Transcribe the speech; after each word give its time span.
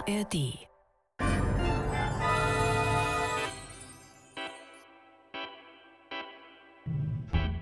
ARD. 0.00 0.54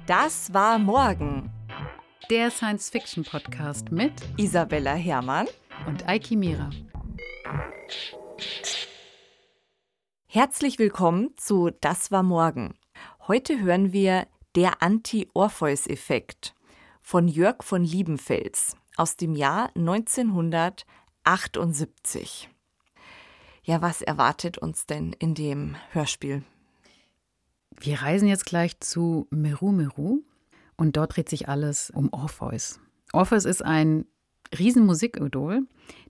Das 0.06 0.52
war 0.54 0.78
morgen. 0.78 1.50
Der 2.30 2.50
Science-Fiction-Podcast 2.50 3.90
mit 3.90 4.12
Isabella 4.36 4.94
Herrmann 4.94 5.48
und 5.86 6.06
Eiki 6.06 6.36
Mira. 6.36 6.70
Herzlich 10.28 10.78
willkommen 10.78 11.30
zu 11.36 11.70
Das 11.80 12.12
war 12.12 12.22
morgen. 12.22 12.78
Heute 13.26 13.60
hören 13.60 13.92
wir 13.92 14.28
Der 14.54 14.82
Anti-Orpheus-Effekt 14.82 16.54
von 17.02 17.26
Jörg 17.26 17.62
von 17.62 17.82
Liebenfels 17.82 18.76
aus 18.96 19.16
dem 19.16 19.34
Jahr 19.34 19.70
1978. 21.28 22.48
Ja, 23.62 23.82
was 23.82 24.00
erwartet 24.00 24.56
uns 24.56 24.86
denn 24.86 25.12
in 25.12 25.34
dem 25.34 25.76
Hörspiel? 25.90 26.42
Wir 27.78 28.00
reisen 28.00 28.28
jetzt 28.28 28.46
gleich 28.46 28.80
zu 28.80 29.26
Meru 29.28 29.70
Meru 29.72 30.22
und 30.78 30.96
dort 30.96 31.16
dreht 31.16 31.28
sich 31.28 31.46
alles 31.46 31.90
um 31.90 32.10
Orpheus. 32.14 32.80
Orpheus 33.12 33.44
ist 33.44 33.62
ein 33.62 34.06
Riesenmusikidol, 34.58 35.66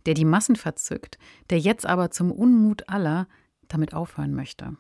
der 0.06 0.14
die 0.14 0.24
Massen 0.24 0.54
verzückt, 0.54 1.18
der 1.50 1.58
jetzt 1.58 1.84
aber 1.84 2.12
zum 2.12 2.30
Unmut 2.30 2.88
aller 2.88 3.26
damit 3.66 3.94
aufhören 3.94 4.34
möchte. 4.34 4.76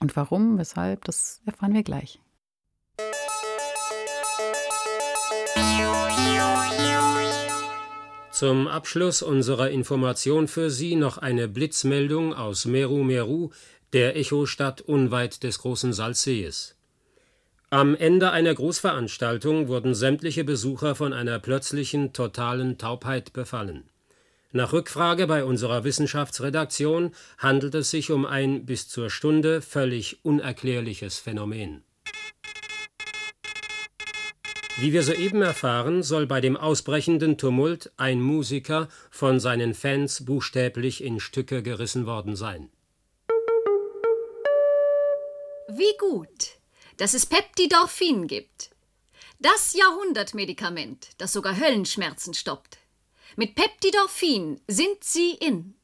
Und 0.00 0.16
warum, 0.16 0.58
weshalb, 0.58 1.04
das 1.04 1.42
erfahren 1.46 1.74
wir 1.74 1.84
gleich. 1.84 2.20
Zum 8.34 8.66
Abschluss 8.66 9.22
unserer 9.22 9.70
Information 9.70 10.48
für 10.48 10.68
Sie 10.68 10.96
noch 10.96 11.18
eine 11.18 11.46
Blitzmeldung 11.46 12.34
aus 12.34 12.64
Meru 12.64 13.04
Meru, 13.04 13.50
der 13.92 14.16
Echostadt 14.16 14.80
unweit 14.80 15.44
des 15.44 15.60
großen 15.60 15.92
Salzsees. 15.92 16.74
Am 17.70 17.94
Ende 17.94 18.32
einer 18.32 18.52
Großveranstaltung 18.52 19.68
wurden 19.68 19.94
sämtliche 19.94 20.42
Besucher 20.42 20.96
von 20.96 21.12
einer 21.12 21.38
plötzlichen, 21.38 22.12
totalen 22.12 22.76
Taubheit 22.76 23.32
befallen. 23.32 23.84
Nach 24.50 24.72
Rückfrage 24.72 25.28
bei 25.28 25.44
unserer 25.44 25.84
Wissenschaftsredaktion 25.84 27.12
handelt 27.38 27.76
es 27.76 27.92
sich 27.92 28.10
um 28.10 28.26
ein 28.26 28.66
bis 28.66 28.88
zur 28.88 29.10
Stunde 29.10 29.62
völlig 29.62 30.24
unerklärliches 30.24 31.20
Phänomen. 31.20 31.84
Wie 34.76 34.92
wir 34.92 35.04
soeben 35.04 35.40
erfahren, 35.40 36.02
soll 36.02 36.26
bei 36.26 36.40
dem 36.40 36.56
ausbrechenden 36.56 37.38
Tumult 37.38 37.92
ein 37.96 38.20
Musiker 38.20 38.88
von 39.08 39.38
seinen 39.38 39.72
Fans 39.72 40.24
buchstäblich 40.24 41.04
in 41.04 41.20
Stücke 41.20 41.62
gerissen 41.62 42.06
worden 42.06 42.34
sein. 42.34 42.70
Wie 45.68 45.96
gut, 45.98 46.58
dass 46.96 47.14
es 47.14 47.24
Peptidorphin 47.24 48.26
gibt. 48.26 48.70
Das 49.38 49.74
Jahrhundertmedikament, 49.74 51.10
das 51.18 51.32
sogar 51.32 51.56
Höllenschmerzen 51.56 52.34
stoppt. 52.34 52.78
Mit 53.36 53.54
Peptidorphin 53.54 54.60
sind 54.66 55.04
Sie 55.04 55.34
in, 55.34 55.74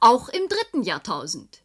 auch 0.00 0.30
im 0.30 0.48
dritten 0.48 0.82
Jahrtausend. 0.84 1.60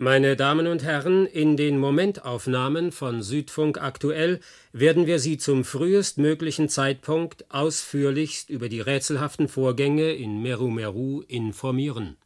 Meine 0.00 0.36
Damen 0.36 0.68
und 0.68 0.84
Herren, 0.84 1.26
in 1.26 1.56
den 1.56 1.76
Momentaufnahmen 1.76 2.92
von 2.92 3.20
Südfunk 3.20 3.82
aktuell 3.82 4.38
werden 4.72 5.08
wir 5.08 5.18
Sie 5.18 5.38
zum 5.38 5.64
frühestmöglichen 5.64 6.68
Zeitpunkt 6.68 7.50
ausführlichst 7.50 8.48
über 8.48 8.68
die 8.68 8.80
rätselhaften 8.80 9.48
Vorgänge 9.48 10.12
in 10.12 10.40
Meru 10.40 10.70
Meru 10.70 11.22
informieren. 11.22 12.16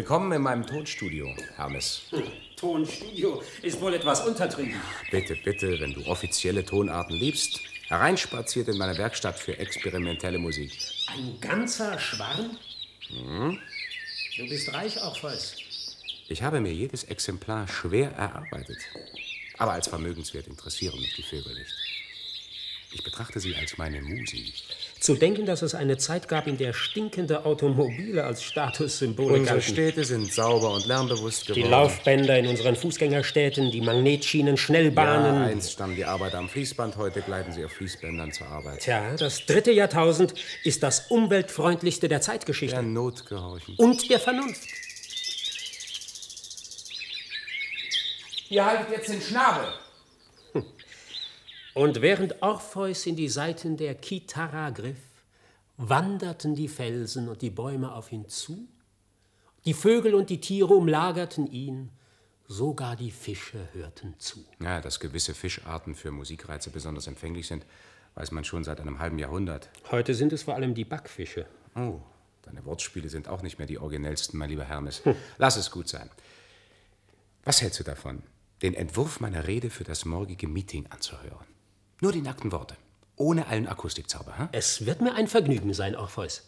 Willkommen 0.00 0.32
in 0.32 0.40
meinem 0.40 0.66
Tonstudio, 0.66 1.28
Hermes. 1.56 2.00
Tonstudio 2.56 3.42
ist 3.60 3.78
wohl 3.82 3.92
etwas 3.92 4.26
untertrieben. 4.26 4.80
Bitte, 5.10 5.36
bitte, 5.44 5.78
wenn 5.78 5.92
du 5.92 6.06
offizielle 6.06 6.64
Tonarten 6.64 7.14
liebst, 7.14 7.60
hereinspaziert 7.86 8.68
in 8.68 8.78
meine 8.78 8.96
Werkstatt 8.96 9.38
für 9.38 9.58
experimentelle 9.58 10.38
Musik. 10.38 10.72
Ein 11.06 11.38
ganzer 11.38 11.98
Schwarm? 11.98 12.56
Hm? 13.08 13.58
Du 14.38 14.48
bist 14.48 14.72
reich, 14.72 14.98
Orpheus. 15.02 15.56
Ich 16.30 16.42
habe 16.42 16.62
mir 16.62 16.72
jedes 16.72 17.04
Exemplar 17.04 17.68
schwer 17.68 18.12
erarbeitet. 18.12 18.78
Aber 19.58 19.72
als 19.72 19.88
vermögenswert 19.88 20.46
interessieren 20.46 20.98
mich 20.98 21.14
die 21.14 21.24
Vögel 21.24 21.52
nicht. 21.52 21.74
Ich 22.92 23.04
betrachte 23.04 23.38
sie 23.38 23.54
als 23.54 23.76
meine 23.76 24.00
Musi. 24.00 24.50
Zu 25.00 25.14
denken, 25.14 25.46
dass 25.46 25.62
es 25.62 25.74
eine 25.74 25.96
Zeit 25.96 26.28
gab, 26.28 26.46
in 26.46 26.58
der 26.58 26.74
stinkende 26.74 27.46
Automobile 27.46 28.22
als 28.22 28.42
Statussymbole 28.42 29.38
Unsere 29.38 29.56
galten. 29.56 29.72
Städte 29.72 30.04
sind 30.04 30.30
sauber 30.30 30.74
und 30.74 30.86
lärmbewusst 30.86 31.48
Die 31.48 31.54
geworden. 31.54 31.70
Laufbänder 31.70 32.38
in 32.38 32.46
unseren 32.46 32.76
Fußgängerstädten, 32.76 33.70
die 33.70 33.80
Magnetschienen, 33.80 34.56
Ja, 34.56 34.62
Schnellbahnen. 34.62 35.42
einst 35.42 35.72
standen 35.72 35.96
die 35.96 36.04
Arbeiter 36.04 36.36
am 36.36 36.50
Fließband, 36.50 36.98
heute 36.98 37.22
gleiten 37.22 37.50
sie 37.50 37.64
auf 37.64 37.72
Fließbändern 37.72 38.30
zur 38.32 38.46
Arbeit. 38.48 38.80
Tja, 38.80 39.16
das 39.16 39.46
dritte 39.46 39.70
Jahrtausend 39.72 40.34
ist 40.64 40.82
das 40.82 41.06
umweltfreundlichste 41.10 42.08
der 42.08 42.20
Zeitgeschichte. 42.20 42.76
Der 42.76 42.82
Not 42.82 43.24
gehorchen. 43.24 43.76
Und 43.78 44.10
der 44.10 44.20
Vernunft. 44.20 44.68
Ihr 48.50 48.66
haltet 48.66 48.90
jetzt 48.90 49.08
den 49.08 49.22
Schnabel. 49.22 49.64
Und 51.80 52.02
während 52.02 52.42
Orpheus 52.42 53.06
in 53.06 53.16
die 53.16 53.30
Seiten 53.30 53.78
der 53.78 53.94
Kitara 53.94 54.68
griff, 54.68 55.00
wanderten 55.78 56.54
die 56.54 56.68
Felsen 56.68 57.26
und 57.26 57.40
die 57.40 57.48
Bäume 57.48 57.94
auf 57.94 58.12
ihn 58.12 58.28
zu, 58.28 58.68
die 59.64 59.72
Vögel 59.72 60.14
und 60.14 60.28
die 60.28 60.42
Tiere 60.42 60.74
umlagerten 60.74 61.50
ihn, 61.50 61.88
sogar 62.46 62.96
die 62.96 63.10
Fische 63.10 63.66
hörten 63.72 64.14
zu. 64.18 64.44
Ja, 64.62 64.82
dass 64.82 65.00
gewisse 65.00 65.32
Fischarten 65.32 65.94
für 65.94 66.10
Musikreize 66.10 66.68
besonders 66.68 67.06
empfänglich 67.06 67.46
sind, 67.46 67.64
weiß 68.14 68.30
man 68.32 68.44
schon 68.44 68.62
seit 68.62 68.78
einem 68.78 68.98
halben 68.98 69.18
Jahrhundert. 69.18 69.70
Heute 69.90 70.14
sind 70.14 70.34
es 70.34 70.42
vor 70.42 70.56
allem 70.56 70.74
die 70.74 70.84
Backfische. 70.84 71.46
Oh, 71.74 72.00
deine 72.42 72.62
Wortspiele 72.66 73.08
sind 73.08 73.26
auch 73.26 73.40
nicht 73.40 73.56
mehr 73.56 73.66
die 73.66 73.78
originellsten, 73.78 74.38
mein 74.38 74.50
lieber 74.50 74.64
Hermes. 74.64 75.00
Lass 75.38 75.56
es 75.56 75.70
gut 75.70 75.88
sein. 75.88 76.10
Was 77.42 77.62
hältst 77.62 77.80
du 77.80 77.84
davon, 77.84 78.22
den 78.60 78.74
Entwurf 78.74 79.20
meiner 79.20 79.46
Rede 79.46 79.70
für 79.70 79.84
das 79.84 80.04
morgige 80.04 80.46
Meeting 80.46 80.86
anzuhören? 80.90 81.49
Nur 82.02 82.12
die 82.12 82.22
nackten 82.22 82.50
Worte, 82.50 82.76
ohne 83.16 83.46
allen 83.46 83.66
Akustikzauber, 83.66 84.38
hm? 84.38 84.48
Es 84.52 84.86
wird 84.86 85.02
mir 85.02 85.14
ein 85.14 85.28
Vergnügen 85.28 85.74
sein, 85.74 85.94
Orpheus. 85.94 86.46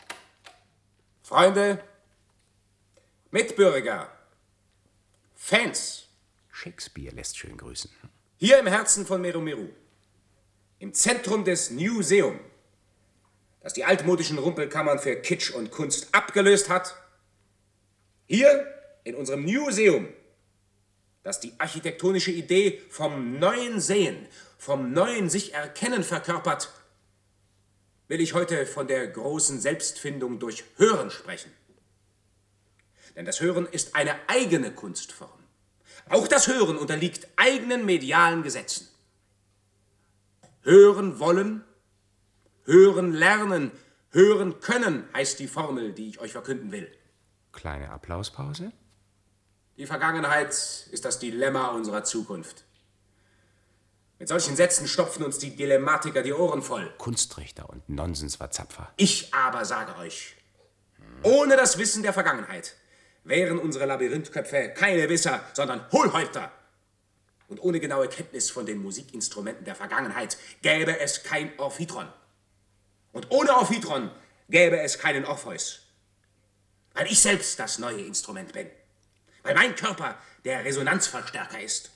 Freunde, 1.23 1.83
Mitbürger, 3.31 4.11
Fans, 5.35 6.09
Shakespeare 6.51 7.15
lässt 7.15 7.37
schön 7.37 7.57
grüßen. 7.59 7.91
hier 8.39 8.59
im 8.59 8.67
Herzen 8.67 9.05
von 9.05 9.21
Meru 9.21 9.41
Meru, 9.41 9.69
im 10.79 10.95
Zentrum 10.95 11.45
des 11.45 11.71
Museum, 11.71 12.41
das 13.61 13.75
die 13.75 13.85
altmodischen 13.85 14.39
Rumpelkammern 14.39 14.99
für 14.99 15.17
Kitsch 15.17 15.51
und 15.51 15.71
Kunst 15.71 16.15
abgelöst 16.15 16.71
hat, 16.71 16.97
hier 18.27 18.67
in 19.05 19.15
unserem 19.15 19.43
Museum, 19.43 20.09
das 21.23 21.41
die 21.41 21.53
architektonische 21.59 22.31
Idee 22.31 22.81
vom 22.89 23.39
neuen 23.39 23.81
Sehen, 23.81 24.27
vom 24.63 24.93
neuen 24.93 25.29
sich 25.29 25.55
erkennen 25.55 26.05
verkörpert, 26.05 26.71
will 28.07 28.21
ich 28.21 28.33
heute 28.33 28.65
von 28.65 28.87
der 28.87 29.09
großen 29.09 29.61
Selbstfindung 29.61 30.39
durch 30.39 30.63
Hören 30.77 31.11
sprechen. 31.11 31.51
Denn 33.17 33.25
das 33.25 33.41
Hören 33.41 33.67
ist 33.67 33.97
eine 33.97 34.15
eigene 34.29 34.71
Kunstform. 34.71 35.41
Auch 36.11 36.29
das 36.29 36.47
Hören 36.47 36.79
unterliegt 36.79 37.27
eigenen 37.35 37.85
medialen 37.85 38.45
Gesetzen. 38.45 38.87
Hören 40.61 41.19
wollen, 41.19 41.65
hören 42.63 43.13
lernen, 43.13 43.73
hören 44.11 44.61
können 44.61 45.09
heißt 45.13 45.41
die 45.41 45.49
Formel, 45.49 45.93
die 45.93 46.09
ich 46.09 46.21
euch 46.21 46.31
verkünden 46.31 46.71
will. 46.71 46.89
Kleine 47.51 47.91
Applauspause? 47.91 48.71
Die 49.77 49.87
Vergangenheit 49.87 50.51
ist 50.53 51.05
das 51.05 51.19
Dilemma 51.19 51.71
unserer 51.71 52.05
Zukunft. 52.05 52.65
Mit 54.23 54.29
solchen 54.29 54.55
Sätzen 54.55 54.87
stopfen 54.87 55.25
uns 55.25 55.39
die 55.39 55.57
Dilemmatiker 55.57 56.23
die 56.23 56.33
Ohren 56.33 56.63
voll. 56.63 56.95
Kunstrichter 56.97 57.69
und 57.69 57.89
Nonsensverzapfer. 57.89 58.93
Ich 58.97 59.35
aber 59.35 59.65
sage 59.65 59.97
euch, 59.97 60.37
ohne 61.25 61.57
das 61.57 61.77
Wissen 61.77 62.05
der 62.05 62.13
Vergangenheit 62.13 62.77
wären 63.25 63.59
unsere 63.59 63.85
Labyrinthköpfe 63.85 64.75
keine 64.77 65.09
Wisser, 65.09 65.41
sondern 65.55 65.91
Hohlhäupter. 65.91 66.53
Und 67.49 67.65
ohne 67.65 67.81
genaue 67.81 68.07
Kenntnis 68.07 68.49
von 68.49 68.65
den 68.65 68.81
Musikinstrumenten 68.81 69.65
der 69.65 69.75
Vergangenheit 69.75 70.37
gäbe 70.63 71.01
es 71.01 71.25
kein 71.25 71.59
Orphidron. 71.59 72.07
Und 73.11 73.29
ohne 73.33 73.57
Orphidron 73.57 74.09
gäbe 74.49 74.79
es 74.79 75.01
keinen 75.01 75.25
Orpheus. 75.25 75.81
Weil 76.95 77.11
ich 77.11 77.19
selbst 77.19 77.59
das 77.59 77.81
neue 77.81 78.03
Instrument 78.03 78.53
bin. 78.53 78.71
Weil 79.43 79.57
mein 79.57 79.75
Körper 79.75 80.17
der 80.45 80.65
Resonanzverstärker 80.65 81.61
ist. 81.61 81.91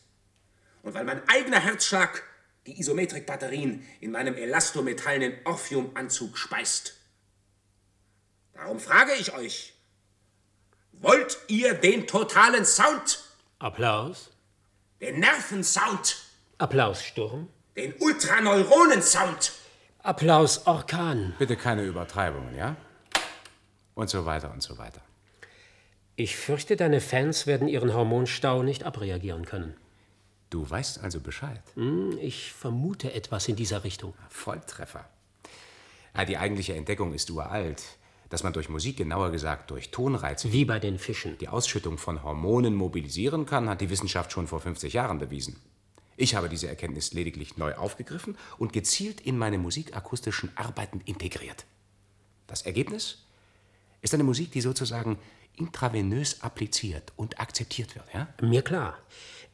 Und 0.87 0.95
weil 0.95 1.03
mein 1.03 1.29
eigener 1.29 1.59
Herzschlag 1.59 2.23
die 2.65 2.79
Isometrikbatterien 2.79 3.85
in 4.01 4.13
meinem 4.13 4.37
elastometallenen 4.37 5.35
Orphiumanzug 5.45 6.39
speist. 6.39 6.95
Darum 8.55 8.79
frage 8.79 9.11
ich 9.19 9.35
euch, 9.35 9.75
wollt 10.93 11.39
ihr 11.49 11.75
den 11.75 12.07
totalen 12.07 12.65
Sound? 12.65 13.19
Applaus. 13.59 14.31
Den 15.01 15.19
Nervensound? 15.19 16.19
Applaus, 16.59 17.03
Sturm. 17.03 17.49
Den 17.77 17.93
Ultraneuronensound? 17.99 19.55
Applaus, 20.05 20.69
Orkan. 20.69 21.35
Bitte 21.37 21.57
keine 21.57 21.83
Übertreibungen, 21.83 22.55
ja? 22.55 22.77
Und 23.97 24.09
so 24.09 24.25
weiter 24.25 24.53
und 24.53 24.63
so 24.63 24.79
weiter. 24.79 25.01
Ich 26.15 26.37
fürchte, 26.37 26.77
deine 26.77 27.01
Fans 27.01 27.49
werden 27.49 27.67
ihren 27.67 27.93
Hormonstau 27.93 28.63
nicht 28.63 28.85
abreagieren 28.85 29.47
können. 29.47 29.77
Du 30.57 30.71
weißt 30.71 31.05
also 31.05 31.21
Bescheid. 31.21 31.61
Hm, 31.75 32.17
ich 32.19 32.51
vermute 32.51 33.13
etwas 33.13 33.47
in 33.47 33.57
dieser 33.57 33.85
Richtung. 33.85 34.15
Volltreffer. 34.31 35.07
Ja, 36.17 36.25
die 36.25 36.39
eigentliche 36.39 36.75
Entdeckung 36.75 37.13
ist 37.13 37.31
uralt. 37.31 37.83
Dass 38.31 38.43
man 38.43 38.55
durch 38.55 38.71
Musik, 38.71 38.97
genauer 38.97 39.33
gesagt 39.33 39.71
durch 39.71 39.91
Tonreize, 39.91 40.51
Wie 40.55 40.65
bei 40.65 40.79
den 40.79 40.99
Fischen. 40.99 41.37
die 41.37 41.49
Ausschüttung 41.49 41.99
von 41.99 42.23
Hormonen 42.23 42.75
mobilisieren 42.75 43.45
kann, 43.45 43.69
hat 43.69 43.83
die 43.83 43.91
Wissenschaft 43.91 44.33
schon 44.33 44.47
vor 44.47 44.61
50 44.61 44.95
Jahren 44.95 45.19
bewiesen. 45.19 45.61
Ich 46.17 46.35
habe 46.35 46.49
diese 46.49 46.69
Erkenntnis 46.69 47.13
lediglich 47.13 47.59
neu 47.59 47.75
aufgegriffen 47.75 48.39
und 48.57 48.73
gezielt 48.73 49.21
in 49.21 49.37
meine 49.37 49.59
musikakustischen 49.59 50.57
Arbeiten 50.57 51.03
integriert. 51.05 51.67
Das 52.47 52.63
Ergebnis 52.63 53.27
ist 54.01 54.15
eine 54.15 54.25
Musik, 54.25 54.53
die 54.53 54.63
sozusagen 54.63 55.19
intravenös 55.55 56.41
appliziert 56.41 57.13
und 57.17 57.41
akzeptiert 57.41 57.95
wird. 57.95 58.07
Ja? 58.15 58.29
Mir 58.41 58.63
klar. 58.63 58.97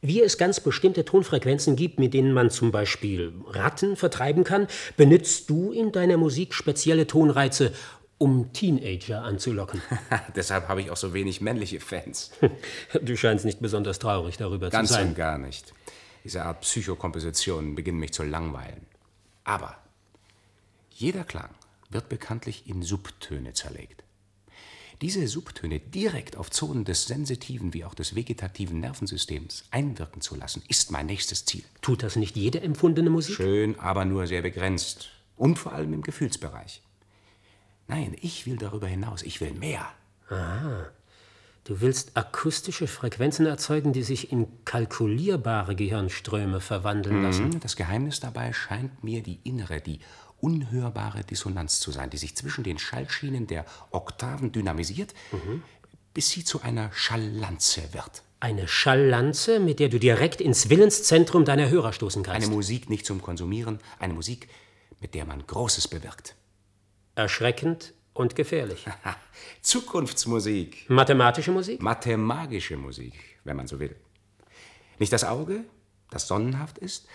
Wie 0.05 0.21
es 0.21 0.37
ganz 0.37 0.59
bestimmte 0.59 1.05
Tonfrequenzen 1.05 1.77
gibt, 1.77 1.97
mit 1.97 2.13
denen 2.13 2.33
man 2.33 2.49
zum 2.49 2.73
Beispiel 2.73 3.33
Ratten 3.47 3.95
vertreiben 3.95 4.43
kann, 4.43 4.67
benutzt 4.97 5.49
du 5.49 5.71
in 5.71 5.93
deiner 5.93 6.17
Musik 6.17 6.53
spezielle 6.53 7.07
Tonreize, 7.07 7.71
um 8.17 8.51
Teenager 8.51 9.21
anzulocken. 9.23 9.81
Deshalb 10.35 10.67
habe 10.67 10.81
ich 10.81 10.91
auch 10.91 10.97
so 10.97 11.13
wenig 11.13 11.39
männliche 11.39 11.79
Fans. 11.79 12.31
Du 13.01 13.15
scheinst 13.15 13.45
nicht 13.45 13.61
besonders 13.61 13.97
traurig 13.97 14.35
darüber 14.35 14.69
Ganz 14.69 14.89
zu 14.89 14.95
sein. 14.95 15.07
und 15.07 15.15
gar 15.15 15.37
nicht. 15.37 15.73
Diese 16.25 16.43
Art 16.43 16.59
Psychokompositionen 16.61 17.73
beginnen 17.73 17.99
mich 17.99 18.11
zu 18.11 18.23
langweilen. 18.23 18.85
Aber 19.45 19.77
jeder 20.89 21.23
Klang 21.23 21.55
wird 21.89 22.09
bekanntlich 22.09 22.67
in 22.67 22.83
Subtöne 22.83 23.53
zerlegt. 23.53 24.02
Diese 25.01 25.27
Subtöne 25.27 25.79
direkt 25.79 26.37
auf 26.37 26.49
Zonen 26.49 26.85
des 26.85 27.07
sensitiven 27.07 27.73
wie 27.73 27.83
auch 27.85 27.93
des 27.93 28.15
vegetativen 28.15 28.79
Nervensystems 28.79 29.65
einwirken 29.71 30.21
zu 30.21 30.35
lassen, 30.35 30.63
ist 30.67 30.91
mein 30.91 31.07
nächstes 31.07 31.45
Ziel. 31.45 31.63
Tut 31.81 32.03
das 32.03 32.15
nicht 32.15 32.35
jede 32.35 32.61
empfundene 32.61 33.09
Musik? 33.09 33.35
Schön, 33.35 33.79
aber 33.79 34.05
nur 34.05 34.27
sehr 34.27 34.41
begrenzt. 34.41 35.09
Und 35.35 35.57
vor 35.59 35.73
allem 35.73 35.93
im 35.93 36.01
Gefühlsbereich. 36.03 36.81
Nein, 37.87 38.15
ich 38.21 38.45
will 38.45 38.55
darüber 38.57 38.87
hinaus. 38.87 39.23
Ich 39.23 39.41
will 39.41 39.51
mehr. 39.53 39.89
Du 41.65 41.79
willst 41.79 42.15
akustische 42.17 42.87
Frequenzen 42.87 43.45
erzeugen, 43.45 43.93
die 43.93 44.03
sich 44.03 44.31
in 44.31 44.47
kalkulierbare 44.65 45.75
Gehirnströme 45.75 46.59
verwandeln 46.59 47.23
lassen. 47.23 47.53
Hm, 47.53 47.59
Das 47.61 47.75
Geheimnis 47.75 48.19
dabei 48.19 48.51
scheint 48.51 49.03
mir 49.03 49.23
die 49.23 49.39
innere, 49.43 49.79
die 49.79 49.99
unhörbare 50.43 51.23
Dissonanz 51.23 51.79
zu 51.79 51.91
sein, 51.91 52.09
die 52.09 52.17
sich 52.17 52.35
zwischen 52.35 52.63
den 52.65 52.77
Schallschienen 52.77 53.47
der 53.47 53.65
Oktaven 53.91 54.51
dynamisiert, 54.51 55.13
bis 56.13 56.29
sie 56.29 56.43
zu 56.43 56.61
einer 56.61 56.91
Schalllanze 56.91 57.93
wird. 57.93 58.23
Eine 58.41 58.67
Schalllanze, 58.67 59.61
mit 59.61 59.79
der 59.79 59.87
du 59.87 59.99
direkt 59.99 60.41
ins 60.41 60.69
Willenszentrum 60.69 61.45
deiner 61.45 61.69
Hörer 61.69 61.93
stoßen 61.93 62.23
kannst. 62.23 62.45
Eine 62.45 62.53
Musik 62.53 62.89
nicht 62.89 63.05
zum 63.05 63.21
Konsumieren, 63.21 63.79
eine 63.99 64.13
Musik, 64.13 64.49
mit 64.99 65.15
der 65.15 65.23
man 65.25 65.47
Großes 65.47 65.87
bewirkt. 65.87 66.35
Erschreckend 67.15 67.93
und 68.13 68.35
gefährlich. 68.35 68.85
Zukunftsmusik, 69.61 70.89
Mathematische 70.89 71.51
Musik? 71.51 71.81
mathemagische 71.81 72.75
Musik, 72.75 73.13
wenn 73.45 73.55
man 73.55 73.67
so 73.67 73.79
will. 73.79 73.95
Nicht 74.99 75.13
das 75.13 75.23
Auge, 75.23 75.63
das 76.11 76.27
sonnenhaft 76.27 76.77
ist, 76.79 77.07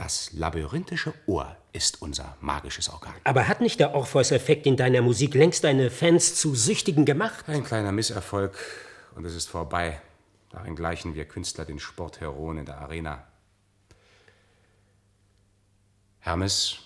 das 0.00 0.32
labyrinthische 0.32 1.12
Ohr 1.26 1.54
ist 1.74 2.00
unser 2.00 2.34
magisches 2.40 2.88
Organ. 2.88 3.12
Aber 3.24 3.48
hat 3.48 3.60
nicht 3.60 3.78
der 3.80 3.94
Orpheus-Effekt 3.94 4.64
in 4.64 4.78
deiner 4.78 5.02
Musik 5.02 5.34
längst 5.34 5.62
deine 5.62 5.90
Fans 5.90 6.36
zu 6.36 6.54
Süchtigen 6.54 7.04
gemacht? 7.04 7.44
Ein 7.46 7.64
kleiner 7.64 7.92
Misserfolg 7.92 8.56
und 9.14 9.26
es 9.26 9.34
ist 9.34 9.48
vorbei. 9.48 10.00
Darin 10.48 10.74
gleichen 10.74 11.14
wir 11.14 11.26
Künstler 11.26 11.66
den 11.66 11.78
Sportheroen 11.78 12.56
in 12.56 12.64
der 12.64 12.78
Arena. 12.78 13.26
Hermes, 16.20 16.78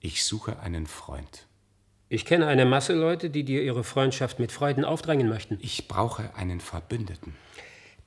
ich 0.00 0.24
suche 0.24 0.60
einen 0.60 0.86
Freund. 0.86 1.46
Ich 2.10 2.26
kenne 2.26 2.46
eine 2.46 2.66
Masse 2.66 2.92
Leute, 2.92 3.30
die 3.30 3.44
dir 3.44 3.62
ihre 3.62 3.84
Freundschaft 3.84 4.38
mit 4.38 4.52
Freuden 4.52 4.84
aufdrängen 4.84 5.30
möchten. 5.30 5.58
Ich 5.62 5.88
brauche 5.88 6.34
einen 6.34 6.60
Verbündeten. 6.60 7.34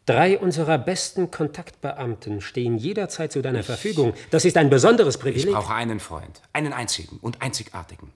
Drei 0.06 0.40
unserer 0.40 0.78
besten 0.80 1.30
Kontaktbeamten 1.30 2.42
stehen 2.42 2.78
jederzeit 2.78 3.32
zu 3.32 3.42
deiner 3.42 3.64
Verfügung. 3.64 4.14
Das 4.32 4.46
ist 4.46 4.58
ein 4.58 4.70
besonderes 4.70 5.16
Ich 5.16 5.22
Privileg. 5.22 5.54
brauche 5.54 5.74
einen 5.76 6.00
Freund, 6.00 6.42
einen 6.54 6.74
einzigen 6.74 7.18
und 7.18 7.42
einzigartigen. 7.42 8.12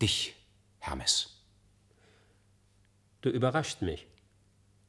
Dich, 0.00 0.34
Hermes. 0.78 1.40
Du 3.22 3.30
überrascht 3.30 3.80
mich. 3.82 4.06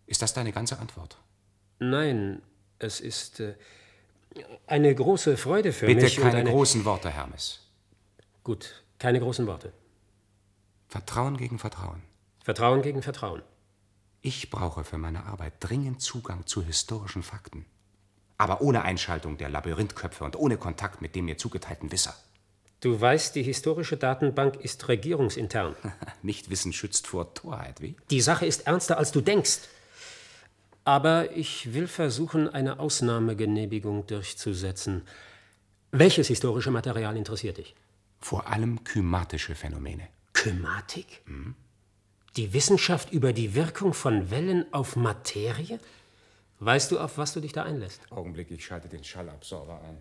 Ist 0.06 0.22
das 0.22 0.34
deine 0.34 0.52
ganze 0.52 0.80
Antwort? 0.80 1.18
Nein, 1.80 2.42
es 2.80 3.00
ist 3.00 3.40
äh, 3.40 3.56
eine 4.68 4.94
große 4.94 5.38
Freude 5.38 5.72
für 5.72 5.86
Bitte 5.86 6.04
mich. 6.04 6.18
und 6.18 6.26
keine 6.26 6.40
eine 6.40 6.50
großen 6.50 6.84
Worte, 6.84 7.10
Hermes. 7.10 7.62
Gut, 8.44 8.84
keine 9.00 9.20
großen 9.20 9.48
Worte. 9.48 9.72
Vertrauen 10.88 11.38
gegen 11.38 11.58
Vertrauen. 11.58 12.02
Vertrauen 12.44 12.82
gegen 12.82 13.02
Vertrauen. 13.02 13.42
Ich 14.26 14.50
brauche 14.50 14.86
für 14.86 14.98
meine 14.98 15.26
Arbeit 15.26 15.56
dringend 15.60 16.02
Zugang 16.02 16.48
zu 16.48 16.64
historischen 16.64 17.24
Fakten. 17.24 17.66
Aber 18.38 18.62
ohne 18.62 18.84
Einschaltung 18.84 19.38
der 19.38 19.50
Labyrinthköpfe 19.50 20.24
und 20.24 20.38
ohne 20.38 20.56
Kontakt 20.56 21.02
mit 21.02 21.14
dem 21.14 21.26
mir 21.26 21.38
zugeteilten 21.38 21.92
Wisser. 21.92 22.16
Du 22.80 23.00
weißt, 23.00 23.36
die 23.36 23.44
historische 23.44 23.98
Datenbank 23.98 24.56
ist 24.56 24.88
regierungsintern. 24.88 25.76
Nichtwissen 26.22 26.72
schützt 26.72 27.08
vor 27.08 27.34
Torheit, 27.34 27.82
wie? 27.82 27.98
Die 28.12 28.22
Sache 28.22 28.46
ist 28.46 28.66
ernster, 28.66 28.98
als 28.98 29.12
du 29.12 29.20
denkst. 29.20 29.60
Aber 30.86 31.36
ich 31.36 31.74
will 31.74 31.88
versuchen, 31.88 32.48
eine 32.48 32.80
Ausnahmegenehmigung 32.80 34.08
durchzusetzen. 34.08 35.02
Welches 35.92 36.28
historische 36.28 36.72
Material 36.72 37.18
interessiert 37.18 37.58
dich? 37.58 37.76
Vor 38.22 38.48
allem 38.48 38.86
kymatische 38.86 39.54
Phänomene. 39.54 40.08
Kymatik? 40.32 41.24
Die 42.36 42.52
Wissenschaft 42.52 43.12
über 43.12 43.32
die 43.32 43.54
Wirkung 43.54 43.94
von 43.94 44.32
Wellen 44.32 44.66
auf 44.74 44.96
Materie? 44.96 45.80
Weißt 46.60 46.92
du, 46.92 47.00
auf 47.00 47.20
was 47.20 47.34
du 47.34 47.42
dich 47.42 47.54
da 47.54 47.62
einlässt? 47.62 48.12
Augenblick, 48.12 48.50
ich 48.50 48.66
schalte 48.66 48.88
den 48.88 49.04
Schallabsorber 49.04 49.80
ein. 49.84 49.98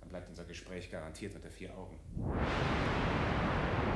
Dann 0.00 0.08
bleibt 0.08 0.30
unser 0.30 0.44
Gespräch 0.44 0.90
garantiert 0.90 1.34
unter 1.34 1.50
vier 1.50 1.76
Augen. 1.76 2.00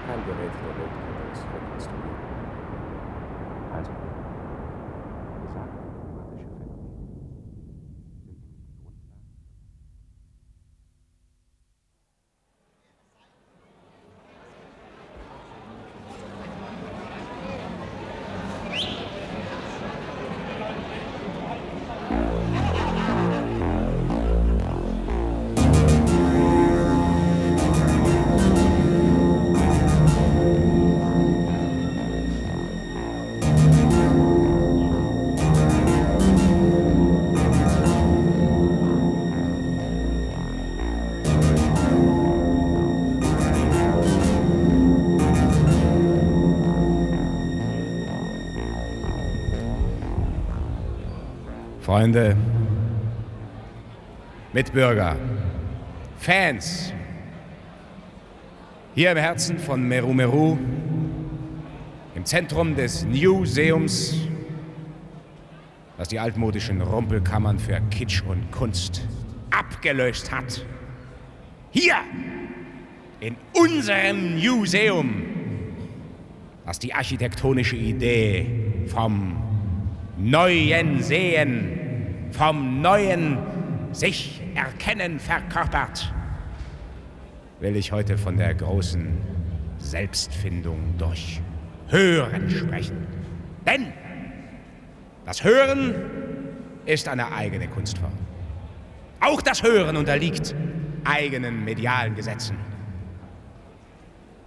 Kein 0.07 0.23
Gerät 0.27 0.53
der 0.53 0.79
Welt 0.79 0.91
könnte 0.93 1.33
es 1.33 1.41
rekonstruieren. 1.41 3.73
Also, 3.73 3.91
Freunde, 51.95 52.37
Mitbürger, 54.53 55.15
Fans, 56.19 56.93
hier 58.97 59.13
im 59.13 59.17
Herzen 59.17 59.61
von 59.61 59.87
Meru 59.87 60.13
Meru, 60.13 60.59
im 62.17 62.25
Zentrum 62.25 62.75
des 62.75 63.05
New 63.05 63.45
Seums, 63.45 64.17
das 65.97 66.09
die 66.09 66.19
altmodischen 66.19 66.81
Rumpelkammern 66.81 67.61
für 67.61 67.81
Kitsch 67.93 68.25
und 68.27 68.51
Kunst 68.51 69.07
abgelöst 69.53 70.33
hat. 70.33 70.67
Hier, 71.71 71.95
in 73.21 73.37
unserem 73.53 74.41
Museum, 74.41 75.23
das 76.67 76.81
die 76.81 76.93
architektonische 76.93 77.77
Idee 77.77 78.47
vom 78.89 79.37
neuen 80.19 81.01
Sehen, 81.01 81.84
vom 82.37 82.83
neuen 82.83 83.39
sich 83.93 84.43
erkennen 84.55 85.21
verkörpert, 85.21 86.13
will 87.61 87.77
ich 87.77 87.93
heute 87.93 88.19
von 88.19 88.37
der 88.37 88.55
großen 88.55 89.17
Selbstfindung 89.79 90.95
durch 90.99 91.41
Hören 91.89 92.51
sprechen. 92.51 93.07
Denn 93.67 93.93
das 95.25 95.45
Hören 95.45 95.95
ist 96.87 97.09
eine 97.09 97.33
eigene 97.33 97.69
Kunstform. 97.69 98.13
Auch 99.21 99.41
das 99.41 99.63
Hören 99.63 99.97
unterliegt 99.97 100.55
eigenen 101.05 101.65
medialen 101.65 102.15
Gesetzen. 102.15 102.57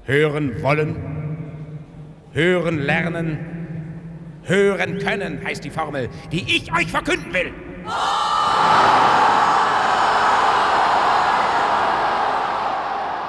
Hören 0.03 0.61
wollen, 0.61 0.95
hören 2.33 2.79
lernen, 2.79 3.39
hören 4.43 4.97
können 4.99 5.43
heißt 5.43 5.63
die 5.63 5.69
Formel, 5.69 6.09
die 6.31 6.41
ich 6.41 6.71
euch 6.73 6.87
verkünden 6.87 7.33
will. 7.33 7.53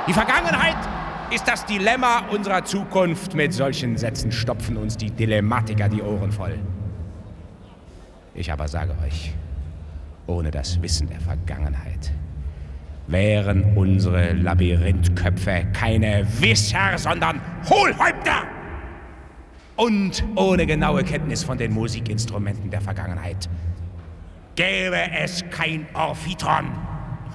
Die 0.08 0.14
Vergangenheit 0.14 0.76
ist 1.30 1.46
das 1.46 1.66
Dilemma 1.66 2.20
unserer 2.30 2.64
Zukunft. 2.64 3.34
Mit 3.34 3.52
solchen 3.52 3.98
Sätzen 3.98 4.32
stopfen 4.32 4.78
uns 4.78 4.96
die 4.96 5.10
Dilemmatiker 5.10 5.88
die 5.88 6.00
Ohren 6.00 6.32
voll. 6.32 6.58
Ich 8.34 8.50
aber 8.50 8.68
sage 8.68 8.94
euch, 9.04 9.34
ohne 10.26 10.50
das 10.50 10.80
Wissen 10.80 11.08
der 11.08 11.20
Vergangenheit 11.20 12.12
wären 13.08 13.76
unsere 13.76 14.32
Labyrinthköpfe 14.32 15.66
keine 15.72 16.26
Wisser, 16.40 16.96
sondern 16.96 17.40
Hohlhäupter. 17.68 18.44
Und 19.76 20.24
ohne 20.36 20.66
genaue 20.66 21.04
Kenntnis 21.04 21.44
von 21.44 21.56
den 21.58 21.72
Musikinstrumenten 21.72 22.70
der 22.70 22.80
Vergangenheit 22.80 23.48
gäbe 24.58 25.12
es 25.12 25.44
kein 25.52 25.86
Orphitron. 25.94 26.66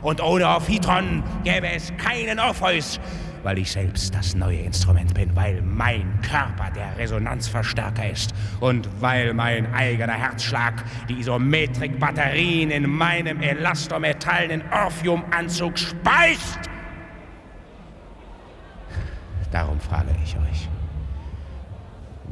Und 0.02 0.22
ohne 0.22 0.46
Orphitron 0.46 1.24
gäbe 1.46 1.70
es 1.70 1.94
keinen 1.96 2.38
Orpheus, 2.38 3.00
weil 3.44 3.60
ich 3.60 3.72
selbst 3.72 4.14
das 4.14 4.36
neue 4.36 4.58
Instrument 4.58 5.14
bin, 5.14 5.34
weil 5.34 5.62
mein 5.62 6.20
Körper 6.22 6.70
der 6.76 6.98
Resonanzverstärker 6.98 8.10
ist 8.10 8.34
und 8.60 8.90
weil 9.00 9.34
mein 9.34 9.74
eigener 9.74 10.16
Herzschlag 10.16 10.84
die 11.08 11.14
Isometrik-Batterien 11.14 12.72
in 12.72 12.90
meinem 12.90 13.42
elastometallenen 13.42 14.62
Orphiumanzug 14.74 15.80
speist. 15.80 16.60
Darum 19.50 19.80
frage 19.80 20.10
ich 20.26 20.36
euch, 20.36 20.68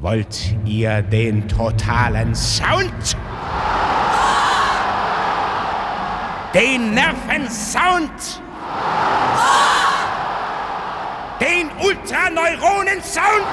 wollt 0.02 0.54
ihr 0.66 1.02
den 1.02 1.48
totalen 1.48 2.36
Sound? 2.36 3.16
Den 6.54 6.94
Nervensound? 6.94 8.12
Den 11.40 11.72
Ultraneuronen-Sound? 11.80 13.46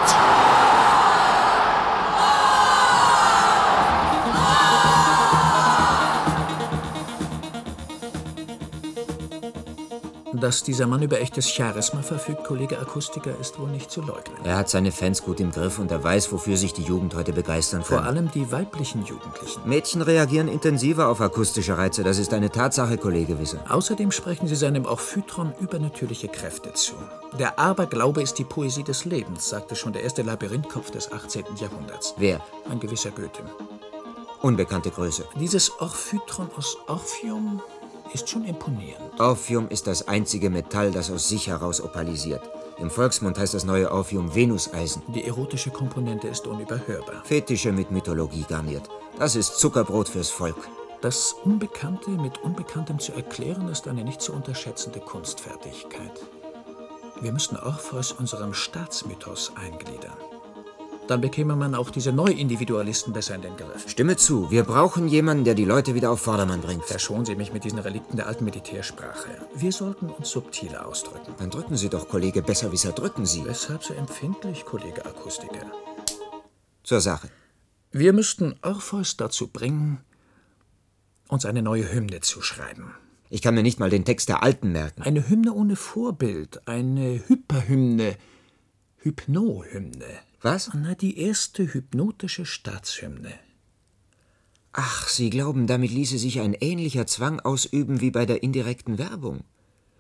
Dass 10.41 10.63
dieser 10.63 10.87
Mann 10.87 11.03
über 11.03 11.21
echtes 11.21 11.51
Charisma 11.51 12.03
verfügt, 12.03 12.45
Kollege 12.45 12.79
Akustiker, 12.79 13.37
ist 13.41 13.59
wohl 13.59 13.69
nicht 13.71 13.91
zu 13.91 14.01
leugnen. 14.01 14.37
Er 14.45 14.57
hat 14.57 14.69
seine 14.69 14.93
Fans 14.93 15.23
gut 15.23 15.41
im 15.41 15.51
Griff 15.51 15.79
und 15.79 15.91
er 15.91 16.05
weiß, 16.05 16.31
wofür 16.33 16.57
sich 16.57 16.73
die 16.73 16.83
Jugend 16.83 17.15
heute 17.15 17.33
begeistern 17.33 17.81
kann. 17.81 17.99
Vor 17.99 18.05
allem 18.05 18.31
die 18.31 18.53
weiblichen 18.53 19.05
Jugendlichen. 19.05 19.69
Mädchen 19.69 20.03
reagieren 20.03 20.49
intensiver 20.49 21.09
auf 21.09 21.21
akustische 21.21 21.77
Reize. 21.77 22.05
Das 22.05 22.19
ist 22.19 22.33
eine 22.33 22.51
Tatsache, 22.51 22.99
Kollege 22.99 23.39
Wisser. 23.41 23.65
Außerdem 23.69 24.13
sprechen 24.13 24.47
sie 24.47 24.57
seinem 24.57 24.85
Orphytron 24.85 25.55
übernatürliche 25.61 26.29
Kräfte 26.29 26.73
zu. 26.73 26.95
Der 27.39 27.59
Aberglaube 27.59 28.23
ist 28.23 28.39
die 28.39 28.45
Poesie 28.45 28.85
des 28.85 29.05
Lebens, 29.05 29.49
sagte 29.49 29.75
schon 29.75 29.93
der 29.93 30.03
erste 30.03 30.23
Labyrinthkopf 30.23 30.91
des 30.91 31.11
18. 31.11 31.45
Jahrhunderts. 31.57 32.15
Wer? 32.17 32.41
Ein 32.71 32.79
gewisser 32.79 33.11
Goethe. 33.11 33.43
Unbekannte 34.41 34.91
Größe. 34.91 35.25
Dieses 35.41 35.81
Orphytron 35.81 36.49
aus 36.57 36.77
Orphium 36.87 37.61
ist 38.13 38.29
schon 38.29 38.45
imponierend. 38.45 39.19
Orphium 39.19 39.69
ist 39.69 39.87
das 39.87 40.09
einzige 40.09 40.51
Metall, 40.51 40.91
das 40.91 41.11
aus 41.11 41.29
sich 41.29 41.49
heraus 41.49 41.81
opalisiert. 41.81 42.43
Im 42.79 42.91
Volksmund 42.91 43.39
heißt 43.39 43.55
das 43.55 43.65
neue 43.65 43.91
Orphium 43.91 44.35
Venuseisen. 44.35 45.03
Die 45.09 45.25
erotische 45.25 45.71
Komponente 45.71 46.29
ist 46.29 46.47
unüberhörbar. 46.47 47.23
Fetische 47.25 47.73
mit 47.73 47.91
Mythologie 47.91 48.45
garniert. 48.49 48.89
Das 49.19 49.35
ist 49.35 49.59
Zuckerbrot 49.59 50.09
fürs 50.09 50.31
Volk. 50.31 50.69
Das 51.01 51.35
Unbekannte 51.45 52.11
mit 52.11 52.39
Unbekanntem 52.39 52.99
zu 52.99 53.13
erklären, 53.13 53.69
ist 53.69 53.89
eine 53.89 54.05
nicht 54.05 54.21
zu 54.21 54.33
unterschätzende 54.33 55.01
Kunstfertigkeit. 55.01 56.21
Wir 57.21 57.33
müssten 57.33 57.57
Orpheus 57.57 58.13
unserem 58.13 58.55
Staatsmythos 58.55 59.53
eingliedern. 59.57 60.17
Dann 61.09 61.23
bekäme 61.23 61.57
man 61.57 61.75
auch 61.75 61.89
diese 61.89 62.13
Neuindividualisten 62.13 63.15
besser 63.15 63.35
in 63.35 63.41
den 63.41 63.57
Griff. 63.57 63.89
Stimme 63.89 64.17
zu, 64.17 64.51
wir 64.51 64.63
brauchen 64.63 65.09
jemanden, 65.09 65.45
der 65.45 65.55
die 65.55 65.65
Leute 65.65 65.95
wieder 65.95 66.11
auf 66.11 66.21
Vordermann 66.21 66.61
bringt. 66.61 66.85
Verschonen 66.85 67.25
Sie 67.25 67.35
mich 67.35 67.51
mit 67.51 67.65
diesen 67.65 67.79
Relikten 67.79 68.17
der 68.17 68.27
alten 68.27 68.45
Militärsprache. 68.45 69.31
Wir 69.55 69.73
sollten 69.73 70.11
uns 70.11 70.29
subtiler 70.29 70.87
ausdrücken. 70.87 71.33
Dann 71.39 71.49
drücken 71.49 71.79
Sie 71.79 71.89
doch, 71.89 72.09
Kollege 72.09 72.43
Besserwisser, 72.43 72.93
drücken 72.93 73.25
Sie. 73.25 73.43
Weshalb 73.47 73.83
so 73.83 73.95
empfindlich, 73.95 74.67
Kollege 74.67 75.07
Akustiker? 75.07 75.65
Zur 76.85 77.01
Sache. 77.01 77.31
Wir 77.91 78.13
müssten 78.13 78.57
Orpheus 78.61 79.17
dazu 79.17 79.49
bringen, 79.49 80.03
uns 81.29 81.47
eine 81.47 81.63
neue 81.63 81.91
Hymne 81.91 82.21
zu 82.21 82.43
schreiben. 82.43 82.93
Ich 83.31 83.41
kann 83.41 83.55
mir 83.55 83.63
nicht 83.63 83.81
mal 83.81 83.89
den 83.89 84.05
Text 84.05 84.29
der 84.29 84.43
alten 84.43 84.73
merken. 84.73 85.01
Eine 85.03 85.27
Hymne 85.27 85.55
ohne 85.55 85.77
Vorbild, 85.77 86.69
eine 86.69 87.23
Hyperhymne, 87.27 88.17
Hypnohymne. 88.99 90.28
Was? 90.41 90.71
Na, 90.73 90.95
die 90.95 91.19
erste 91.19 91.73
hypnotische 91.73 92.47
Staatshymne. 92.47 93.35
Ach, 94.73 95.09
Sie 95.09 95.31
glauben, 95.31 95.67
damit 95.67 95.91
ließe 95.91 96.19
sich 96.19 96.41
ein 96.41 96.55
ähnlicher 96.55 97.07
Zwang 97.09 97.41
ausüben 97.41 98.01
wie 98.01 98.13
bei 98.13 98.25
der 98.25 98.45
indirekten 98.45 98.99
Werbung? 98.99 99.43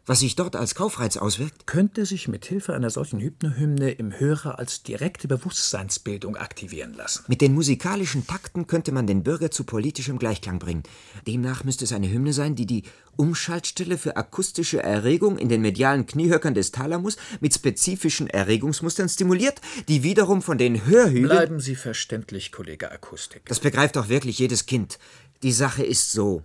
Was 0.09 0.21
sich 0.21 0.37
dort 0.37 0.57
als 0.57 0.75
Kaufreiz 0.75 1.19
auswirkt? 1.19 1.67
Könnte 1.67 2.07
sich 2.07 2.29
mit 2.29 2.47
Hilfe 2.47 2.73
einer 2.73 2.89
solchen 2.89 3.21
Hypnohymne 3.21 3.91
im 3.91 4.19
Hörer 4.19 4.59
als 4.59 4.83
direkte 4.83 5.29
Bewusstseinsbildung 5.29 6.35
aktivieren 6.35 6.95
lassen. 6.95 7.27
Mit 7.29 7.43
den 7.43 7.53
musikalischen 7.53 8.27
Takten 8.27 8.67
könnte 8.67 8.91
man 8.91 9.07
den 9.07 9.23
Bürger 9.23 9.51
zu 9.51 9.65
politischem 9.65 10.19
Gleichklang 10.19 10.61
bringen. 10.61 10.83
Demnach 11.27 11.63
müsste 11.63 11.85
es 11.85 11.93
eine 11.93 12.11
Hymne 12.11 12.33
sein, 12.33 12.55
die 12.57 12.65
die 12.65 12.85
Umschaltstelle 13.17 13.99
für 13.99 14.17
akustische 14.17 14.83
Erregung 14.83 15.37
in 15.37 15.51
den 15.51 15.61
medialen 15.61 16.07
Kniehöckern 16.07 16.55
des 16.55 16.73
Thalamus 16.73 17.19
mit 17.41 17.53
spezifischen 17.53 18.29
Erregungsmustern 18.29 19.11
stimuliert, 19.11 19.61
die 19.89 20.05
wiederum 20.05 20.41
von 20.41 20.57
den 20.57 20.87
Hörhügeln... 20.87 21.29
Bleiben 21.29 21.61
Sie 21.61 21.77
verständlich, 21.77 22.51
Kollege 22.51 22.91
Akustik. 22.91 23.43
Das 23.45 23.61
begreift 23.61 23.97
doch 23.97 24.09
wirklich 24.09 24.39
jedes 24.39 24.65
Kind. 24.65 24.99
Die 25.43 25.53
Sache 25.53 25.85
ist 25.85 26.13
so. 26.13 26.45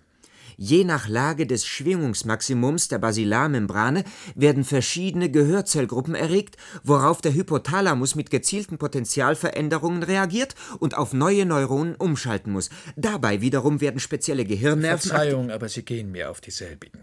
Je 0.57 0.83
nach 0.83 1.07
Lage 1.07 1.47
des 1.47 1.65
Schwingungsmaximums 1.65 2.87
der 2.87 2.99
Basilarmembrane 2.99 4.03
werden 4.35 4.63
verschiedene 4.63 5.29
Gehörzellgruppen 5.29 6.15
erregt, 6.15 6.57
worauf 6.83 7.21
der 7.21 7.33
Hypothalamus 7.33 8.15
mit 8.15 8.29
gezielten 8.29 8.77
Potentialveränderungen 8.77 10.03
reagiert 10.03 10.55
und 10.79 10.95
auf 10.97 11.13
neue 11.13 11.45
Neuronen 11.45 11.95
umschalten 11.95 12.51
muss. 12.51 12.69
Dabei 12.95 13.41
wiederum 13.41 13.81
werden 13.81 13.99
spezielle 13.99 14.45
Gehirnnerven. 14.45 15.09
Verzeihung, 15.09 15.51
aber 15.51 15.69
Sie 15.69 15.83
gehen 15.83 16.11
mir 16.11 16.29
auf 16.29 16.41
dieselbigen. 16.41 17.01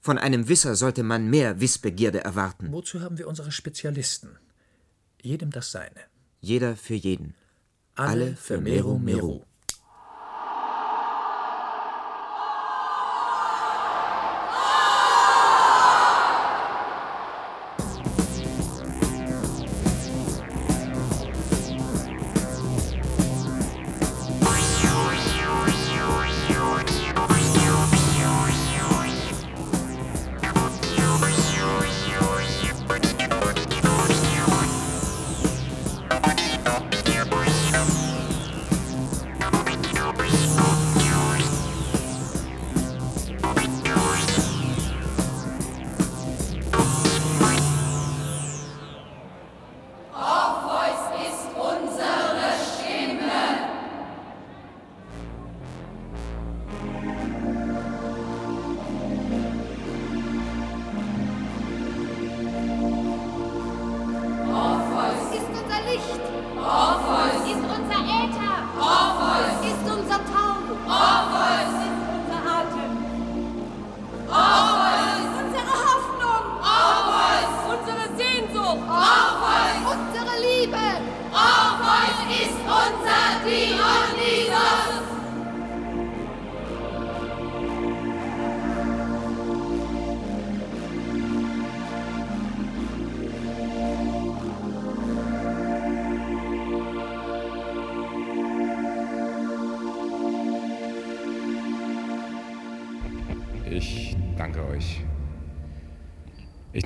Von 0.00 0.18
einem 0.18 0.48
Wisser 0.48 0.74
sollte 0.74 1.02
man 1.02 1.30
mehr 1.30 1.60
Wissbegierde 1.60 2.22
erwarten. 2.22 2.68
Wozu 2.70 3.00
haben 3.00 3.16
wir 3.16 3.26
unsere 3.26 3.50
Spezialisten? 3.50 4.38
Jedem 5.22 5.50
das 5.50 5.72
Seine. 5.72 6.00
Jeder 6.40 6.76
für 6.76 6.94
jeden. 6.94 7.34
Alle 7.94 8.36
für 8.36 8.60
Meru 8.60 8.98
Meru. 8.98 9.32
Orpheus 9.32 9.53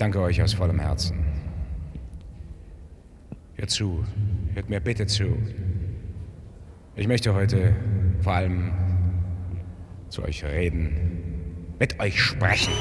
danke 0.08 0.22
euch 0.22 0.40
aus 0.40 0.54
vollem 0.54 0.78
Herzen. 0.78 1.22
Hört 3.56 3.68
zu, 3.68 4.06
hört 4.54 4.70
mir 4.70 4.80
bitte 4.80 5.06
zu. 5.06 5.36
Ich 6.96 7.06
möchte 7.06 7.34
heute 7.34 7.76
vor 8.22 8.32
allem 8.32 8.72
zu 10.08 10.22
euch 10.22 10.42
reden, 10.46 11.66
mit 11.78 12.00
euch 12.00 12.18
sprechen. 12.18 12.72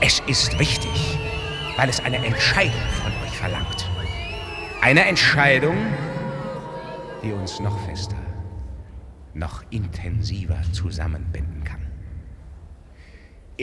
Es 0.00 0.22
ist 0.26 0.58
wichtig, 0.58 1.18
weil 1.76 1.90
es 1.90 2.00
eine 2.00 2.24
Entscheidung 2.24 2.80
von 3.02 3.12
euch 3.22 3.36
verlangt. 3.36 3.86
Eine 4.80 5.04
Entscheidung, 5.04 5.76
die 7.22 7.32
uns 7.32 7.60
noch 7.60 7.78
fester, 7.86 8.16
noch 9.34 9.62
intensiver 9.70 10.62
zusammenbinden. 10.72 11.59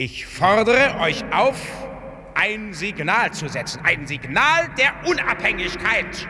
Ich 0.00 0.26
fordere 0.26 1.00
euch 1.00 1.24
auf, 1.32 1.60
ein 2.36 2.72
Signal 2.72 3.32
zu 3.32 3.48
setzen. 3.48 3.80
Ein 3.82 4.06
Signal 4.06 4.68
der 4.78 4.92
Unabhängigkeit. 5.10 6.28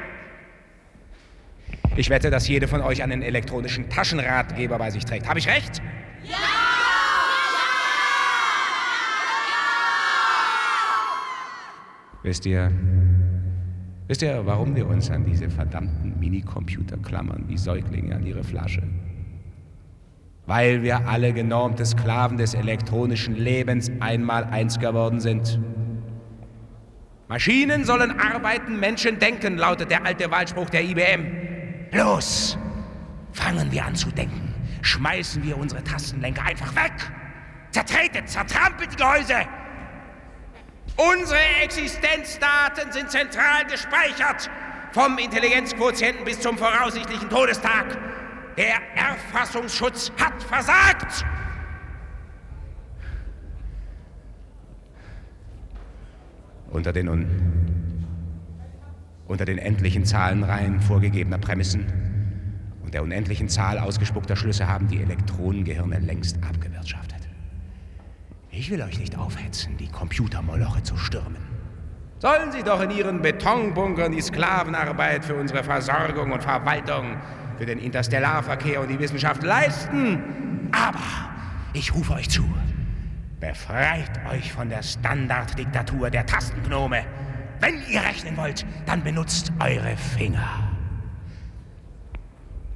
Ich 1.95 2.09
wette, 2.09 2.31
dass 2.31 2.49
jede 2.49 2.67
von 2.67 2.81
euch 2.81 3.03
einen 3.03 3.21
elektronischen 3.21 3.91
Taschenratgeber 3.91 4.78
bei 4.78 4.89
sich 4.89 5.04
trägt. 5.04 5.28
Habe 5.28 5.39
ich 5.39 5.49
recht? 5.49 5.83
Ja! 6.25 6.37
Wisst 12.23 12.47
ihr, 12.47 12.73
wisst 14.07 14.23
ihr, 14.23 14.47
warum 14.47 14.75
wir 14.76 14.87
uns 14.87 15.11
an 15.11 15.26
diese 15.26 15.50
verdammten 15.50 16.19
Minicomputer 16.19 16.97
klammern, 16.97 17.45
wie 17.49 17.59
Säuglinge 17.59 18.17
an 18.17 18.25
ihre 18.25 18.43
Flasche? 18.43 18.83
Weil 20.49 20.82
wir 20.82 21.06
alle 21.06 21.34
genormte 21.34 21.84
Sklaven 21.84 22.39
des 22.39 22.54
elektronischen 22.54 23.37
Lebens 23.37 23.93
einmal 24.00 24.45
eins 24.45 24.78
geworden 24.78 25.21
sind. 25.21 25.61
Maschinen 27.28 27.84
sollen 27.84 28.19
arbeiten, 28.19 28.80
Menschen 28.80 29.19
denken, 29.19 29.58
lautet 29.58 29.91
der 29.91 30.06
alte 30.06 30.30
Wahlspruch 30.30 30.71
der 30.71 30.82
IBM. 30.84 31.91
Los, 31.93 32.56
fangen 33.32 33.71
wir 33.71 33.84
an 33.84 33.95
zu 33.95 34.11
denken. 34.11 34.54
Schmeißen 34.80 35.45
wir 35.45 35.58
unsere 35.58 35.84
Tastenlenker 35.84 36.43
einfach 36.43 36.75
weg. 36.75 36.95
Zertretet, 37.71 38.30
zertrampelt 38.30 38.93
die 38.93 38.97
Gehäuse. 38.97 39.47
Unsere 40.97 41.41
Existenzdaten 41.63 42.91
sind 42.91 43.11
zentral 43.11 43.67
gespeichert. 43.71 44.49
Vom 44.93 45.19
Intelligenzquotienten 45.19 46.25
bis 46.25 46.41
zum 46.41 46.56
voraussichtlichen 46.56 47.28
Todestag. 47.28 47.99
Der 48.58 48.75
Erfassungsschutz 48.97 50.10
hat 50.21 50.42
versagt! 50.42 51.25
Unter 56.68 56.92
den, 56.92 57.08
un 57.08 58.04
unter 59.28 59.44
den 59.44 59.58
endlichen 59.58 60.04
Zahlenreihen 60.04 60.80
vorgegebener 60.80 61.38
Prämissen 61.38 61.86
und 62.82 62.94
der 62.94 63.04
unendlichen 63.04 63.49
Zahl 63.49 63.78
ausgespuckter 63.78 64.34
Schlüsse 64.34 64.66
haben 64.66 64.88
die 64.88 65.02
Elektronengehirne 65.02 66.00
längst 66.00 66.42
abgewirtschaftet. 66.42 67.28
Ich 68.50 68.73
will 68.73 68.82
euch 68.82 68.99
nicht 68.99 69.16
aufhetzen, 69.16 69.76
die 69.76 69.88
Computermoloche 69.88 70.82
zu 70.82 70.97
stürmen. 70.97 71.47
Sollen 72.18 72.50
sie 72.50 72.64
doch 72.64 72.82
in 72.82 72.90
ihren 72.90 73.23
Betonbunkern 73.23 74.10
die 74.10 74.21
Sklavenarbeit 74.21 75.25
für 75.25 75.36
unsere 75.36 75.62
Versorgung 75.62 76.32
und 76.32 76.42
Verwaltung 76.42 77.18
für 77.58 77.66
den 77.66 77.78
Interstellarverkehr 77.78 78.80
und 78.80 78.88
die 78.88 78.99
Wissenschaft 78.99 79.42
leisten. 79.42 80.68
Aber 80.73 81.30
ich 81.73 81.92
rufe 81.92 82.14
euch 82.14 82.30
zu, 82.30 82.44
befreit 83.40 84.10
euch 84.30 84.52
von 84.52 84.68
der 84.68 84.82
Standarddiktatur 84.82 86.08
der 86.08 86.25
Tastengnome. 86.25 87.04
Wenn 87.60 87.75
ihr 87.90 88.00
rechnen 88.02 88.36
wollt, 88.36 88.64
dann 88.86 89.02
benutzt 89.02 89.52
eure 89.58 89.97
Finger. 89.97 90.73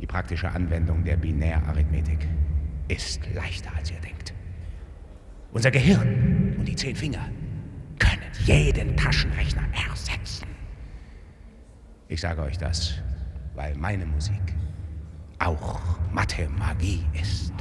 Die 0.01 0.07
praktische 0.07 0.51
Anwendung 0.51 1.05
der 1.05 1.17
Binärarithmetik 1.17 2.27
ist 2.89 3.21
leichter, 3.33 3.71
als 3.77 3.93
ihr 3.93 4.01
denkt. 4.01 4.35
Unser 5.53 5.71
Gehirn 5.71 6.57
und 6.59 6.67
die 6.67 6.75
zehn 6.75 6.97
Finger 6.97 7.29
können 8.01 8.23
jeden 8.45 8.97
Taschenrechner 8.97 9.63
ersetzen. 9.89 10.49
Ich 12.09 12.21
sage 12.21 12.43
euch 12.43 12.59
das, 12.59 12.95
weil 13.55 13.77
meine 13.77 14.07
Musik 14.07 14.41
auch 15.47 15.81
Mathemagie 16.13 17.05
ist. 17.21 17.53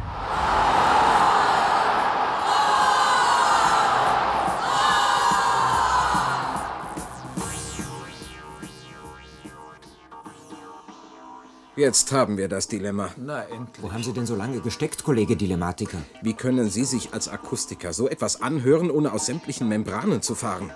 Jetzt 11.78 12.12
haben 12.12 12.38
wir 12.38 12.48
das 12.48 12.68
Dilemma. 12.68 13.10
Na, 13.18 13.42
endlich. 13.44 13.82
Wo 13.82 13.92
haben 13.92 14.04
Sie 14.04 14.14
denn 14.14 14.28
so 14.28 14.36
lange 14.36 14.60
gesteckt, 14.60 15.04
Kollege 15.04 15.36
Dilematiker? 15.36 15.98
Wie 16.22 16.34
können 16.34 16.70
Sie 16.70 16.84
sich 16.84 17.14
als 17.14 17.28
Akustiker 17.28 17.94
so 17.94 18.08
etwas 18.08 18.42
anhören, 18.42 18.92
ohne 18.92 19.14
aus 19.14 19.26
sämtlichen 19.26 19.68
Membranen 19.68 20.22
zu 20.22 20.36
fahren? 20.36 20.70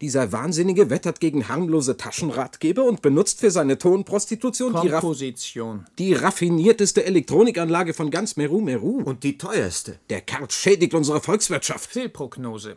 Dieser 0.00 0.30
Wahnsinnige 0.32 0.90
wettert 0.90 1.20
gegen 1.20 1.48
harmlose 1.48 1.96
Taschenratgeber 1.96 2.84
und 2.84 3.02
benutzt 3.02 3.40
für 3.40 3.50
seine 3.50 3.78
Tonprostitution 3.78 4.80
die, 4.82 4.88
raff 4.88 5.04
die 5.98 6.14
raffinierteste 6.14 7.04
Elektronikanlage 7.04 7.94
von 7.94 8.10
ganz 8.10 8.36
Meru 8.36 8.60
Meru. 8.60 9.02
Und 9.02 9.24
die 9.24 9.38
teuerste. 9.38 9.98
Der 10.10 10.20
Kerl 10.20 10.50
schädigt 10.50 10.94
unsere 10.94 11.20
Volkswirtschaft. 11.20 11.90
Fehlprognose. 11.90 12.76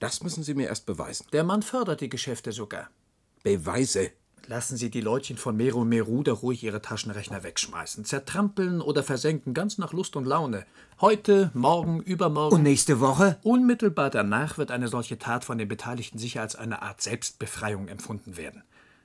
Das 0.00 0.22
müssen 0.22 0.42
Sie 0.42 0.54
mir 0.54 0.66
erst 0.66 0.84
beweisen. 0.84 1.26
Der 1.32 1.44
Mann 1.44 1.62
fördert 1.62 2.00
die 2.00 2.08
Geschäfte 2.08 2.50
sogar. 2.50 2.90
Beweise. 3.44 4.10
Lassen 4.48 4.76
Sie 4.76 4.90
die 4.90 5.00
Leutchen 5.00 5.36
von 5.36 5.56
Meru 5.56 5.84
Meru 5.84 6.22
da 6.22 6.32
ruhig 6.32 6.64
ihre 6.64 6.82
Taschenrechner 6.82 7.44
wegschmeißen, 7.44 8.04
zertrampeln 8.04 8.80
oder 8.80 9.02
versenken, 9.02 9.54
ganz 9.54 9.78
nach 9.78 9.92
Lust 9.92 10.16
und 10.16 10.24
Laune. 10.24 10.66
Heute, 11.00 11.50
morgen, 11.54 12.00
übermorgen. 12.00 12.56
Und 12.56 12.62
nächste 12.64 12.98
Woche? 13.00 13.38
Unmittelbar 13.42 14.10
danach 14.10 14.58
wird 14.58 14.70
eine 14.70 14.88
solche 14.88 15.18
Tat 15.18 15.44
von 15.44 15.58
den 15.58 15.68
Beteiligten 15.68 16.18
sicher 16.18 16.40
als 16.40 16.56
eine 16.56 16.82
Art 16.82 17.00
Selbstbefreiung 17.00 17.88
empfunden 17.88 18.36
werden. 18.36 18.62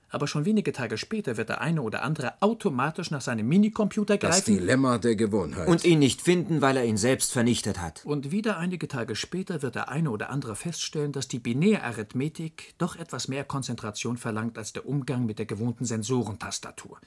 Aber 0.09 0.27
schon 0.27 0.45
wenige 0.45 0.71
Tage 0.71 0.97
später 0.97 1.35
wird 1.35 1.49
der 1.49 1.59
eine 1.59 1.81
oder 1.81 2.03
andere 2.03 2.41
automatisch 2.41 3.11
nach 3.11 3.21
seinem 3.21 3.47
Minicomputer 3.47 4.17
Das 4.17 4.37
greifen 4.37 4.57
Dilemma 4.57 4.97
der 4.97 5.15
Gewohnheit. 5.15 5.67
Und 5.67 5.83
ihn 5.83 5.99
nicht 5.99 6.21
finden, 6.21 6.61
weil 6.61 6.77
er 6.77 6.85
ihn 6.85 6.97
selbst 6.97 7.33
vernichtet 7.33 7.81
hat. 7.81 8.05
und 8.05 8.31
wieder 8.31 8.57
einige 8.57 8.87
Tage 8.87 9.15
später 9.15 9.61
wird 9.61 9.75
der 9.75 9.89
eine 9.89 10.09
oder 10.11 10.29
andere 10.29 10.55
feststellen, 10.55 11.11
dass 11.11 11.27
die 11.27 11.39
Binärarithmetik 11.39 12.75
doch 12.77 12.95
etwas 12.95 13.27
mehr 13.27 13.43
Konzentration 13.43 14.17
verlangt 14.17 14.57
als 14.57 14.71
der 14.71 14.87
Umgang 14.87 15.25
mit 15.25 15.39
der 15.39 15.45
gewohnten 15.45 15.83
Sensorentastatur. 15.85 16.99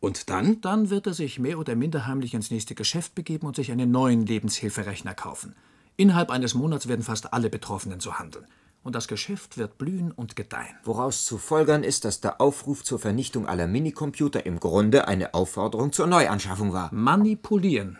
Und 0.00 0.30
dann? 0.30 0.60
Dann 0.62 0.90
wird 0.90 1.06
er 1.06 1.14
sich 1.14 1.38
mehr 1.38 1.58
oder 1.58 1.76
minder 1.76 2.06
heimlich 2.06 2.34
ins 2.34 2.50
nächste 2.50 2.74
Geschäft 2.74 3.14
begeben 3.14 3.46
und 3.46 3.54
sich 3.54 3.70
einen 3.70 3.90
neuen 3.90 4.26
Lebenshilferechner 4.26 5.14
kaufen. 5.14 5.54
Innerhalb 5.96 6.30
eines 6.30 6.54
Monats 6.54 6.88
werden 6.88 7.02
fast 7.02 7.32
alle 7.34 7.50
Betroffenen 7.50 8.00
so 8.00 8.14
handeln. 8.14 8.46
Und 8.82 8.94
das 8.94 9.08
Geschäft 9.08 9.58
wird 9.58 9.76
blühen 9.76 10.10
und 10.10 10.36
gedeihen. 10.36 10.74
Woraus 10.84 11.26
zu 11.26 11.36
folgern 11.36 11.84
ist, 11.84 12.04
dass 12.04 12.20
der 12.20 12.40
Aufruf 12.40 12.82
zur 12.82 12.98
Vernichtung 12.98 13.46
aller 13.46 13.66
Minicomputer 13.66 14.46
im 14.46 14.58
Grunde 14.58 15.06
eine 15.06 15.34
Aufforderung 15.34 15.92
zur 15.92 16.06
Neuanschaffung 16.06 16.72
war. 16.72 16.92
Manipulieren. 16.92 17.98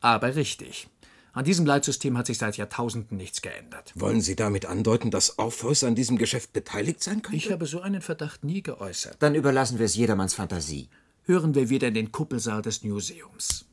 Aber 0.00 0.36
richtig. 0.36 0.88
An 1.32 1.44
diesem 1.44 1.66
Leitsystem 1.66 2.18
hat 2.18 2.26
sich 2.26 2.38
seit 2.38 2.56
Jahrtausenden 2.56 3.16
nichts 3.16 3.42
geändert. 3.42 3.92
Wollen 3.94 4.20
Sie 4.20 4.36
damit 4.36 4.66
andeuten, 4.66 5.10
dass 5.10 5.38
Orpheus 5.38 5.84
an 5.84 5.94
diesem 5.94 6.18
Geschäft 6.18 6.52
beteiligt 6.52 7.02
sein 7.02 7.22
könnte? 7.22 7.36
Ich 7.36 7.52
habe 7.52 7.66
so 7.66 7.80
einen 7.80 8.02
Verdacht 8.02 8.44
nie 8.44 8.62
geäußert. 8.62 9.16
Dann 9.20 9.34
überlassen 9.34 9.78
wir 9.78 9.86
es 9.86 9.94
jedermanns 9.94 10.34
Fantasie. 10.34 10.88
Hören 11.24 11.54
wir 11.54 11.70
wieder 11.70 11.88
in 11.88 11.94
den 11.94 12.12
Kuppelsaal 12.12 12.62
des 12.62 12.82
Museums. 12.82 13.66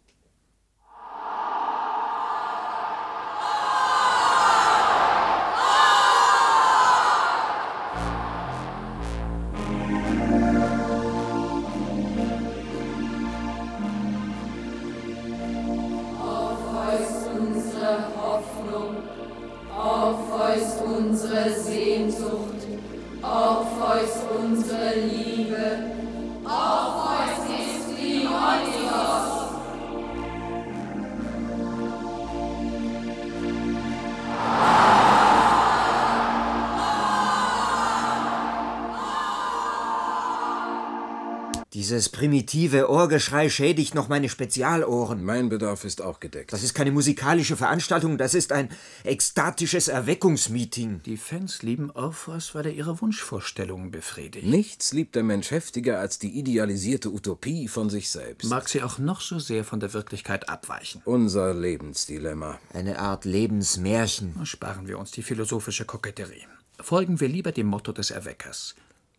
Primitive 42.56 42.89
Ohrgeschrei 42.89 43.50
schädigt 43.50 43.96
noch 43.96 44.08
meine 44.08 44.30
Spezialohren. 44.30 45.26
Mein 45.26 45.50
Bedarf 45.50 45.84
ist 45.84 46.02
auch 46.02 46.22
gedeckt. 46.22 46.54
Das 46.54 46.63
ist 46.63 46.74
keine 46.74 46.91
musikalische 46.91 47.58
Veranstaltung, 47.58 48.18
das 48.18 48.34
ist 48.34 48.54
ein 48.54 48.70
ekstatisches 49.04 49.89
Erweckungsmeeting. 49.89 51.02
Die 51.04 51.18
Fans 51.18 51.63
lieben 51.63 51.91
Orpheus, 51.91 52.56
weil 52.56 52.68
er 52.68 52.72
ihre 52.72 53.02
Wunschvorstellungen 53.02 53.91
befriedigt. 53.91 54.48
Nichts 54.48 54.94
liebt 54.94 55.15
der 55.15 55.24
Mensch 55.24 55.52
heftiger 55.52 56.00
als 56.00 56.18
die 56.18 56.30
idealisierte 56.30 57.12
Utopie 57.12 57.68
von 57.68 57.89
sich 57.89 58.10
selbst. 58.10 58.50
Mag 58.50 58.70
sie 58.70 58.84
auch 58.84 59.00
noch 59.00 59.20
so 59.20 59.38
sehr 59.38 59.65
von 59.65 59.82
der 59.82 59.91
Wirklichkeit 59.91 60.48
abweichen. 60.48 61.02
Unser 61.04 61.54
Lebensdilemma. 61.54 62.58
Eine 62.72 63.00
Art 63.00 63.26
Lebensmärchen. 63.26 64.46
Sparen 64.46 64.88
wir 64.88 64.98
uns 64.98 65.12
die 65.12 65.24
philosophische 65.24 65.84
Koketterie. 65.84 66.48
Folgen 66.80 67.20
wir 67.20 67.28
lieber 67.28 67.52
dem 67.52 67.68
Motto 67.68 67.91
des 67.91 68.12
Erweckers. 68.12 68.76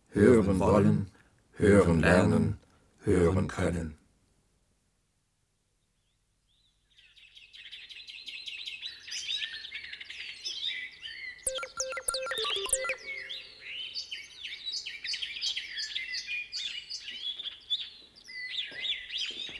Hören 0.09 0.57
wollen, 0.57 1.11
hören 1.59 1.99
lernen, 1.99 2.57
hören 3.03 3.47
können. 3.47 3.97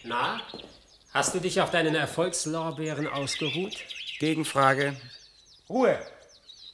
Na, 0.03 0.39
hast 1.11 1.35
du 1.35 1.39
dich 1.39 1.59
auf 1.59 1.69
deinen 1.69 1.93
Erfolgslorbeeren 1.93 3.07
ausgeruht? 3.07 3.75
Gegenfrage. 4.19 4.95
Ruhe! 5.69 5.99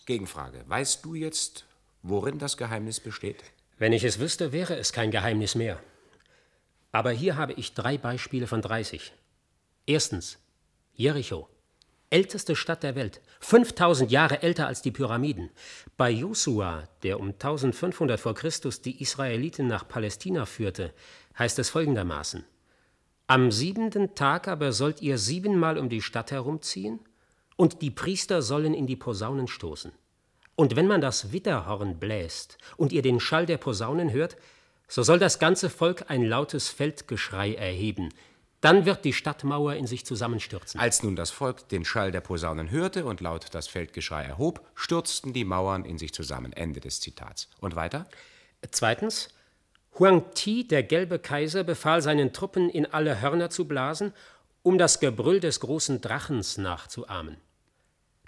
Gegenfrage. 0.06 0.63
Weißt 0.67 1.04
du 1.04 1.15
jetzt, 1.15 1.65
worin 2.04 2.38
das 2.38 2.58
Geheimnis 2.58 2.99
besteht? 2.99 3.43
Wenn 3.80 3.91
ich 3.91 4.04
es 4.04 4.19
wüsste, 4.19 4.52
wäre 4.52 4.76
es 4.76 4.93
kein 4.93 5.10
Geheimnis 5.10 5.56
mehr. 5.56 5.80
Aber 6.93 7.12
hier 7.12 7.36
habe 7.36 7.53
ich 7.53 7.73
drei 7.73 7.97
Beispiele 7.97 8.47
von 8.47 8.62
30. 8.62 9.12
Erstens, 9.86 10.38
Jericho. 10.93 11.49
Älteste 12.12 12.56
Stadt 12.56 12.84
der 12.84 12.93
Welt, 12.93 13.21
5000 13.39 14.12
Jahre 14.12 14.43
älter 14.43 14.67
als 14.67 14.84
die 14.84 14.91
Pyramiden. 14.91 15.49
Bei 15.97 16.12
Josua, 16.12 16.88
der 17.01 17.19
um 17.19 17.29
1500 17.29 18.19
vor 18.19 18.36
Christus 18.36 18.84
die 18.84 19.01
Israeliten 19.01 19.65
nach 19.65 19.88
Palästina 19.88 20.45
führte, 20.45 20.93
heißt 21.39 21.58
es 21.58 21.71
folgendermaßen: 21.71 22.45
Am 23.25 23.51
siebenten 23.51 24.13
Tag 24.13 24.47
aber 24.47 24.71
sollt 24.71 25.01
ihr 25.01 25.17
siebenmal 25.17 25.79
um 25.79 25.89
die 25.89 26.03
Stadt 26.03 26.29
herumziehen, 26.29 26.99
und 27.56 27.82
die 27.82 27.89
Priester 27.89 28.43
sollen 28.43 28.75
in 28.75 28.86
die 28.86 28.95
Posaunen 28.95 29.47
stoßen. 29.47 29.91
Und 30.56 30.75
wenn 30.75 30.86
man 30.86 31.01
das 31.01 31.32
Witterhorn 31.32 31.97
bläst 31.99 32.60
und 32.77 32.93
ihr 32.93 33.01
den 33.01 33.19
Schall 33.19 33.47
der 33.47 33.58
Posaunen 33.58 34.12
hört, 34.12 34.38
so 34.93 35.01
soll 35.01 35.17
das 35.17 35.39
ganze 35.39 35.71
Volk 35.71 36.12
ein 36.12 36.21
lautes 36.23 36.69
Feldgeschrei 36.69 37.56
erheben. 37.56 38.10
Dann 38.62 38.86
wird 38.86 39.03
die 39.06 39.13
Stadtmauer 39.13 39.73
in 39.73 39.88
sich 39.88 40.06
zusammenstürzen. 40.06 40.79
Als 40.79 41.01
nun 41.01 41.15
das 41.15 41.32
Volk 41.32 41.67
den 41.69 41.84
Schall 41.84 42.12
der 42.12 42.21
Posaunen 42.21 42.69
hörte 42.69 43.06
und 43.06 43.19
laut 43.19 43.47
das 43.53 43.67
Feldgeschrei 43.67 44.23
erhob, 44.23 44.62
stürzten 44.75 45.34
die 45.34 45.45
Mauern 45.45 45.84
in 45.84 45.97
sich 45.97 46.13
zusammen. 46.13 46.53
Ende 46.53 46.79
des 46.79 46.99
Zitats. 47.01 47.49
Und 47.60 47.75
weiter? 47.75 48.06
Zweitens, 48.69 49.29
Huang 49.97 50.25
Ti, 50.36 50.67
der 50.67 50.84
gelbe 50.84 51.17
Kaiser, 51.17 51.63
befahl 51.63 52.03
seinen 52.03 52.32
Truppen, 52.32 52.69
in 52.69 52.86
alle 52.86 53.19
Hörner 53.19 53.49
zu 53.49 53.67
blasen, 53.67 54.13
um 54.62 54.77
das 54.77 54.99
Gebrüll 54.99 55.39
des 55.39 55.60
großen 55.60 56.01
Drachens 56.01 56.60
nachzuahmen. 56.60 57.38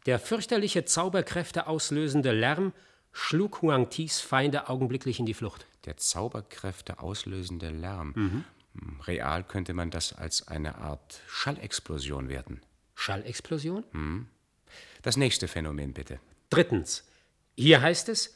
Der 0.07 0.17
fürchterliche 0.17 0.83
Zauberkräfte 0.83 1.67
auslösende 1.67 2.31
Lärm 2.31 2.73
schlug 3.11 3.61
Huang 3.61 3.91
Tis 3.91 4.19
Feinde 4.19 4.67
augenblicklich 4.67 5.19
in 5.19 5.27
die 5.27 5.35
Flucht. 5.35 5.67
Der 5.85 5.97
Zauberkräfte 5.97 6.99
auslösende 6.99 7.69
Lärm. 7.69 8.15
Hm, 8.15 8.99
Real 9.01 9.43
könnte 9.43 9.73
man 9.73 9.91
das 9.91 10.13
als 10.13 10.47
eine 10.47 10.75
Art 10.79 11.21
Schallexplosion 11.27 12.29
werten. 12.29 12.61
Schallexplosion? 12.95 13.83
Das 15.01 15.17
nächste 15.17 15.47
Phänomen 15.47 15.93
bitte. 15.93 16.19
Drittens, 16.49 17.07
hier 17.55 17.81
heißt 17.81 18.09
es, 18.09 18.35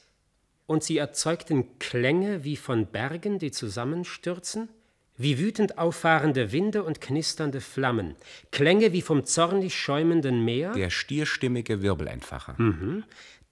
und 0.66 0.84
sie 0.84 0.98
erzeugten 0.98 1.80
Klänge 1.80 2.44
wie 2.44 2.56
von 2.56 2.86
Bergen, 2.86 3.40
die 3.40 3.52
zusammenstürzen, 3.52 4.70
wie 5.18 5.40
wütend 5.40 5.78
auffahrende 5.78 6.52
Winde 6.52 6.84
und 6.84 7.02
knisternde 7.02 7.60
Flammen, 7.60 8.16
Klänge 8.52 8.94
wie 8.94 9.02
vom 9.02 9.26
zornig 9.26 9.76
schäumenden 9.76 10.46
Meer. 10.46 10.74
Der 10.74 10.90
stierstimmige 10.90 11.82
Wirbelentfacher. 11.82 12.56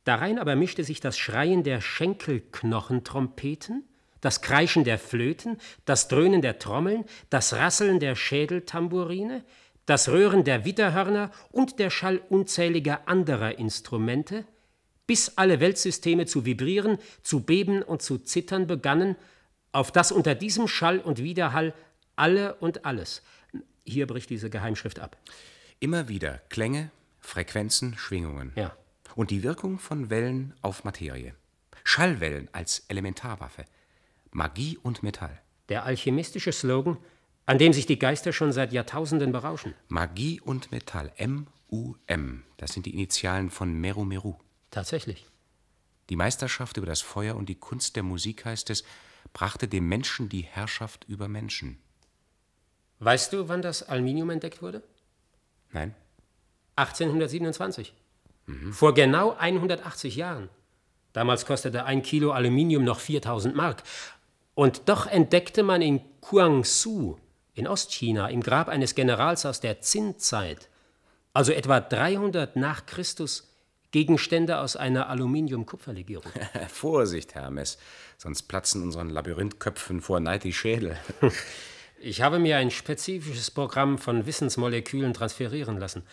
Darein 0.07 0.39
aber 0.39 0.55
mischte 0.55 0.85
sich 0.85 1.01
das 1.01 1.17
Schreien 1.17 1.63
der 1.63 1.81
Schenkelknochentrompeten, 1.81 3.83
das 4.21 4.41
Kreischen 4.41 4.85
der 4.85 4.99
Flöten, 4.99 5.57
das 5.83 6.07
Dröhnen 6.07 6.41
der 6.41 6.59
Trommeln, 6.59 7.03
das 7.29 7.53
Rasseln 7.53 7.99
der 7.99 8.15
Schädeltamburine, 8.15 9.43
das 9.85 10.07
Röhren 10.07 10.45
der 10.45 10.63
Witterhörner 10.63 11.31
und 11.51 11.79
der 11.79 11.89
Schall 11.89 12.21
unzähliger 12.29 13.09
anderer 13.09 13.59
Instrumente, 13.59 14.45
bis 15.07 15.37
alle 15.37 15.59
Weltsysteme 15.59 16.25
zu 16.25 16.45
vibrieren, 16.45 16.99
zu 17.21 17.41
beben 17.41 17.83
und 17.83 18.01
zu 18.01 18.17
zittern 18.17 18.65
begannen, 18.65 19.17
auf 19.73 19.91
dass 19.91 20.13
unter 20.13 20.35
diesem 20.35 20.69
Schall 20.69 20.99
und 20.99 21.21
Widerhall 21.21 21.73
alle 22.15 22.55
und 22.55 22.85
alles. 22.85 23.23
Hier 23.83 24.07
bricht 24.07 24.29
diese 24.29 24.49
Geheimschrift 24.49 24.99
ab. 24.99 25.17
Immer 25.81 26.07
wieder 26.07 26.39
Klänge, 26.47 26.91
Frequenzen, 27.19 27.97
Schwingungen. 27.97 28.53
Ja. 28.55 28.73
Und 29.17 29.31
die 29.31 29.41
Wirkung 29.41 29.79
von 29.79 30.11
Wellen 30.11 30.53
auf 30.61 30.83
Materie. 30.83 31.33
Schallwellen 31.83 32.49
als 32.51 32.85
Elementarwaffe. 32.87 33.65
Magie 34.29 34.77
und 34.77 35.01
Metall. 35.01 35.41
Der 35.69 35.85
alchemistische 35.85 36.51
Slogan, 36.51 36.97
an 37.47 37.57
dem 37.57 37.73
sich 37.73 37.87
die 37.87 37.97
Geister 37.97 38.31
schon 38.31 38.51
seit 38.51 38.71
Jahrtausenden 38.73 39.31
berauschen. 39.31 39.73
Magie 39.87 40.39
und 40.39 40.71
Metall. 40.71 41.11
M-U-M. 41.15 42.43
Das 42.57 42.73
sind 42.73 42.85
die 42.85 42.93
Initialen 42.93 43.49
von 43.49 43.73
Meru 43.73 44.05
Meru. 44.05 44.35
Tatsächlich. 44.69 45.25
Die 46.11 46.15
Meisterschaft 46.15 46.77
über 46.77 46.85
das 46.85 47.01
Feuer 47.01 47.37
und 47.37 47.49
die 47.49 47.55
Kunst 47.55 47.95
der 47.95 48.03
Musik, 48.03 48.45
heißt 48.45 48.69
es, 48.69 48.83
brachte 49.33 49.67
dem 49.67 49.87
Menschen 49.89 50.29
die 50.29 50.43
Herrschaft 50.43 51.05
über 51.05 51.27
Menschen. 51.27 51.79
Weißt 52.99 53.33
du, 53.33 53.47
wann 53.47 53.63
das 53.63 53.81
Aluminium 53.81 54.29
entdeckt 54.29 54.61
wurde? 54.61 54.83
Nein? 55.71 55.95
1827. 56.75 57.95
Vor 58.71 58.93
genau 58.93 59.35
180 59.37 60.15
Jahren. 60.15 60.49
Damals 61.13 61.45
kostete 61.45 61.85
ein 61.85 62.01
Kilo 62.01 62.31
Aluminium 62.31 62.83
noch 62.83 62.99
4000 62.99 63.55
Mark. 63.55 63.83
Und 64.55 64.89
doch 64.89 65.05
entdeckte 65.07 65.63
man 65.63 65.81
in 65.81 66.01
Guangzhou 66.21 67.17
in 67.57 67.67
Ostchina 67.67 68.29
im 68.29 68.41
Grab 68.41 68.69
eines 68.69 68.95
Generals 68.95 69.45
aus 69.45 69.59
der 69.59 69.75
Qin-Zeit, 69.75 70.69
also 71.33 71.51
etwa 71.51 71.79
300 71.79 72.55
nach 72.55 72.85
Christus, 72.85 73.51
Gegenstände 73.91 74.59
aus 74.59 74.75
einer 74.75 75.09
Aluminium-Kupferlegierung. 75.09 76.31
Vorsicht, 76.67 77.35
Hermes, 77.35 77.77
sonst 78.17 78.43
platzen 78.43 78.83
unseren 78.83 79.09
Labyrinthköpfen 79.09 80.01
vor 80.01 80.19
Neid 80.19 80.43
die 80.43 80.53
Schädel. 80.53 80.97
Ich 81.99 82.21
habe 82.21 82.37
mir 82.37 82.57
ein 82.57 82.69
spezifisches 82.69 83.49
Programm 83.49 83.97
von 83.97 84.27
Wissensmolekülen 84.27 85.15
transferieren 85.15 85.77
lassen. 85.77 86.03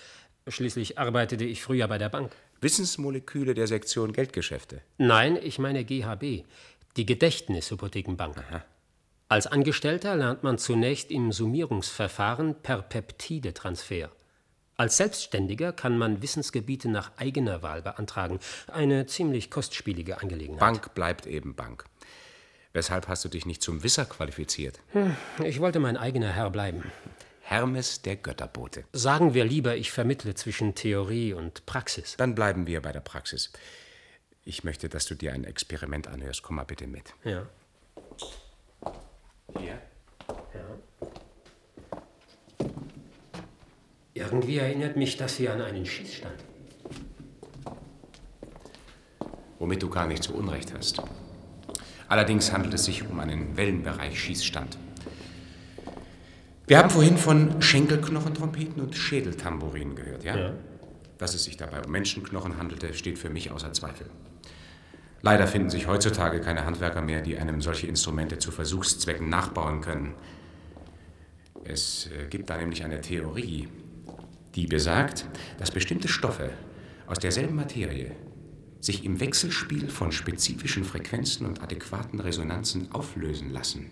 Schließlich 0.46 0.98
arbeitete 0.98 1.44
ich 1.44 1.62
früher 1.62 1.88
bei 1.88 1.96
der 1.96 2.10
Bank. 2.10 2.30
Wissensmoleküle 2.60 3.54
der 3.54 3.66
Sektion 3.66 4.12
Geldgeschäfte. 4.12 4.82
Nein, 4.98 5.38
ich 5.42 5.58
meine 5.58 5.84
GHB, 5.84 6.44
die 6.96 7.06
Gedächtnishypothekenbank. 7.06 8.36
Als 9.28 9.46
Angestellter 9.46 10.16
lernt 10.16 10.42
man 10.42 10.58
zunächst 10.58 11.10
im 11.10 11.32
Summierungsverfahren 11.32 12.56
per 12.62 12.82
Peptidetransfer. 12.82 14.10
Als 14.76 14.98
Selbstständiger 14.98 15.72
kann 15.72 15.96
man 15.96 16.20
Wissensgebiete 16.20 16.90
nach 16.90 17.12
eigener 17.16 17.62
Wahl 17.62 17.80
beantragen. 17.80 18.38
Eine 18.70 19.06
ziemlich 19.06 19.50
kostspielige 19.50 20.20
Angelegenheit. 20.20 20.60
Bank 20.60 20.94
bleibt 20.94 21.26
eben 21.26 21.54
Bank. 21.54 21.84
Weshalb 22.74 23.08
hast 23.08 23.24
du 23.24 23.28
dich 23.28 23.46
nicht 23.46 23.62
zum 23.62 23.82
Wisser 23.82 24.04
qualifiziert? 24.04 24.80
Ich 25.42 25.60
wollte 25.60 25.80
mein 25.80 25.96
eigener 25.96 26.32
Herr 26.32 26.50
bleiben. 26.50 26.82
Hermes 27.44 28.02
der 28.02 28.16
Götterbote. 28.16 28.84
Sagen 28.92 29.34
wir 29.34 29.44
lieber, 29.44 29.76
ich 29.76 29.92
vermittle 29.92 30.34
zwischen 30.34 30.74
Theorie 30.74 31.32
und 31.32 31.66
Praxis. 31.66 32.16
Dann 32.16 32.34
bleiben 32.34 32.66
wir 32.66 32.82
bei 32.82 32.92
der 32.92 33.00
Praxis. 33.00 33.52
Ich 34.44 34.64
möchte, 34.64 34.88
dass 34.88 35.06
du 35.06 35.14
dir 35.14 35.32
ein 35.32 35.44
Experiment 35.44 36.08
anhörst. 36.08 36.42
Komm 36.42 36.56
mal 36.56 36.64
bitte 36.64 36.86
mit. 36.86 37.14
Ja. 37.24 37.46
Hier? 39.58 39.78
Irgendwie 44.14 44.58
erinnert 44.58 44.96
mich 44.96 45.16
das 45.16 45.36
hier 45.36 45.52
an 45.52 45.60
einen 45.60 45.84
Schießstand. 45.84 46.44
womit 49.64 49.82
du 49.82 49.88
gar 49.88 50.06
nicht 50.06 50.22
zu 50.22 50.34
Unrecht 50.34 50.74
hast. 50.76 51.00
Allerdings 52.06 52.52
handelt 52.52 52.74
es 52.74 52.84
sich 52.84 53.08
um 53.08 53.18
einen 53.18 53.56
Wellenbereich 53.56 54.20
Schießstand. 54.20 54.76
Wir 56.66 56.78
haben 56.78 56.88
vorhin 56.88 57.18
von 57.18 57.60
Schenkelknochentrompeten 57.60 58.82
und 58.82 58.96
Schädeltambourinen 58.96 59.96
gehört, 59.96 60.24
ja? 60.24 60.36
Ja. 60.36 60.52
Dass 61.18 61.34
es 61.34 61.44
sich 61.44 61.58
dabei 61.58 61.82
um 61.82 61.90
Menschenknochen 61.92 62.56
handelte, 62.56 62.94
steht 62.94 63.18
für 63.18 63.28
mich 63.28 63.50
außer 63.50 63.72
Zweifel. 63.74 64.06
Leider 65.20 65.46
finden 65.46 65.70
sich 65.70 65.86
heutzutage 65.86 66.40
keine 66.40 66.64
Handwerker 66.64 67.02
mehr, 67.02 67.20
die 67.20 67.36
einem 67.36 67.60
solche 67.60 67.86
Instrumente 67.86 68.38
zu 68.38 68.50
Versuchszwecken 68.50 69.28
nachbauen 69.28 69.80
können. 69.80 70.14
Es 71.64 72.08
äh, 72.08 72.28
gibt 72.28 72.50
da 72.50 72.56
nämlich 72.56 72.84
eine 72.84 73.00
Theorie, 73.00 73.68
die 74.54 74.66
besagt, 74.66 75.26
dass 75.58 75.70
bestimmte 75.70 76.08
Stoffe 76.08 76.50
aus 77.06 77.18
derselben 77.18 77.56
Materie 77.56 78.12
sich 78.80 79.04
im 79.04 79.20
Wechselspiel 79.20 79.88
von 79.88 80.12
spezifischen 80.12 80.84
Frequenzen 80.84 81.46
und 81.46 81.62
adäquaten 81.62 82.20
Resonanzen 82.20 82.92
auflösen 82.92 83.50
lassen. 83.50 83.90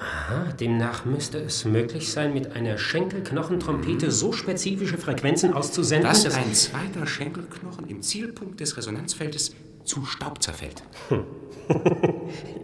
Aha, 0.00 0.52
demnach 0.58 1.04
müsste 1.04 1.38
es 1.38 1.64
möglich 1.66 2.10
sein, 2.10 2.32
mit 2.32 2.52
einer 2.52 2.78
Schenkelknochentrompete 2.78 4.10
so 4.10 4.32
spezifische 4.32 4.96
Frequenzen 4.96 5.52
auszusenden, 5.52 6.08
Dass 6.08 6.24
ein 6.34 6.54
zweiter 6.54 7.06
Schenkelknochen 7.06 7.86
im 7.88 8.00
Zielpunkt 8.00 8.60
des 8.60 8.76
Resonanzfeldes 8.76 9.54
zu 9.84 10.04
Staub 10.04 10.42
zerfällt. 10.42 10.82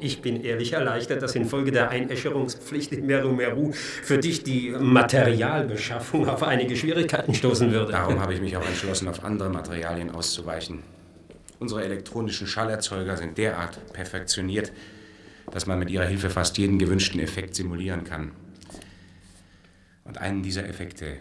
Ich 0.01 0.21
bin 0.21 0.43
ehrlich 0.43 0.73
erleichtert, 0.73 1.23
dass 1.23 1.37
infolge 1.37 1.71
der 1.71 1.91
Einäscherungspflicht 1.91 2.93
in 2.93 3.07
Meru 3.07 3.33
Meru 3.33 3.73
für 3.73 4.19
dich 4.19 4.43
die 4.43 4.71
Materialbeschaffung 4.71 6.29
auf 6.29 6.43
einige 6.43 6.77
Schwierigkeiten 6.77 7.35
stoßen 7.35 7.71
würde. 7.71 7.93
Darum 7.93 8.21
habe 8.21 8.35
ich 8.35 8.41
mich 8.41 8.57
auch 8.57 8.67
entschlossen, 8.67 9.09
auf 9.09 9.25
andere 9.25 9.49
Materialien 9.49 10.11
auszuweichen. 10.11 10.83
Unsere 11.59 11.85
elektronischen 11.85 12.47
Schallerzeuger 12.47 13.17
sind 13.17 13.39
derart 13.39 13.93
perfektioniert, 13.93 14.73
dass 15.57 15.67
man 15.67 15.79
mit 15.79 15.89
ihrer 15.89 16.05
Hilfe 16.05 16.29
fast 16.29 16.59
jeden 16.59 16.79
gewünschten 16.79 17.19
Effekt 17.19 17.55
simulieren 17.55 18.05
kann. 18.05 18.33
Und 20.05 20.19
einen 20.19 20.43
dieser 20.43 20.69
Effekte, 20.69 21.17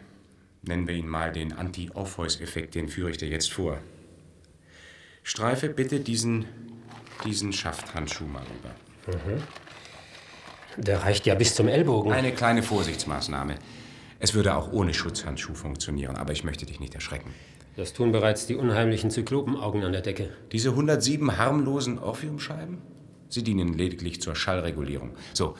nennen 0.61 0.89
wir 0.89 0.93
ihn 0.93 1.07
mal 1.07 1.31
den 1.31 1.53
Anti-Orpheus-Effekt, 1.53 2.75
den 2.75 2.89
führe 2.89 3.11
ich 3.11 3.17
dir 3.17 3.29
jetzt 3.29 3.53
vor. 3.53 3.77
Streife 5.23 5.69
bitte 5.69 6.01
diesen, 6.01 6.43
diesen 7.23 7.53
Schafthandschuh 7.53 8.25
mal 8.25 8.43
rüber. 8.43 9.15
Mhm. 9.25 10.83
Der 10.83 11.01
reicht 11.03 11.25
ja 11.25 11.35
bis 11.35 11.55
zum 11.55 11.69
Ellbogen. 11.69 12.11
Eine 12.11 12.33
kleine 12.33 12.61
Vorsichtsmaßnahme. 12.61 13.55
Es 14.19 14.33
würde 14.33 14.57
auch 14.57 14.69
ohne 14.73 14.93
Schutzhandschuh 14.93 15.53
funktionieren, 15.53 16.17
aber 16.17 16.33
ich 16.33 16.43
möchte 16.43 16.65
dich 16.65 16.81
nicht 16.81 16.93
erschrecken. 16.93 17.33
Das 17.77 17.93
tun 17.93 18.11
bereits 18.11 18.47
die 18.47 18.55
unheimlichen 18.55 19.11
Zyklopenaugen 19.11 19.85
an 19.85 19.93
der 19.93 20.01
Decke. 20.01 20.31
Diese 20.51 20.71
107 20.71 21.37
harmlosen 21.37 21.99
Orpheumscheiben? 21.99 22.94
Sie 23.29 23.43
dienen 23.43 23.73
lediglich 23.73 24.21
zur 24.21 24.35
Schallregulierung. 24.35 25.15
So, 25.33 25.55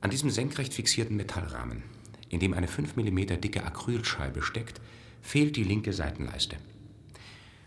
an 0.00 0.10
diesem 0.10 0.30
senkrecht 0.30 0.72
fixierten 0.74 1.16
Metallrahmen, 1.16 1.82
in 2.28 2.40
dem 2.40 2.54
eine 2.54 2.68
5 2.68 2.96
mm 2.96 3.40
dicke 3.40 3.64
Acrylscheibe 3.64 4.42
steckt, 4.42 4.80
fehlt 5.20 5.56
die 5.56 5.64
linke 5.64 5.92
Seitenleiste. 5.92 6.56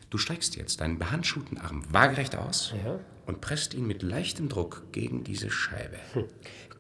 Du 0.10 0.18
streckst 0.18 0.56
jetzt 0.56 0.82
deinen 0.82 1.00
behandschuhten 1.00 1.58
Arm 1.58 1.84
waagerecht 1.92 2.36
aus 2.36 2.74
Ja? 2.86 3.00
und 3.26 3.42
presst 3.42 3.74
ihn 3.74 3.88
mit 3.88 4.04
leichtem 4.04 4.48
Druck 4.50 4.84
gegen 4.92 5.24
diese 5.24 5.50
Scheibe. 5.50 5.98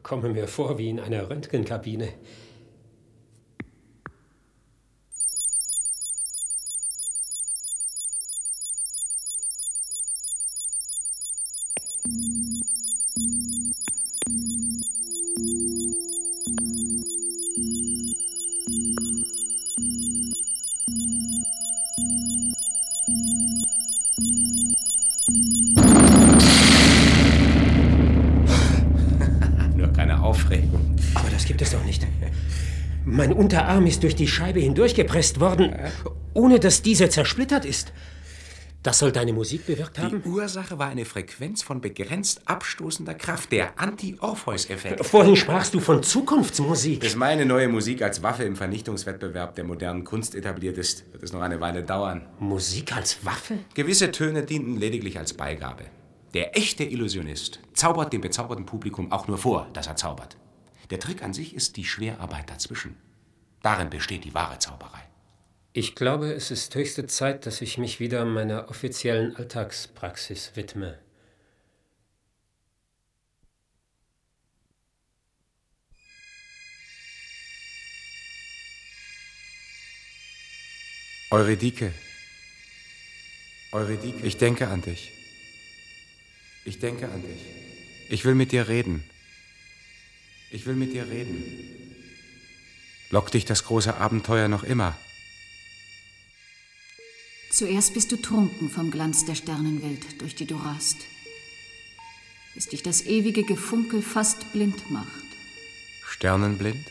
Komme 0.04 0.30
mir 0.30 0.48
vor 0.48 0.78
wie 0.78 0.90
in 0.90 1.00
einer 1.00 1.30
Röntgenkabine. 1.30 2.10
Mein 33.24 33.32
Unterarm 33.32 33.88
ist 33.88 34.04
durch 34.04 34.18
die 34.18 34.28
Scheibe 34.28 34.60
hindurchgepresst 34.60 35.40
worden, 35.40 35.74
ohne 36.34 36.60
dass 36.60 36.82
diese 36.82 37.08
zersplittert 37.08 37.64
ist. 37.64 37.94
Das 38.84 39.00
soll 39.00 39.14
deine 39.14 39.32
Musik 39.32 39.66
bewirkt 39.66 39.98
haben? 39.98 40.22
Die 40.22 40.28
Ursache 40.28 40.78
war 40.78 40.90
eine 40.90 41.06
Frequenz 41.06 41.64
von 41.64 41.80
begrenzt 41.80 42.42
abstoßender 42.44 43.14
Kraft, 43.14 43.54
der 43.54 43.80
Anti-Orpheus-Effekt. 43.80 45.06
Vorhin 45.06 45.38
sprachst 45.38 45.74
du 45.74 45.80
von 45.80 46.04
Zukunftsmusik. 46.04 47.00
Bis 47.00 47.16
meine 47.16 47.46
neue 47.46 47.70
Musik 47.70 48.02
als 48.02 48.22
Waffe 48.24 48.44
im 48.44 48.58
Vernichtungswettbewerb 48.58 49.56
der 49.56 49.64
modernen 49.64 50.04
Kunst 50.04 50.36
etabliert 50.36 50.78
ist, 50.78 51.06
wird 51.14 51.24
es 51.24 51.32
noch 51.32 51.40
eine 51.40 51.62
Weile 51.62 51.82
dauern. 51.82 52.28
Musik 52.40 52.94
als 52.94 53.26
Waffe? 53.26 53.58
Gewisse 53.74 54.12
Töne 54.12 54.44
dienten 54.44 54.76
lediglich 54.76 55.18
als 55.18 55.34
Beigabe. 55.34 55.86
Der 56.34 56.58
echte 56.58 56.84
Illusionist 56.84 57.62
zaubert 57.72 58.12
dem 58.12 58.20
bezauberten 58.20 58.66
Publikum 58.66 59.14
auch 59.14 59.30
nur 59.30 59.38
vor, 59.38 59.70
dass 59.72 59.88
er 59.88 59.96
zaubert. 59.96 60.36
Der 60.90 61.00
Trick 61.00 61.24
an 61.24 61.32
sich 61.32 61.56
ist 61.56 61.78
die 61.78 61.86
Schwerarbeit 61.86 62.50
dazwischen. 62.50 62.98
Darin 63.64 63.90
besteht 63.90 64.26
die 64.26 64.34
wahre 64.34 64.60
Zauberei. 64.60 65.02
Ich 65.72 65.96
glaube, 65.96 66.32
es 66.34 66.52
ist 66.52 66.76
höchste 66.76 67.08
Zeit, 67.08 67.46
dass 67.46 67.62
ich 67.62 67.78
mich 67.78 68.00
wieder 68.00 68.26
meiner 68.26 68.70
offiziellen 68.70 69.36
Alltagspraxis 69.38 70.52
widme. 70.56 71.00
Euridike. 81.32 81.94
Euridike. 83.72 84.28
Ich 84.28 84.38
denke 84.38 84.68
an 84.68 84.82
dich. 84.82 85.12
Ich 86.66 86.80
denke 86.80 87.06
an 87.10 87.24
dich. 87.24 87.42
Ich 88.10 88.26
will 88.26 88.36
mit 88.36 88.52
dir 88.52 88.68
reden. 88.68 89.04
Ich 90.52 90.66
will 90.68 90.76
mit 90.76 90.94
dir 90.94 91.10
reden. 91.10 91.83
Lockt 93.14 93.36
dich 93.36 93.46
das 93.46 93.66
große 93.66 93.96
Abenteuer 93.96 94.48
noch 94.48 94.64
immer? 94.64 94.98
Zuerst 97.52 97.94
bist 97.94 98.12
du 98.12 98.18
trunken 98.20 98.72
vom 98.72 98.90
Glanz 98.90 99.24
der 99.24 99.36
Sternenwelt, 99.36 100.20
durch 100.20 100.34
die 100.34 100.48
du 100.48 100.56
rast, 100.56 100.98
bis 102.56 102.70
dich 102.70 102.82
das 102.82 103.06
ewige 103.06 103.44
Gefunkel 103.44 104.02
fast 104.02 104.52
blind 104.52 104.90
macht. 104.90 105.28
Sternenblind? 106.08 106.88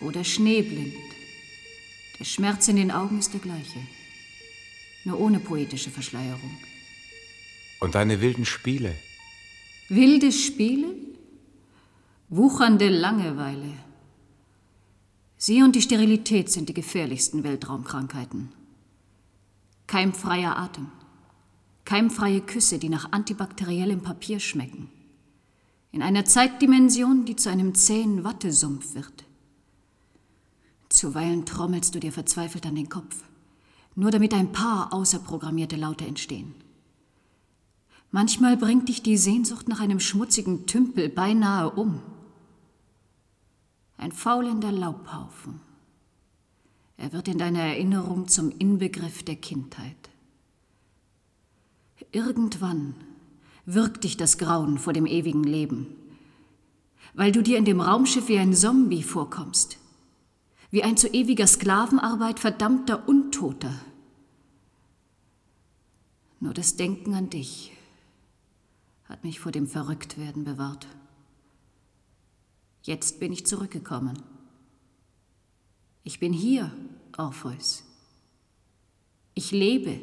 Oder 0.00 0.24
schneeblind. 0.24 0.96
Der 2.18 2.24
Schmerz 2.24 2.66
in 2.68 2.76
den 2.76 2.90
Augen 2.90 3.18
ist 3.18 3.34
der 3.34 3.40
gleiche, 3.40 3.80
nur 5.04 5.20
ohne 5.20 5.40
poetische 5.40 5.90
Verschleierung. 5.90 6.56
Und 7.80 7.96
deine 7.96 8.22
wilden 8.22 8.46
Spiele? 8.46 8.94
Wilde 9.90 10.32
Spiele? 10.32 10.94
Wuchernde 12.30 12.88
Langeweile. 12.88 13.85
Sie 15.38 15.62
und 15.62 15.76
die 15.76 15.82
Sterilität 15.82 16.50
sind 16.50 16.68
die 16.68 16.74
gefährlichsten 16.74 17.44
Weltraumkrankheiten. 17.44 18.52
Keimfreier 19.86 20.56
Atem. 20.56 20.88
Keimfreie 21.84 22.40
Küsse, 22.40 22.78
die 22.78 22.88
nach 22.88 23.12
antibakteriellem 23.12 24.00
Papier 24.00 24.40
schmecken. 24.40 24.90
In 25.92 26.02
einer 26.02 26.24
Zeitdimension, 26.24 27.24
die 27.26 27.36
zu 27.36 27.50
einem 27.50 27.74
zähen 27.74 28.24
Wattesumpf 28.24 28.94
wird. 28.94 29.24
Zuweilen 30.88 31.44
trommelst 31.44 31.94
du 31.94 32.00
dir 32.00 32.12
verzweifelt 32.12 32.66
an 32.66 32.74
den 32.74 32.88
Kopf, 32.88 33.22
nur 33.94 34.10
damit 34.10 34.32
ein 34.32 34.52
paar 34.52 34.92
außerprogrammierte 34.92 35.76
Laute 35.76 36.06
entstehen. 36.06 36.54
Manchmal 38.10 38.56
bringt 38.56 38.88
dich 38.88 39.02
die 39.02 39.16
Sehnsucht 39.16 39.68
nach 39.68 39.80
einem 39.80 40.00
schmutzigen 40.00 40.66
Tümpel 40.66 41.08
beinahe 41.08 41.70
um. 41.70 42.00
Ein 43.98 44.12
faulender 44.12 44.72
Laubhaufen. 44.72 45.60
Er 46.96 47.12
wird 47.12 47.28
in 47.28 47.38
deiner 47.38 47.60
Erinnerung 47.60 48.28
zum 48.28 48.50
Inbegriff 48.50 49.22
der 49.22 49.36
Kindheit. 49.36 50.10
Irgendwann 52.12 52.94
wirkt 53.64 54.04
dich 54.04 54.16
das 54.16 54.38
Grauen 54.38 54.78
vor 54.78 54.92
dem 54.92 55.06
ewigen 55.06 55.44
Leben, 55.44 55.86
weil 57.14 57.32
du 57.32 57.42
dir 57.42 57.58
in 57.58 57.64
dem 57.64 57.80
Raumschiff 57.80 58.28
wie 58.28 58.38
ein 58.38 58.54
Zombie 58.54 59.02
vorkommst, 59.02 59.78
wie 60.70 60.82
ein 60.82 60.96
zu 60.96 61.08
ewiger 61.08 61.46
Sklavenarbeit 61.46 62.38
verdammter 62.38 63.08
Untoter. 63.08 63.74
Nur 66.40 66.54
das 66.54 66.76
Denken 66.76 67.14
an 67.14 67.30
dich 67.30 67.72
hat 69.04 69.24
mich 69.24 69.40
vor 69.40 69.52
dem 69.52 69.66
Verrücktwerden 69.66 70.44
bewahrt. 70.44 70.86
Jetzt 72.86 73.18
bin 73.18 73.32
ich 73.32 73.44
zurückgekommen. 73.44 74.22
Ich 76.04 76.20
bin 76.20 76.32
hier, 76.32 76.70
Orpheus. 77.16 77.82
Ich 79.34 79.50
lebe. 79.50 79.98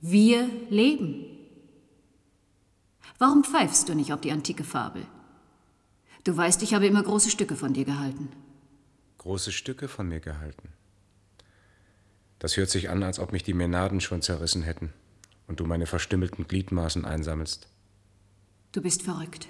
Wir 0.00 0.50
leben. 0.70 1.24
Warum 3.18 3.44
pfeifst 3.44 3.88
du 3.88 3.94
nicht 3.94 4.12
auf 4.12 4.20
die 4.20 4.32
antike 4.32 4.64
Fabel? 4.64 5.06
Du 6.24 6.36
weißt, 6.36 6.64
ich 6.64 6.74
habe 6.74 6.88
immer 6.88 7.04
große 7.04 7.30
Stücke 7.30 7.54
von 7.54 7.74
dir 7.74 7.84
gehalten. 7.84 8.28
Große 9.18 9.52
Stücke 9.52 9.86
von 9.86 10.08
mir 10.08 10.18
gehalten. 10.18 10.70
Das 12.40 12.56
hört 12.56 12.70
sich 12.70 12.90
an, 12.90 13.04
als 13.04 13.20
ob 13.20 13.30
mich 13.30 13.44
die 13.44 13.54
Menaden 13.54 14.00
schon 14.00 14.20
zerrissen 14.20 14.62
hätten 14.62 14.92
und 15.46 15.60
du 15.60 15.64
meine 15.64 15.86
verstümmelten 15.86 16.48
Gliedmaßen 16.48 17.04
einsammelst. 17.04 17.68
Du 18.72 18.82
bist 18.82 19.02
verrückt. 19.02 19.46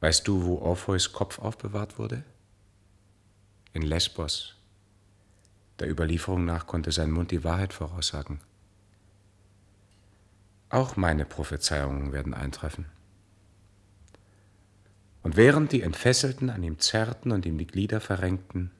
Weißt 0.00 0.28
du, 0.28 0.44
wo 0.44 0.58
Orpheus 0.58 1.12
Kopf 1.12 1.38
aufbewahrt 1.38 1.98
wurde? 1.98 2.22
In 3.72 3.82
Lesbos. 3.82 4.54
Der 5.80 5.90
Überlieferung 5.90 6.44
nach 6.44 6.66
konnte 6.66 6.92
sein 6.92 7.10
Mund 7.10 7.30
die 7.30 7.44
Wahrheit 7.44 7.72
voraussagen. 7.72 8.40
Auch 10.70 10.96
meine 10.96 11.24
Prophezeiungen 11.24 12.12
werden 12.12 12.34
eintreffen. 12.34 12.86
Und 15.22 15.36
während 15.36 15.72
die 15.72 15.82
Entfesselten 15.82 16.50
an 16.50 16.62
ihm 16.62 16.78
zerrten 16.78 17.32
und 17.32 17.44
ihm 17.44 17.58
die 17.58 17.66
Glieder 17.66 18.00
verrenkten, 18.00 18.70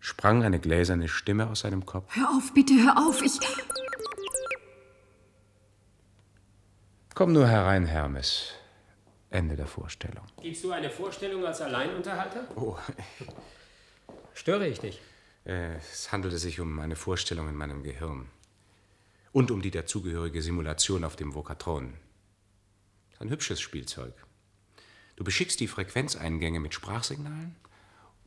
sprang 0.00 0.42
eine 0.42 0.58
gläserne 0.58 1.08
Stimme 1.08 1.48
aus 1.48 1.60
seinem 1.60 1.84
Kopf. 1.86 2.14
Hör 2.14 2.30
auf, 2.30 2.52
bitte, 2.54 2.74
hör 2.74 2.96
auf, 2.96 3.22
ich. 3.22 3.38
Komm 7.14 7.32
nur 7.32 7.46
herein, 7.46 7.84
Hermes. 7.84 8.54
Ende 9.32 9.56
der 9.56 9.66
Vorstellung. 9.66 10.24
Gibst 10.40 10.62
du 10.64 10.72
eine 10.72 10.90
Vorstellung 10.90 11.44
als 11.44 11.60
Alleinunterhalter? 11.60 12.46
Oh, 12.56 12.76
Störe 14.34 14.66
ich 14.68 14.80
dich? 14.80 15.00
äh, 15.44 15.76
es 15.76 16.12
handelte 16.12 16.38
sich 16.38 16.60
um 16.60 16.78
eine 16.78 16.96
Vorstellung 16.96 17.48
in 17.48 17.56
meinem 17.56 17.82
Gehirn. 17.82 18.28
Und 19.32 19.50
um 19.50 19.62
die 19.62 19.70
dazugehörige 19.70 20.42
Simulation 20.42 21.04
auf 21.04 21.16
dem 21.16 21.34
Vokatron. 21.34 21.94
Ein 23.18 23.30
hübsches 23.30 23.60
Spielzeug. 23.60 24.12
Du 25.16 25.24
beschickst 25.24 25.60
die 25.60 25.68
Frequenzeingänge 25.68 26.60
mit 26.60 26.74
Sprachsignalen 26.74 27.56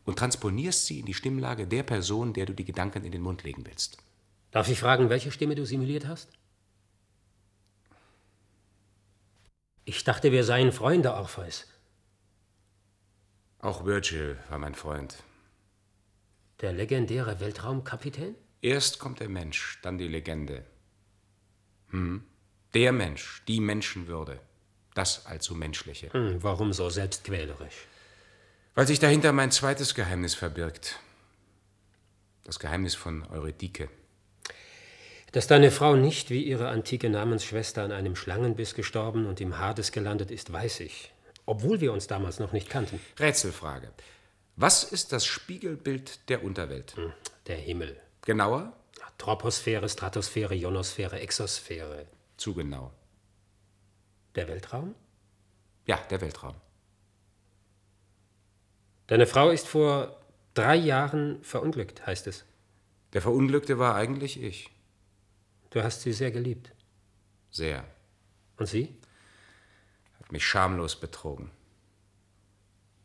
und 0.05 0.17
transponierst 0.19 0.85
sie 0.85 0.99
in 0.99 1.05
die 1.05 1.13
Stimmlage 1.13 1.67
der 1.67 1.83
Person, 1.83 2.33
der 2.33 2.45
du 2.47 2.53
die 2.53 2.65
Gedanken 2.65 3.03
in 3.03 3.11
den 3.11 3.21
Mund 3.21 3.43
legen 3.43 3.65
willst. 3.65 3.97
Darf 4.51 4.69
ich 4.69 4.79
fragen, 4.79 5.09
welche 5.09 5.31
Stimme 5.31 5.55
du 5.55 5.65
simuliert 5.65 6.07
hast? 6.07 6.29
Ich 9.85 10.03
dachte, 10.03 10.31
wir 10.31 10.43
seien 10.43 10.71
Freunde, 10.71 11.13
Orpheus. 11.13 11.67
Auch 13.59 13.85
Virgil 13.85 14.37
war 14.49 14.57
mein 14.57 14.75
Freund. 14.75 15.23
Der 16.61 16.73
legendäre 16.73 17.39
Weltraumkapitän? 17.39 18.35
Erst 18.61 18.97
kommt 18.97 19.19
der 19.19 19.29
Mensch, 19.29 19.79
dann 19.83 19.99
die 19.99 20.07
Legende. 20.07 20.65
Hm. 21.89 22.23
Der 22.73 22.91
Mensch, 22.91 23.43
die 23.47 23.59
Menschenwürde. 23.59 24.39
Das 24.95 25.27
allzu 25.27 25.53
Menschliche. 25.53 26.11
Hm, 26.13 26.41
warum 26.41 26.73
so 26.73 26.89
selbstquälerisch? 26.89 27.87
Weil 28.73 28.87
sich 28.87 28.99
dahinter 28.99 29.33
mein 29.33 29.51
zweites 29.51 29.93
Geheimnis 29.93 30.33
verbirgt. 30.33 30.99
Das 32.43 32.59
Geheimnis 32.59 32.95
von 32.95 33.23
Eurydike. 33.27 33.89
Dass 35.35 35.47
deine 35.47 35.69
Frau 35.69 35.97
nicht 35.97 36.29
wie 36.29 36.43
ihre 36.43 36.69
antike 36.69 37.09
Namensschwester 37.09 37.83
an 37.83 37.91
einem 37.91 38.15
Schlangenbiss 38.15 38.73
gestorben 38.73 39.25
und 39.25 39.41
im 39.41 39.59
Hades 39.59 39.91
gelandet 39.91 40.31
ist, 40.31 40.53
weiß 40.53 40.79
ich. 40.79 41.11
Obwohl 41.45 41.81
wir 41.81 41.91
uns 41.91 42.07
damals 42.07 42.39
noch 42.39 42.53
nicht 42.53 42.69
kannten. 42.69 43.01
Rätselfrage. 43.19 43.91
Was 44.55 44.85
ist 44.85 45.11
das 45.11 45.25
Spiegelbild 45.25 46.29
der 46.29 46.41
Unterwelt? 46.41 46.95
Hm, 46.95 47.11
Der 47.47 47.57
Himmel. 47.57 47.99
Genauer? 48.21 48.71
Troposphäre, 49.17 49.89
Stratosphäre, 49.89 50.55
Ionosphäre, 50.55 51.19
Exosphäre. 51.19 52.05
Zu 52.37 52.53
genau. 52.53 52.93
Der 54.35 54.47
Weltraum? 54.47 54.95
Ja, 55.85 55.97
der 56.09 56.21
Weltraum. 56.21 56.55
Deine 59.07 59.27
Frau 59.27 59.49
ist 59.49 59.67
vor 59.67 60.17
drei 60.53 60.77
Jahren 60.77 61.43
verunglückt, 61.43 62.07
heißt 62.07 62.25
es. 62.27 62.45
Der 63.11 63.21
Verunglückte 63.21 63.77
war 63.77 63.95
eigentlich 63.95 64.41
ich. 64.41 64.71
Du 65.75 65.83
hast 65.83 66.03
sie 66.03 66.13
sehr 66.13 66.31
geliebt. 66.31 66.71
Sehr. 67.51 67.83
Und 68.55 68.65
sie? 68.65 68.97
Hat 70.21 70.31
mich 70.31 70.47
schamlos 70.47 70.97
betrogen. 70.97 71.51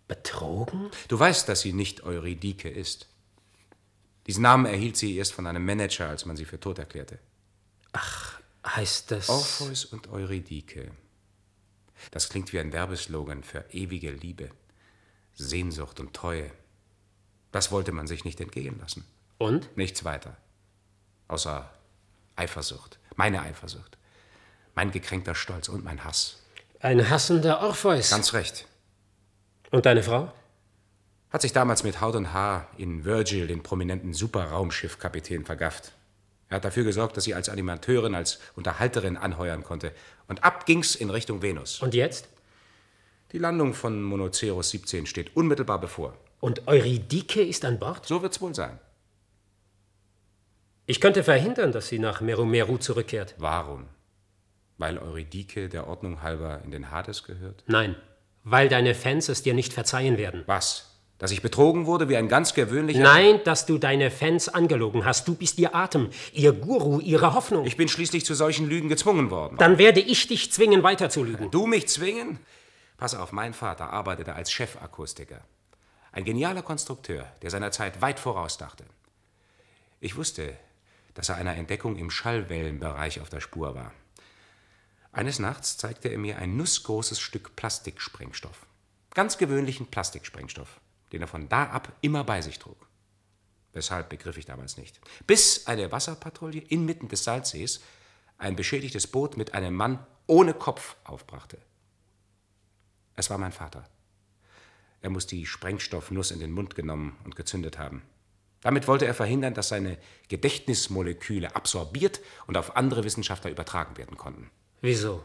Betrogen? 0.07 0.89
Du 1.09 1.19
weißt, 1.19 1.49
dass 1.49 1.63
sie 1.63 1.73
nicht 1.73 2.05
Eurydike 2.05 2.69
ist. 2.69 3.09
Diesen 4.29 4.43
Namen 4.43 4.67
erhielt 4.67 4.97
sie 4.97 5.17
erst 5.17 5.33
von 5.33 5.49
einem 5.49 5.67
Manager, 5.67 6.11
als 6.11 6.27
man 6.27 6.37
sie 6.37 6.45
für 6.45 6.61
tot 6.61 6.79
erklärte. 6.79 7.19
Heißt 8.65 9.11
das. 9.11 9.29
Orpheus 9.29 9.87
und 9.87 10.07
Eurydike. 10.07 10.93
Das 12.13 12.29
klingt 12.29 12.53
wie 12.53 12.61
ein 12.61 12.73
Werbeslogan 12.73 13.43
für 13.43 13.65
ewige 13.73 14.13
Liebe, 14.13 14.49
Sehnsucht 15.35 15.99
und 15.99 16.15
Treue. 16.15 16.53
Das 17.51 17.73
wollte 17.73 17.91
man 17.91 18.07
sich 18.07 18.25
nicht 18.25 18.41
entgehen 18.41 18.79
lassen. 18.79 19.05
Und? 19.39 19.77
Nichts 19.77 20.05
weiter. 20.05 20.37
Außer 21.27 21.69
Eifersucht. 22.37 22.99
Meine 23.17 23.43
Eifersucht. 23.43 23.99
Mein 24.75 24.91
gekränkter 24.91 25.35
Stolz 25.35 25.69
und 25.69 25.85
mein 25.85 26.05
Hass. 26.05 26.43
Ein 26.81 27.11
hassender 27.11 27.61
Orpheus. 27.61 28.11
Ganz 28.11 28.33
recht. 28.33 28.67
Und 29.71 29.87
deine 29.87 30.03
Frau? 30.03 30.33
Hat 31.31 31.43
sich 31.43 31.53
damals 31.53 31.85
mit 31.85 32.01
Haut 32.01 32.17
und 32.17 32.33
Haar 32.33 32.67
in 32.77 33.05
Virgil, 33.05 33.47
den 33.47 33.63
prominenten 33.63 34.15
Superraumschiffkapitän, 34.15 35.45
vergafft. 35.45 35.93
Er 36.49 36.57
hat 36.57 36.65
dafür 36.65 36.83
gesorgt, 36.83 37.17
dass 37.17 37.25
sie 37.25 37.35
als 37.35 37.49
Animateurin, 37.49 38.17
als 38.17 38.41
Unterhalterin 38.57 39.17
anheuern 39.17 39.63
konnte. 39.63 39.93
Und 40.27 40.43
ab 40.43 40.67
ging's 40.67 40.97
in 40.97 41.11
Richtung 41.11 41.43
Venus. 41.43 41.81
Und 41.81 41.95
jetzt? 41.95 42.29
Die 43.31 43.39
Landung 43.39 43.75
von 43.75 44.03
Monoceros 44.03 44.71
17 44.71 45.07
steht 45.07 45.37
unmittelbar 45.37 45.81
bevor. 45.81 46.17
Und 46.41 46.67
Eurydike 46.67 47.43
ist 47.43 47.65
an 47.65 47.79
Bord? 47.79 48.07
So 48.07 48.23
wird's 48.23 48.41
wohl 48.41 48.55
sein. 48.55 48.81
Ich 50.91 51.01
könnte 51.01 51.23
verhindern, 51.23 51.71
dass 51.71 51.87
sie 51.87 52.01
nach 52.01 52.21
Meru 52.21 52.45
Meru 52.45 52.77
zurückkehrt. 52.77 53.37
Warum? 53.39 53.87
Weil 54.77 54.99
Eurydike 54.99 55.69
der 55.69 55.87
Ordnung 55.87 56.21
halber 56.21 56.63
in 56.65 56.73
den 56.73 56.91
Hades 56.91 57.23
gehört? 57.23 57.63
Nein, 57.69 57.95
weil 58.43 58.69
deine 58.69 58.97
Fans 58.97 59.29
es 59.29 59.45
dir 59.45 59.55
nicht 59.55 59.73
verzeihen 59.73 60.19
werden. 60.19 60.43
Was? 60.47 60.99
Dass 61.19 61.31
ich 61.31 61.43
betrogen 61.43 61.87
wurde 61.87 62.09
wie 62.09 62.17
ein 62.17 62.27
ganz 62.27 62.55
gewöhnlicher... 62.55 63.05
Nein, 63.05 63.39
dass 63.45 63.67
du 63.67 63.79
deine 63.79 64.11
Fans 64.11 64.49
angelogen 64.49 65.05
hast. 65.05 65.29
Du 65.29 65.37
bist 65.37 65.61
ihr 65.61 65.77
Atem, 65.77 66.11
ihr 66.33 66.53
Guru, 66.53 66.99
ihre 66.99 67.35
Hoffnung. 67.35 67.67
Ich 67.67 67.77
bin 67.77 67.87
schließlich 67.87 68.25
zu 68.25 68.35
solchen 68.35 68.69
Lügen 68.69 68.89
gezwungen 68.89 69.31
worden. 69.31 69.59
Dann 69.59 69.79
werde 69.79 70.01
ich 70.01 70.27
dich 70.27 70.51
zwingen, 70.51 70.83
weiterzulügen. 70.83 71.53
Du 71.53 71.69
mich 71.69 71.87
zwingen? 71.87 72.41
Pass 72.97 73.15
auf, 73.15 73.31
mein 73.31 73.55
Vater 73.55 73.93
arbeitete 73.93 74.35
als 74.35 74.51
Chefakustiker. 74.51 75.41
Ein 76.11 76.25
genialer 76.25 76.63
Konstrukteur, 76.63 77.27
der 77.43 77.51
seiner 77.51 77.71
Zeit 77.71 78.03
weit 78.03 78.19
vorausdachte. 78.19 78.83
Ich 80.01 80.17
wusste, 80.17 80.53
dass 81.15 81.29
er 81.29 81.37
einer 81.37 81.57
Entdeckung 81.57 81.97
im 81.97 82.11
Schallwellenbereich 82.11 83.21
auf 83.21 83.29
der 83.29 83.41
Spur 83.41 83.75
war. 83.75 83.93
Eines 85.13 85.39
Nachts 85.39 85.77
zeigte 85.77 86.09
er 86.09 86.19
mir 86.19 86.39
ein 86.39 86.57
nussgroßes 86.57 87.19
Stück 87.21 87.57
Plastiksprengstoff. 87.57 88.67
Ganz 89.13 89.39
gewöhnlichen 89.39 89.87
Plastiksprengstoff, 89.87 90.81
den 91.13 91.23
er 91.23 91.29
von 91.29 91.49
da 91.49 91.65
ab 91.65 91.93
immer 92.01 92.23
bei 92.23 92.43
sich 92.43 92.59
trug. 92.59 92.87
Weshalb 93.73 94.09
begriff 94.09 94.37
ich 94.37 94.47
damals 94.47 94.77
nicht. 94.77 95.01
Bis 95.27 95.67
eine 95.67 95.91
Wasserpatrouille 95.93 96.61
inmitten 96.61 97.09
des 97.09 97.25
Salzsees 97.25 97.81
ein 98.39 98.57
beschädigtes 98.57 99.07
Boot 99.07 99.37
mit 99.37 99.55
einem 99.55 99.75
Mann 99.75 100.05
ohne 100.27 100.55
Kopf 100.55 100.97
aufbrachte. 101.05 101.59
Es 103.17 103.31
war 103.31 103.39
mein 103.39 103.53
Vater. 103.53 103.89
Er 105.03 105.11
muss 105.11 105.27
die 105.27 105.47
Sprengstoffnuss 105.47 106.31
in 106.31 106.41
den 106.41 106.53
Mund 106.53 106.75
genommen 106.75 107.19
und 107.25 107.37
gezündet 107.37 107.79
haben. 107.79 108.03
Damit 108.63 108.87
wollte 108.89 109.07
er 109.07 109.15
verhindern, 109.15 109.55
dass 109.55 109.69
seine 109.69 109.97
Gedächtnismoleküle 110.29 111.57
absorbiert 111.57 112.21
und 112.47 112.57
auf 112.57 112.77
andere 112.77 113.05
Wissenschaftler 113.05 113.51
übertragen 113.51 113.97
werden 113.97 114.17
konnten. 114.17 114.51
Wieso? 114.81 115.25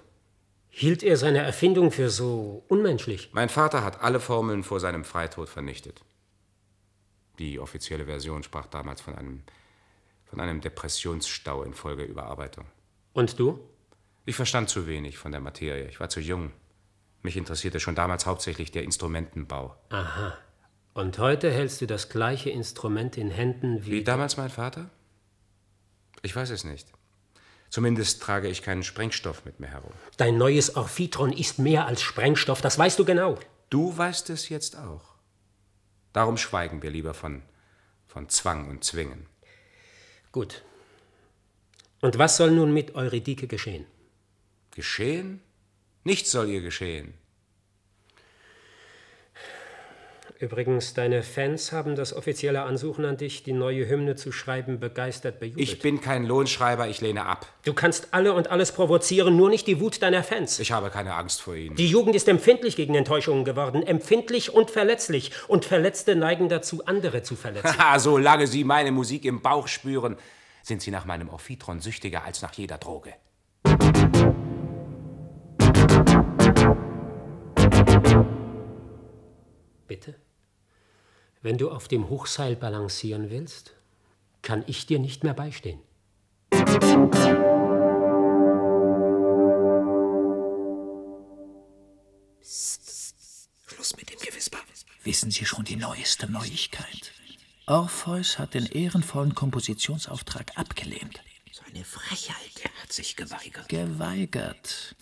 Hielt 0.70 1.04
er 1.04 1.18
seine 1.18 1.40
Erfindung 1.40 1.92
für 1.92 2.10
so 2.10 2.64
unmenschlich? 2.68 3.30
Mein 3.34 3.50
Vater 3.50 3.84
hat 3.84 4.02
alle 4.02 4.20
Formeln 4.20 4.64
vor 4.64 4.80
seinem 4.80 5.06
Freitod 5.06 5.50
vernichtet. 5.50 6.04
Die 7.40 7.60
offizielle 7.60 8.06
Version 8.06 8.44
sprach 8.44 8.68
damals 8.68 9.02
von 9.02 9.16
einem, 9.16 9.44
von 10.26 10.40
einem 10.40 10.62
Depressionsstau 10.62 11.64
infolge 11.64 12.04
Überarbeitung. 12.04 12.66
Und 13.14 13.40
du? 13.40 13.60
Ich 14.26 14.36
verstand 14.36 14.70
zu 14.70 14.88
wenig 14.88 15.18
von 15.18 15.32
der 15.32 15.42
Materie. 15.42 15.88
Ich 15.88 16.00
war 16.00 16.10
zu 16.10 16.20
jung. 16.20 16.52
Mich 17.22 17.38
interessierte 17.38 17.80
schon 17.80 17.96
damals 17.96 18.26
hauptsächlich 18.26 18.72
der 18.72 18.84
Instrumentenbau. 18.84 19.76
Aha. 19.90 20.38
Und 20.96 21.20
heute 21.20 21.52
hältst 21.52 21.82
du 21.82 21.88
das 21.88 22.08
gleiche 22.08 22.50
Instrument 22.50 23.18
in 23.18 23.30
Händen 23.30 23.86
wie. 23.86 23.92
Wie 23.92 24.04
damals 24.06 24.38
mein 24.38 24.50
Vater? 24.50 24.90
Ich 26.22 26.34
weiß 26.34 26.52
es 26.52 26.64
nicht. 26.64 26.88
Zumindest 27.70 28.24
trage 28.24 28.48
ich 28.48 28.62
keinen 28.62 28.82
Sprengstoff 28.82 29.44
mit 29.44 29.60
mir 29.60 29.68
herum. 29.68 29.92
Dein 30.16 30.38
neues 30.38 30.78
Orphitron 30.78 31.34
ist 31.34 31.60
mehr 31.60 31.86
als 31.86 32.02
Sprengstoff, 32.02 32.62
das 32.62 32.80
weißt 32.80 32.98
du 32.98 33.04
genau. 33.04 33.38
Du 33.70 33.98
weißt 33.98 34.30
es 34.30 34.48
jetzt 34.48 34.78
auch. 34.78 35.16
Darum 36.14 36.38
schweigen 36.38 36.82
wir 36.82 36.92
lieber 36.92 37.14
von, 37.14 37.42
von 38.08 38.30
Zwang 38.30 38.70
und 38.70 38.86
Zwingen. 38.86 39.26
Gut. 40.32 40.64
Und 42.00 42.18
was 42.18 42.38
soll 42.38 42.52
nun 42.52 42.74
mit 42.74 42.96
Eurydike 42.96 43.48
geschehen? 43.48 43.86
Geschehen? 44.72 45.42
Nichts 46.06 46.32
soll 46.32 46.48
ihr 46.48 46.62
geschehen. 46.62 47.16
Übrigens, 50.38 50.94
deine 50.94 51.24
Fans 51.24 51.72
haben 51.72 51.96
das 51.96 52.14
offizielle 52.14 52.64
Ansuchen 52.64 53.06
an 53.06 53.16
dich, 53.16 53.44
die 53.44 53.54
neue 53.54 53.88
Hymne 53.88 54.16
zu 54.16 54.34
schreiben, 54.34 54.82
begeistert 54.82 55.40
bejubelt. 55.40 55.64
Ich 55.64 55.80
bin 55.80 56.02
kein 56.02 56.26
Lohnschreiber, 56.26 56.90
ich 56.90 57.00
lehne 57.00 57.26
ab. 57.26 57.48
Du 57.64 57.74
kannst 57.74 58.10
alle 58.12 58.34
und 58.34 58.52
alles 58.52 58.74
provozieren, 58.74 59.38
nur 59.38 59.50
nicht 59.50 59.66
die 59.66 59.80
Wut 59.80 60.02
deiner 60.02 60.24
Fans. 60.24 60.60
Ich 60.60 60.74
habe 60.74 60.90
keine 60.90 61.16
Angst 61.16 61.42
vor 61.42 61.56
ihnen. 61.56 61.78
Die 61.78 61.88
Jugend 61.88 62.16
ist 62.18 62.28
empfindlich 62.28 62.76
gegen 62.76 62.96
Enttäuschungen 62.96 63.46
geworden, 63.46 63.82
empfindlich 63.82 64.54
und 64.54 64.72
verletzlich. 64.72 65.32
Und 65.48 65.64
Verletzte 65.64 66.18
neigen 66.18 66.50
dazu, 66.50 66.86
andere 66.86 67.24
zu 67.24 67.38
verletzen. 67.38 67.78
Haha, 67.78 68.00
solange 68.00 68.48
sie 68.48 68.66
meine 68.66 68.92
Musik 68.92 69.24
im 69.24 69.42
Bauch 69.42 69.70
spüren, 69.70 70.18
sind 70.64 70.82
sie 70.82 70.92
nach 70.92 71.06
meinem 71.06 71.30
Orphitron 71.30 71.80
süchtiger 71.80 72.26
als 72.26 72.42
nach 72.42 72.54
jeder 72.54 72.78
Droge. 72.78 73.14
Bitte? 79.88 80.25
Wenn 81.46 81.60
du 81.60 81.70
auf 81.70 81.88
dem 81.88 82.10
Hochseil 82.10 82.56
balancieren 82.56 83.30
willst, 83.30 83.76
kann 84.42 84.64
ich 84.66 84.88
dir 84.88 84.98
nicht 84.98 85.24
mehr 85.24 85.36
beistehen. 85.36 85.80
Schluss 93.68 93.96
mit 93.96 94.10
dem 94.10 94.18
Gewisper. 94.28 94.58
Wissen 95.04 95.30
Sie 95.30 95.46
schon 95.46 95.66
die 95.66 95.76
neueste 95.76 96.32
Neuigkeit? 96.32 97.12
Orpheus 97.68 98.40
hat 98.40 98.56
den 98.56 98.66
ehrenvollen 98.66 99.36
Kompositionsauftrag 99.36 100.52
abgelehnt. 100.56 101.22
So 101.52 101.62
eine 101.72 101.86
Frechheit. 101.86 102.64
Er 102.64 102.72
hat 102.82 102.92
sich 102.92 103.16
geweigert. 103.16 103.70
Geweigert. 103.70 104.96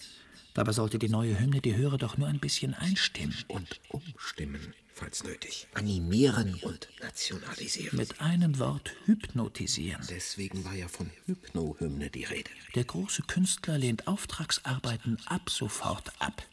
Dabei 0.53 0.73
sollte 0.73 0.99
die 0.99 1.07
neue 1.07 1.39
Hymne 1.39 1.61
die 1.61 1.77
Hörer 1.77 1.97
doch 1.97 2.17
nur 2.17 2.27
ein 2.27 2.39
bisschen 2.39 2.73
einstimmen. 2.73 3.45
Und 3.47 3.79
umstimmen, 3.87 4.73
falls 4.93 5.23
nötig. 5.23 5.67
Animieren. 5.73 6.55
Und 6.61 6.89
nationalisieren. 7.01 7.97
Mit 7.97 8.21
einem 8.21 8.59
Wort 8.59 8.93
hypnotisieren. 9.05 10.05
Deswegen 10.09 10.63
war 10.65 10.75
ja 10.75 10.87
von 10.87 11.09
Hypno-Hymne 11.25 12.09
die 12.09 12.23
Rede. 12.23 12.49
Der 12.75 12.83
große 12.83 13.23
Künstler 13.23 13.77
lehnt 13.77 14.07
Auftragsarbeiten 14.07 15.17
ab 15.25 15.49
sofort 15.49 16.11
ab. 16.19 16.43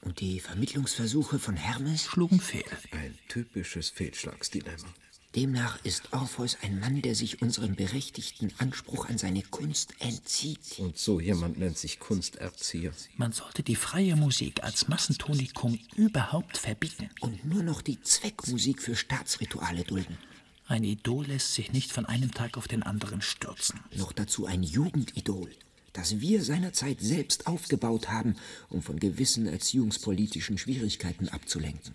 Und 0.00 0.20
die 0.20 0.40
Vermittlungsversuche 0.40 1.38
von 1.38 1.56
Hermes? 1.56 2.04
Schlugen 2.04 2.40
fehl. 2.40 2.64
Ein 2.90 3.16
typisches 3.28 3.90
Fehlschlagsdilemma. 3.90 4.88
Demnach 5.34 5.82
ist 5.82 6.12
Orpheus 6.12 6.58
ein 6.60 6.78
Mann, 6.78 7.00
der 7.00 7.14
sich 7.14 7.40
unserem 7.40 7.74
berechtigten 7.74 8.52
Anspruch 8.58 9.08
an 9.08 9.16
seine 9.16 9.42
Kunst 9.42 9.94
entzieht. 9.98 10.78
Und 10.78 10.98
so 10.98 11.20
jemand 11.20 11.58
nennt 11.58 11.78
sich 11.78 11.98
Kunsterzieher. 11.98 12.92
Man 13.16 13.32
sollte 13.32 13.62
die 13.62 13.76
freie 13.76 14.14
Musik 14.14 14.62
als 14.62 14.88
Massentonikum 14.88 15.78
überhaupt 15.96 16.58
verbieten. 16.58 17.08
Und 17.20 17.46
nur 17.46 17.62
noch 17.62 17.80
die 17.80 18.02
Zweckmusik 18.02 18.82
für 18.82 18.94
Staatsrituale 18.94 19.84
dulden. 19.84 20.18
Ein 20.66 20.84
Idol 20.84 21.26
lässt 21.26 21.54
sich 21.54 21.72
nicht 21.72 21.92
von 21.92 22.04
einem 22.04 22.32
Tag 22.32 22.58
auf 22.58 22.68
den 22.68 22.82
anderen 22.82 23.22
stürzen. 23.22 23.80
Noch 23.96 24.12
dazu 24.12 24.44
ein 24.44 24.62
Jugendidol, 24.62 25.50
das 25.94 26.20
wir 26.20 26.44
seinerzeit 26.44 27.00
selbst 27.00 27.46
aufgebaut 27.46 28.10
haben, 28.10 28.36
um 28.68 28.82
von 28.82 29.00
gewissen 29.00 29.46
erziehungspolitischen 29.46 30.58
Schwierigkeiten 30.58 31.30
abzulenken. 31.30 31.94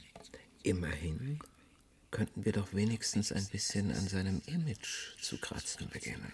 Immerhin 0.64 1.40
könnten 2.12 2.46
wir 2.46 2.54
doch 2.54 2.74
wenigstens 2.74 3.32
ein 3.32 3.46
bisschen 3.48 3.92
an 3.92 4.08
seinem 4.08 4.42
Image 4.46 5.16
zu 5.22 5.38
kratzen 5.38 5.88
beginnen. 5.90 6.32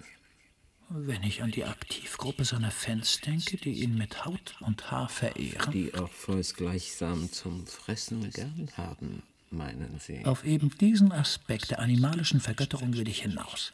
Wenn 0.90 1.24
ich 1.24 1.42
an 1.42 1.52
die 1.52 1.64
Aktivgruppe 1.64 2.46
seiner 2.46 2.70
Fans 2.70 3.20
denke, 3.22 3.58
die 3.58 3.84
ihn 3.84 3.98
mit 3.98 4.26
Haut 4.26 4.56
und 4.60 4.92
Haar 4.92 5.10
verehren. 5.10 5.72
Die 5.72 5.94
Orpheus 5.94 6.54
gleichsam 6.54 7.32
zum 7.32 7.66
Fressen 7.66 8.30
gern 8.30 8.70
haben, 8.78 9.24
meinen 9.50 10.00
Sie? 10.00 10.24
Auf 10.26 10.44
eben 10.44 10.70
diesen 10.78 11.12
Aspekt 11.12 11.72
der 11.72 11.80
animalischen 11.80 12.40
Vergötterung 12.40 12.94
will 12.94 13.08
ich 13.08 13.22
hinaus. 13.24 13.74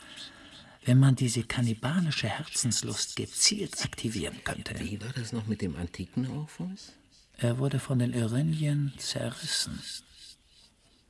Wenn 0.85 0.99
man 0.99 1.15
diese 1.15 1.43
kannibalische 1.43 2.29
Herzenslust 2.29 3.17
gezielt 3.17 3.83
aktivieren 3.83 4.41
könnte. 4.45 4.79
Wie 4.79 5.01
war 5.01 5.11
das 5.13 5.33
noch 5.33 5.45
mit 5.45 5.61
dem 5.61 5.75
antiken 5.75 6.29
Orpheus? 6.29 6.93
Er 7.37 7.57
wurde 7.57 7.79
von 7.79 7.99
den 7.99 8.13
Erinien 8.13 8.93
zerrissen. 8.97 9.81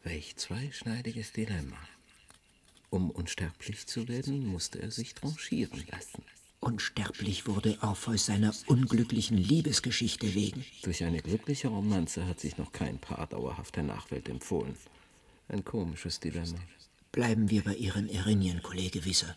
Welch 0.04 0.38
zweischneidiges 0.38 1.34
Dilemma. 1.34 1.78
Um 2.89 3.12
unsterblich 3.12 3.86
zu 3.86 4.08
werden, 4.08 4.47
musste 4.47 4.82
er 4.82 4.91
sich 4.91 5.14
tranchieren 5.14 5.84
lassen. 5.91 6.24
Unsterblich 6.62 7.47
wurde 7.47 7.78
Orpheus 7.82 8.26
seiner 8.26 8.54
unglücklichen 8.68 9.38
Liebesgeschichte 9.38 10.34
wegen. 10.34 10.66
Durch 10.84 11.04
eine 11.04 11.22
glückliche 11.22 11.68
Romanze 11.68 12.26
hat 12.26 12.39
sich 12.39 12.58
noch 12.58 12.72
kein 12.72 12.97
Paar 13.00 13.28
dauerhaft 13.28 13.76
der 13.76 13.84
Nachwelt 13.84 14.30
empfohlen. 14.30 14.76
Ein 15.50 15.66
komisches 15.66 16.20
Dilemma. 16.20 16.60
Bleiben 17.12 17.50
wir 17.50 17.64
bei 17.64 17.76
Ihren 17.76 18.10
Erinien, 18.10 18.62
Kollege 18.62 19.04
Wisser. 19.04 19.36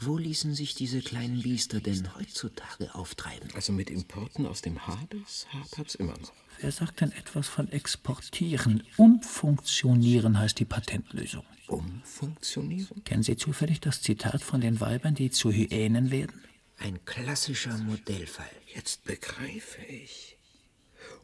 Wo 0.00 0.18
ließen 0.18 0.54
sich 0.54 0.74
diese 0.74 1.00
kleinen 1.00 1.42
Biester 1.42 1.80
denn 1.80 2.14
heutzutage 2.16 2.94
auftreiben? 2.94 3.48
Also 3.54 3.72
mit 3.72 3.90
Importen 3.90 4.46
aus 4.46 4.60
dem 4.60 4.86
Hades 4.86 5.46
hapert's 5.52 5.94
immer 5.94 6.18
noch. 6.18 6.32
Wer 6.60 6.72
sagt 6.72 7.00
denn 7.00 7.12
etwas 7.12 7.48
von 7.48 7.70
exportieren? 7.70 8.82
Umfunktionieren 8.96 10.38
heißt 10.38 10.58
die 10.58 10.64
Patentlösung. 10.64 11.44
Umfunktionieren? 11.68 13.04
Kennen 13.04 13.22
Sie 13.22 13.36
zufällig 13.36 13.80
das 13.80 14.02
Zitat 14.02 14.42
von 14.42 14.60
den 14.60 14.80
Weibern, 14.80 15.14
die 15.14 15.30
zu 15.30 15.50
Hyänen 15.50 16.10
werden? 16.10 16.42
Ein 16.78 17.04
klassischer 17.04 17.76
Modellfall. 17.78 18.50
Jetzt 18.74 19.04
begreife 19.04 19.82
ich. 19.82 20.36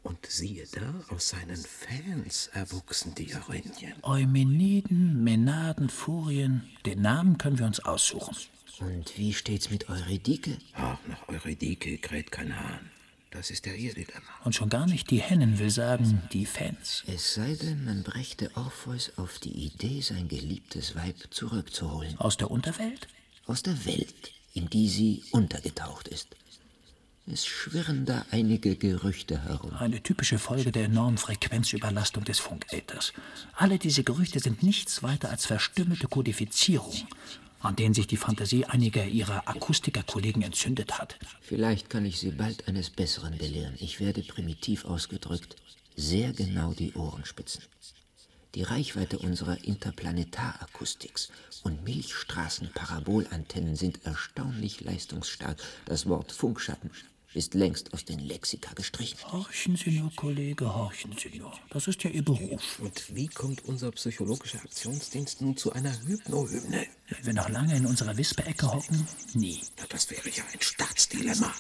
Und 0.03 0.25
siehe 0.27 0.65
da, 0.73 1.05
aus 1.09 1.31
seinen 1.31 1.57
Fans 1.57 2.49
erwuchsen 2.53 3.15
die 3.15 3.31
Erinien. 3.31 3.95
Eumeniden, 4.03 5.23
Menaden, 5.23 5.91
Furien, 5.91 6.69
den 6.87 7.03
Namen 7.03 7.37
können 7.37 7.59
wir 7.59 7.67
uns 7.67 7.81
aussuchen. 7.81 8.37
Und 8.81 9.17
wie 9.19 9.33
steht's 9.35 9.71
mit 9.71 9.89
Eurydike? 9.89 10.57
Ach, 10.75 10.99
nach 11.07 11.29
Eurydike 11.29 11.99
kräht 11.99 12.33
kein 12.33 12.59
Hahn. 12.59 12.91
Das 13.31 13.51
ist 13.51 13.67
ja 13.67 13.75
ihr 13.75 13.95
Dilemma. 13.95 14.27
Und 14.45 14.55
schon 14.55 14.71
gar 14.71 14.87
nicht 14.87 15.11
die 15.11 15.21
Hennen, 15.21 15.59
will 15.59 15.71
sagen, 15.71 16.23
die 16.33 16.47
Fans. 16.47 17.05
Es 17.07 17.35
sei 17.35 17.55
denn, 17.55 17.85
man 17.85 18.03
brächte 18.03 18.51
Orpheus 18.57 19.13
auf 19.17 19.39
die 19.39 19.53
Idee, 19.53 20.01
sein 20.01 20.27
geliebtes 20.27 20.97
Weib 20.97 21.17
zurückzuholen. 21.31 22.19
Aus 22.19 22.39
der 22.39 22.51
Unterwelt? 22.51 23.07
Aus 23.47 23.63
der 23.63 23.85
Welt, 23.85 24.33
in 24.55 24.69
die 24.69 24.89
sie 24.89 25.23
untergetaucht 25.31 26.09
ist. 26.09 26.35
Es 27.27 27.47
schwirren 27.47 28.07
da 28.07 28.25
einige 28.33 28.75
Gerüchte 28.75 29.45
herum. 29.45 29.75
Eine 29.75 30.03
typische 30.03 30.41
Folge 30.41 30.73
der 30.73 30.87
enormen 30.87 31.19
Frequenzüberlastung 31.19 32.25
des 32.25 32.41
Funkäthers. 32.41 33.13
Alle 33.55 33.79
diese 33.79 34.03
Gerüchte 34.03 34.41
sind 34.41 34.65
nichts 34.65 35.05
weiter 35.05 35.31
als 35.31 35.47
verstümmelte 35.47 36.09
Kodifizierung, 36.09 36.95
an 37.61 37.77
denen 37.77 37.95
sich 37.95 38.07
die 38.07 38.17
Fantasie 38.17 38.65
einiger 38.65 39.05
ihrer 39.05 39.49
Akustikerkollegen 39.49 40.43
entzündet 40.43 40.99
hat. 40.99 41.19
Vielleicht 41.41 41.91
kann 41.91 42.05
ich 42.05 42.19
Sie 42.19 42.31
bald 42.31 42.67
eines 42.69 42.91
Besseren 42.91 43.37
belehren. 43.39 43.75
Ich 43.79 44.01
werde 44.01 44.23
primitiv 44.23 44.85
ausgedrückt 44.85 45.57
sehr 45.97 46.33
genau 46.33 46.73
die 46.73 46.95
Ohren 46.95 47.25
spitzen. 47.25 47.63
Die 48.55 48.63
Reichweite 48.63 49.19
unserer 49.19 49.63
Interplanetarakustik 49.63 51.13
und 51.63 51.85
Milchstraßen-Parabolantennen 51.85 53.77
sind 53.77 54.05
erstaunlich 54.05 54.81
leistungsstark. 54.81 55.63
Das 55.85 56.07
Wort 56.07 56.33
Funkschatten 56.33 56.91
ist 57.35 57.55
längst 57.55 57.93
aus 57.95 58.05
den 58.05 58.19
Lexika 58.19 58.73
gestrichen. 58.75 59.19
Horchen 59.31 59.77
Sie 59.77 60.01
nur, 60.01 60.11
Kollege, 60.17 60.75
horchen 60.75 61.15
Sie 61.17 61.39
nur. 61.39 61.53
Das 61.71 61.87
ist 61.87 62.03
ja 62.03 62.11
Ihr 62.11 62.25
Beruf. 62.25 62.81
Und 62.81 63.15
wie 63.15 63.29
kommt 63.29 63.65
unser 63.65 63.91
psychologischer 63.93 64.61
Aktionsdienst 64.61 65.41
nun 65.41 65.57
zu 65.57 65.73
einer 65.73 65.93
Hypnohymne? 66.07 66.87
Wenn 67.09 67.27
wir 67.27 67.35
noch 67.35 67.49
lange 67.49 67.77
in 67.77 67.87
unserer 67.87 68.17
Wisperecke 68.17 68.73
hocken, 68.73 69.07
nie. 69.35 69.61
Na, 69.79 69.85
das 69.89 70.11
wäre 70.11 70.29
ja 70.29 70.43
ein 70.53 70.61
Staatsdilemma. 70.61 71.53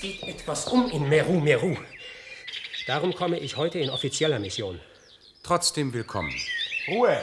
Es 0.00 0.04
geht 0.04 0.22
etwas 0.22 0.66
um 0.68 0.90
in 0.90 1.10
Meru 1.10 1.40
Meru. 1.40 1.76
Darum 2.86 3.14
komme 3.14 3.38
ich 3.38 3.58
heute 3.58 3.78
in 3.78 3.90
offizieller 3.90 4.38
Mission. 4.38 4.80
Trotzdem 5.42 5.92
willkommen. 5.92 6.34
Ruhe! 6.88 7.20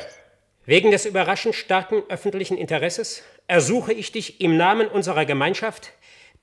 Wegen 0.67 0.91
des 0.91 1.07
überraschend 1.07 1.55
starken 1.55 2.03
öffentlichen 2.07 2.55
Interesses 2.55 3.23
ersuche 3.47 3.93
ich 3.93 4.11
dich 4.11 4.41
im 4.41 4.57
Namen 4.57 4.87
unserer 4.89 5.25
Gemeinschaft, 5.25 5.91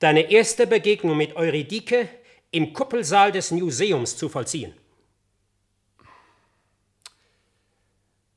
deine 0.01 0.28
erste 0.28 0.66
Begegnung 0.66 1.16
mit 1.16 1.37
Eurydike 1.37 2.09
im 2.51 2.72
Kuppelsaal 2.72 3.30
des 3.30 3.53
Museums 3.53 4.16
zu 4.16 4.28
vollziehen. 4.28 4.74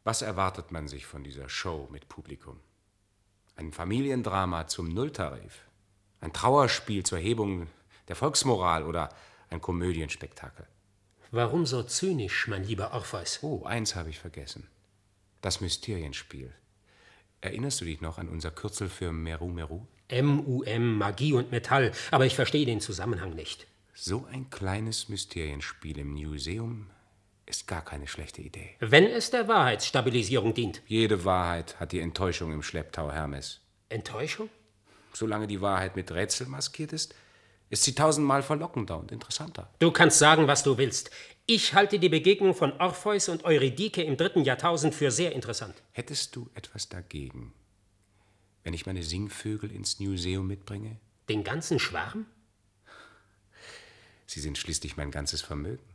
Was 0.03 0.21
erwartet 0.21 0.71
man 0.71 0.87
sich 0.87 1.07
von 1.07 1.23
dieser 1.23 1.49
Show 1.49 1.87
mit 1.91 2.07
Publikum? 2.07 2.59
Ein 3.55 3.71
Familiendrama 3.71 4.67
zum 4.67 4.87
Nulltarif? 4.89 5.65
Ein 6.21 6.31
Trauerspiel 6.31 7.01
zur 7.01 7.17
Hebung 7.17 7.67
der 8.07 8.15
Volksmoral 8.15 8.83
oder 8.83 9.09
ein 9.49 9.61
Komödienspektakel? 9.61 10.65
Warum 11.31 11.65
so 11.65 11.83
zynisch, 11.83 12.47
mein 12.47 12.63
lieber 12.63 12.93
Orpheus? 12.93 13.39
Oh, 13.41 13.63
eins 13.65 13.95
habe 13.95 14.09
ich 14.09 14.19
vergessen. 14.19 14.67
Das 15.41 15.61
Mysterienspiel. 15.61 16.53
Erinnerst 17.41 17.81
du 17.81 17.85
dich 17.85 18.01
noch 18.01 18.17
an 18.17 18.29
unser 18.29 18.51
Kürzel 18.51 18.89
für 18.89 19.11
Meru 19.11 19.49
Meru? 19.49 19.85
MUM, 20.11 20.97
Magie 20.97 21.33
und 21.33 21.51
Metall, 21.51 21.91
aber 22.11 22.25
ich 22.25 22.35
verstehe 22.35 22.65
den 22.65 22.79
Zusammenhang 22.79 23.35
nicht. 23.35 23.67
So 23.93 24.25
ein 24.31 24.49
kleines 24.49 25.09
Mysterienspiel 25.09 25.99
im 25.99 26.13
Museum 26.13 26.89
ist 27.45 27.67
gar 27.67 27.83
keine 27.83 28.07
schlechte 28.07 28.41
Idee. 28.41 28.75
Wenn 28.79 29.05
es 29.05 29.31
der 29.31 29.47
Wahrheitsstabilisierung 29.47 30.53
dient. 30.53 30.81
Jede 30.87 31.25
Wahrheit 31.25 31.79
hat 31.79 31.91
die 31.91 31.99
Enttäuschung 31.99 32.53
im 32.53 32.63
Schlepptau, 32.63 33.11
Hermes. 33.11 33.59
Enttäuschung? 33.89 34.49
Solange 35.13 35.47
die 35.47 35.61
Wahrheit 35.61 35.95
mit 35.95 36.11
Rätsel 36.11 36.47
maskiert 36.47 36.93
ist, 36.93 37.15
ist 37.69 37.83
sie 37.83 37.95
tausendmal 37.95 38.43
verlockender 38.43 38.97
und 38.97 39.11
interessanter. 39.11 39.69
Du 39.79 39.91
kannst 39.91 40.19
sagen, 40.19 40.47
was 40.47 40.63
du 40.63 40.77
willst. 40.77 41.11
Ich 41.45 41.73
halte 41.73 41.99
die 41.99 42.09
Begegnung 42.09 42.53
von 42.53 42.73
Orpheus 42.73 43.29
und 43.29 43.45
Eurydike 43.45 44.03
im 44.03 44.17
dritten 44.17 44.43
Jahrtausend 44.43 44.93
für 44.93 45.11
sehr 45.11 45.31
interessant. 45.33 45.75
Hättest 45.93 46.35
du 46.35 46.49
etwas 46.55 46.89
dagegen, 46.89 47.53
wenn 48.63 48.73
ich 48.73 48.85
meine 48.85 49.03
Singvögel 49.03 49.71
ins 49.71 49.99
Museum 49.99 50.47
mitbringe? 50.47 50.97
Den 51.29 51.43
ganzen 51.43 51.79
Schwarm? 51.79 52.25
Sie 54.25 54.41
sind 54.41 54.57
schließlich 54.57 54.97
mein 54.97 55.11
ganzes 55.11 55.41
Vermögen. 55.41 55.86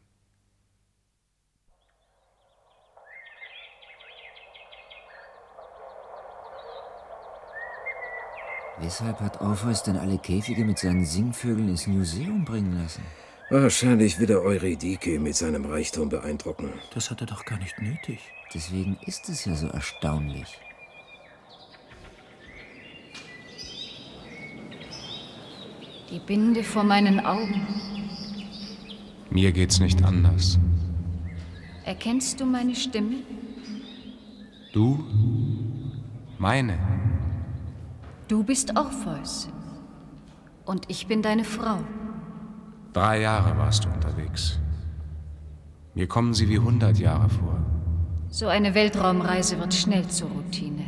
Weshalb 8.83 9.21
hat 9.21 9.41
Orpheus 9.41 9.85
denn 9.85 9.97
alle 9.97 10.19
Käfige 10.19 10.65
mit 10.65 10.77
seinen 10.77 11.07
Singvögeln 11.07 11.69
ins 11.69 11.87
Museum 11.87 12.45
bringen 12.45 12.83
lassen? 12.83 13.03
Wahrscheinlich 13.49 14.19
will 14.19 14.31
er 14.31 14.43
Eurydike 14.43 15.21
mit 15.21 15.37
seinem 15.37 15.65
Reichtum 15.67 16.09
beeindrucken. 16.09 16.73
Das 16.93 17.09
hat 17.09 17.21
er 17.21 17.29
doch 17.29 17.45
gar 17.45 17.59
nicht 17.59 17.81
nötig. 17.81 18.19
Deswegen 18.53 18.99
ist 19.07 19.29
es 19.29 19.45
ja 19.45 19.55
so 19.55 19.69
erstaunlich. 19.69 20.59
Die 26.11 26.19
Binde 26.19 26.65
vor 26.65 26.83
meinen 26.83 27.21
Augen. 27.25 27.67
Mir 29.31 29.53
geht's 29.53 29.79
nicht 29.79 30.03
anders. 30.03 30.59
Erkennst 31.85 32.41
du 32.41 32.47
meine 32.47 32.75
Stimme? 32.75 33.19
Du? 34.73 35.05
Meine? 36.39 37.02
Du 38.33 38.43
bist 38.43 38.75
Orpheus. 38.79 39.51
Und 40.65 40.87
ich 40.89 41.07
bin 41.07 41.21
deine 41.21 41.45
Frau. 41.45 41.81
Drei 42.95 43.21
Jahre 43.21 43.59
warst 43.59 43.85
du 43.85 43.91
unterwegs. 43.91 44.59
Mir 45.93 46.07
kommen 46.07 46.33
sie 46.33 46.49
wie 46.49 46.59
hundert 46.59 46.99
Jahre 46.99 47.29
vor. 47.29 47.59
So 48.31 48.47
eine 48.47 48.75
Weltraumreise 48.75 49.59
wird 49.59 49.75
schnell 49.75 50.09
zur 50.09 50.31
Routine. 50.31 50.85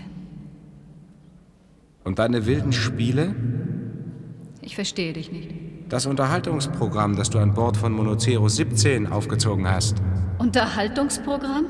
Und 2.03 2.19
deine 2.19 2.47
wilden 2.47 2.73
Spiele? 2.73 3.37
Ich 4.63 4.75
verstehe 4.75 5.13
dich 5.13 5.31
nicht. 5.31 5.51
Das 5.91 6.07
Unterhaltungsprogramm, 6.07 7.15
das 7.15 7.29
du 7.29 7.39
an 7.41 7.53
Bord 7.53 7.77
von 7.77 7.93
Monocero 7.93 8.49
17 8.49 9.07
aufgezogen 9.07 9.69
hast. 9.69 9.99
Unterhaltungsprogramm? 10.39 11.67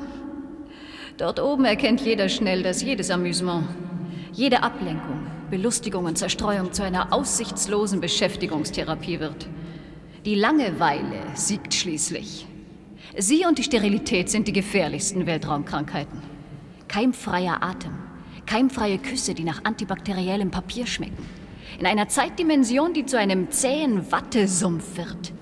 Dort 1.16 1.40
oben 1.40 1.64
erkennt 1.64 2.00
jeder 2.00 2.28
schnell, 2.28 2.62
dass 2.62 2.80
jedes 2.80 3.10
Amüsement, 3.10 3.66
jede 4.32 4.62
Ablenkung, 4.62 5.33
Belustigung 5.54 6.04
und 6.06 6.18
Zerstreuung 6.18 6.72
zu 6.72 6.82
einer 6.82 7.12
aussichtslosen 7.12 8.00
Beschäftigungstherapie 8.00 9.20
wird. 9.20 9.46
Die 10.24 10.34
Langeweile 10.34 11.22
siegt 11.34 11.72
schließlich. 11.72 12.44
Sie 13.16 13.46
und 13.46 13.58
die 13.58 13.62
Sterilität 13.62 14.28
sind 14.28 14.48
die 14.48 14.52
gefährlichsten 14.52 15.26
Weltraumkrankheiten. 15.26 16.20
Keimfreier 16.88 17.62
Atem, 17.62 17.92
keimfreie 18.46 18.98
Küsse, 18.98 19.32
die 19.32 19.44
nach 19.44 19.62
antibakteriellem 19.62 20.50
Papier 20.50 20.88
schmecken. 20.88 21.24
In 21.78 21.86
einer 21.86 22.08
Zeitdimension, 22.08 22.92
die 22.92 23.06
zu 23.06 23.16
einem 23.16 23.52
zähen 23.52 24.10
Wattesumpf 24.10 24.96
wird. 24.96 25.32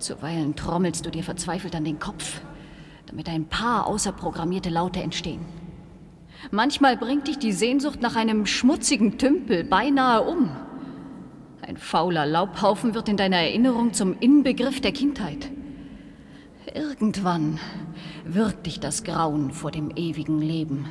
Zuweilen 0.00 0.56
trommelst 0.56 1.06
du 1.06 1.10
dir 1.10 1.22
verzweifelt 1.22 1.76
an 1.76 1.84
den 1.84 2.00
Kopf, 2.00 2.40
damit 3.06 3.28
ein 3.28 3.44
paar 3.44 3.86
außerprogrammierte 3.86 4.70
Laute 4.70 5.00
entstehen. 5.00 5.59
Manchmal 6.50 6.96
bringt 6.96 7.28
dich 7.28 7.38
die 7.38 7.52
Sehnsucht 7.52 8.00
nach 8.00 8.16
einem 8.16 8.46
schmutzigen 8.46 9.18
Tümpel 9.18 9.64
beinahe 9.64 10.22
um. 10.22 10.50
Ein 11.60 11.76
fauler 11.76 12.26
Laubhaufen 12.26 12.94
wird 12.94 13.08
in 13.08 13.16
deiner 13.16 13.36
Erinnerung 13.36 13.92
zum 13.92 14.16
Inbegriff 14.18 14.80
der 14.80 14.92
Kindheit. 14.92 15.50
Irgendwann 16.74 17.58
wirkt 18.24 18.66
dich 18.66 18.80
das 18.80 19.04
Grauen 19.04 19.52
vor 19.52 19.70
dem 19.70 19.90
ewigen 19.94 20.40
Leben, 20.40 20.86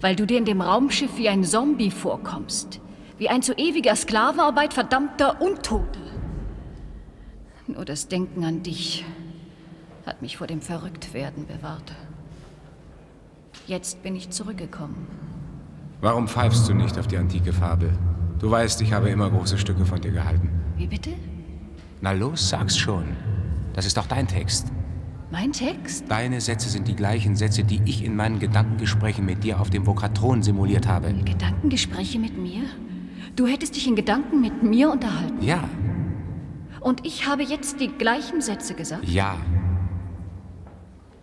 weil 0.00 0.16
du 0.16 0.26
dir 0.26 0.38
in 0.38 0.44
dem 0.44 0.60
Raumschiff 0.60 1.16
wie 1.16 1.28
ein 1.28 1.44
Zombie 1.44 1.90
vorkommst, 1.90 2.80
wie 3.16 3.28
ein 3.28 3.42
zu 3.42 3.54
ewiger 3.54 3.96
Sklavenarbeit 3.96 4.74
verdammter 4.74 5.40
Untote. 5.40 6.00
Nur 7.66 7.84
das 7.84 8.08
Denken 8.08 8.44
an 8.44 8.62
dich 8.62 9.04
hat 10.06 10.22
mich 10.22 10.36
vor 10.36 10.46
dem 10.46 10.60
Verrücktwerden 10.60 11.46
bewahrt. 11.46 11.92
Jetzt 13.68 14.02
bin 14.02 14.16
ich 14.16 14.30
zurückgekommen. 14.30 15.06
Warum 16.00 16.26
pfeifst 16.26 16.66
du 16.68 16.72
nicht 16.72 16.98
auf 16.98 17.06
die 17.06 17.18
antike 17.18 17.52
Fabel? 17.52 17.90
Du 18.38 18.50
weißt, 18.50 18.80
ich 18.80 18.94
habe 18.94 19.10
immer 19.10 19.28
große 19.30 19.58
Stücke 19.58 19.84
von 19.84 20.00
dir 20.00 20.10
gehalten. 20.10 20.48
Wie 20.78 20.86
bitte? 20.86 21.10
Na 22.00 22.12
los, 22.12 22.48
sag's 22.48 22.78
schon. 22.78 23.04
Das 23.74 23.84
ist 23.84 23.98
doch 23.98 24.06
dein 24.06 24.26
Text. 24.26 24.68
Mein 25.30 25.52
Text? 25.52 26.04
Deine 26.10 26.40
Sätze 26.40 26.70
sind 26.70 26.88
die 26.88 26.96
gleichen 26.96 27.36
Sätze, 27.36 27.62
die 27.62 27.82
ich 27.84 28.02
in 28.02 28.16
meinen 28.16 28.38
Gedankengesprächen 28.38 29.26
mit 29.26 29.44
dir 29.44 29.60
auf 29.60 29.68
dem 29.68 29.86
Vokatron 29.86 30.42
simuliert 30.42 30.88
habe. 30.88 31.12
Gedankengespräche 31.12 32.18
mit 32.18 32.38
mir? 32.38 32.62
Du 33.36 33.46
hättest 33.46 33.76
dich 33.76 33.86
in 33.86 33.96
Gedanken 33.96 34.40
mit 34.40 34.62
mir 34.62 34.90
unterhalten. 34.90 35.42
Ja, 35.44 35.68
Und 36.80 37.04
ich 37.04 37.26
habe 37.28 37.42
jetzt 37.42 37.80
die 37.80 37.88
gleichen 37.88 38.40
Sätze 38.40 38.72
gesagt? 38.74 39.06
ja. 39.06 39.36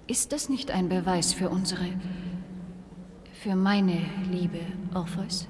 Ist 0.08 0.32
das 0.34 0.50
nicht 0.50 0.70
ein 0.70 0.88
Beweis 0.88 1.34
für 1.34 1.50
unsere. 1.50 1.82
Für 3.46 3.56
meine 3.56 4.00
Liebe, 4.32 4.58
Orpheus? 4.96 5.48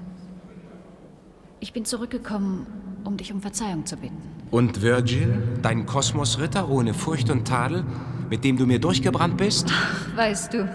Ich 1.60 1.72
bin 1.72 1.86
zurückgekommen, 1.86 2.66
um 3.04 3.16
dich 3.16 3.32
um 3.32 3.40
Verzeihung 3.40 3.86
zu 3.86 3.96
bitten. 3.96 4.20
Und 4.50 4.82
Virgil, 4.82 5.58
dein 5.62 5.86
Kosmosritter 5.86 6.68
ohne 6.68 6.92
Furcht 6.92 7.30
und 7.30 7.48
Tadel, 7.48 7.84
mit 8.28 8.44
dem 8.44 8.58
du 8.58 8.66
mir 8.66 8.78
durchgebrannt 8.80 9.38
bist? 9.38 9.72
Weißt 10.14 10.52
du, 10.52 10.68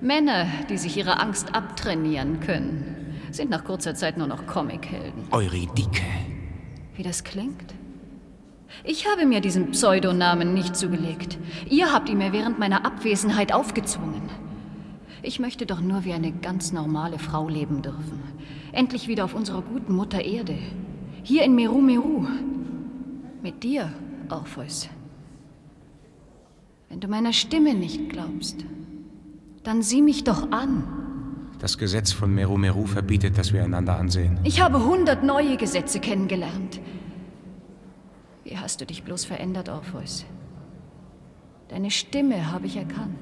Männer, 0.00 0.46
die 0.70 0.78
sich 0.78 0.96
ihre 0.96 1.20
Angst 1.20 1.54
abtrainieren 1.54 2.40
können, 2.40 3.18
sind 3.30 3.50
nach 3.50 3.64
kurzer 3.64 3.94
Zeit 3.94 4.16
nur 4.16 4.26
noch 4.26 4.46
Comichelden. 4.46 5.24
Eurydike. 5.30 6.02
Wie 6.96 7.02
das 7.02 7.24
klingt? 7.24 7.74
Ich 8.84 9.06
habe 9.06 9.26
mir 9.26 9.42
diesen 9.42 9.72
Pseudonamen 9.72 10.54
nicht 10.54 10.76
zugelegt. 10.76 11.36
Ihr 11.68 11.92
habt 11.92 12.08
ihn 12.08 12.16
mir 12.16 12.32
während 12.32 12.58
meiner 12.58 12.86
Abwesenheit 12.86 13.52
aufgezwungen. 13.52 14.47
Ich 15.28 15.38
möchte 15.38 15.66
doch 15.66 15.82
nur 15.82 16.06
wie 16.06 16.14
eine 16.14 16.32
ganz 16.32 16.72
normale 16.72 17.18
Frau 17.18 17.50
leben 17.50 17.82
dürfen. 17.82 18.22
Endlich 18.72 19.08
wieder 19.08 19.26
auf 19.26 19.34
unserer 19.34 19.60
guten 19.60 19.94
Mutter 19.94 20.24
Erde. 20.24 20.56
Hier 21.22 21.44
in 21.44 21.54
Meru 21.54 21.82
Meru. 21.82 22.26
Mit 23.42 23.62
dir, 23.62 23.92
Orpheus. 24.30 24.88
Wenn 26.88 27.00
du 27.00 27.08
meiner 27.08 27.34
Stimme 27.34 27.74
nicht 27.74 28.08
glaubst, 28.08 28.64
dann 29.64 29.82
sieh 29.82 30.00
mich 30.00 30.24
doch 30.24 30.50
an. 30.50 30.84
Das 31.58 31.76
Gesetz 31.76 32.10
von 32.10 32.34
Meru 32.34 32.56
Meru 32.56 32.86
verbietet, 32.86 33.36
dass 33.36 33.52
wir 33.52 33.62
einander 33.62 33.98
ansehen. 33.98 34.40
Ich 34.44 34.62
habe 34.62 34.82
hundert 34.82 35.24
neue 35.24 35.58
Gesetze 35.58 36.00
kennengelernt. 36.00 36.80
Wie 38.44 38.56
hast 38.56 38.80
du 38.80 38.86
dich 38.86 39.02
bloß 39.02 39.26
verändert, 39.26 39.68
Orpheus? 39.68 40.24
Deine 41.68 41.90
Stimme 41.90 42.50
habe 42.50 42.64
ich 42.64 42.78
erkannt. 42.78 43.18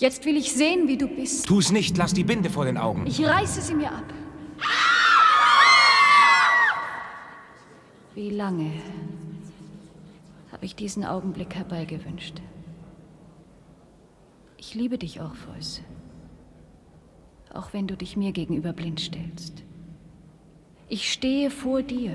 Jetzt 0.00 0.24
will 0.24 0.38
ich 0.38 0.54
sehen, 0.54 0.88
wie 0.88 0.96
du 0.96 1.06
bist. 1.06 1.46
Tu's 1.46 1.70
nicht, 1.70 1.98
lass 1.98 2.14
die 2.14 2.24
Binde 2.24 2.48
vor 2.48 2.64
den 2.64 2.78
Augen. 2.78 3.06
Ich 3.06 3.22
reiße 3.22 3.60
sie 3.60 3.74
mir 3.74 3.92
ab. 3.92 4.14
Wie 8.14 8.30
lange 8.30 8.72
habe 10.52 10.64
ich 10.64 10.74
diesen 10.74 11.04
Augenblick 11.04 11.54
herbeigewünscht? 11.54 12.40
Ich 14.56 14.74
liebe 14.74 14.96
dich, 14.96 15.20
Orpheus. 15.20 15.82
Auch 17.52 17.74
wenn 17.74 17.86
du 17.86 17.94
dich 17.94 18.16
mir 18.16 18.32
gegenüber 18.32 18.72
blind 18.72 19.00
stellst. 19.00 19.64
Ich 20.88 21.12
stehe 21.12 21.50
vor 21.50 21.82
dir 21.82 22.14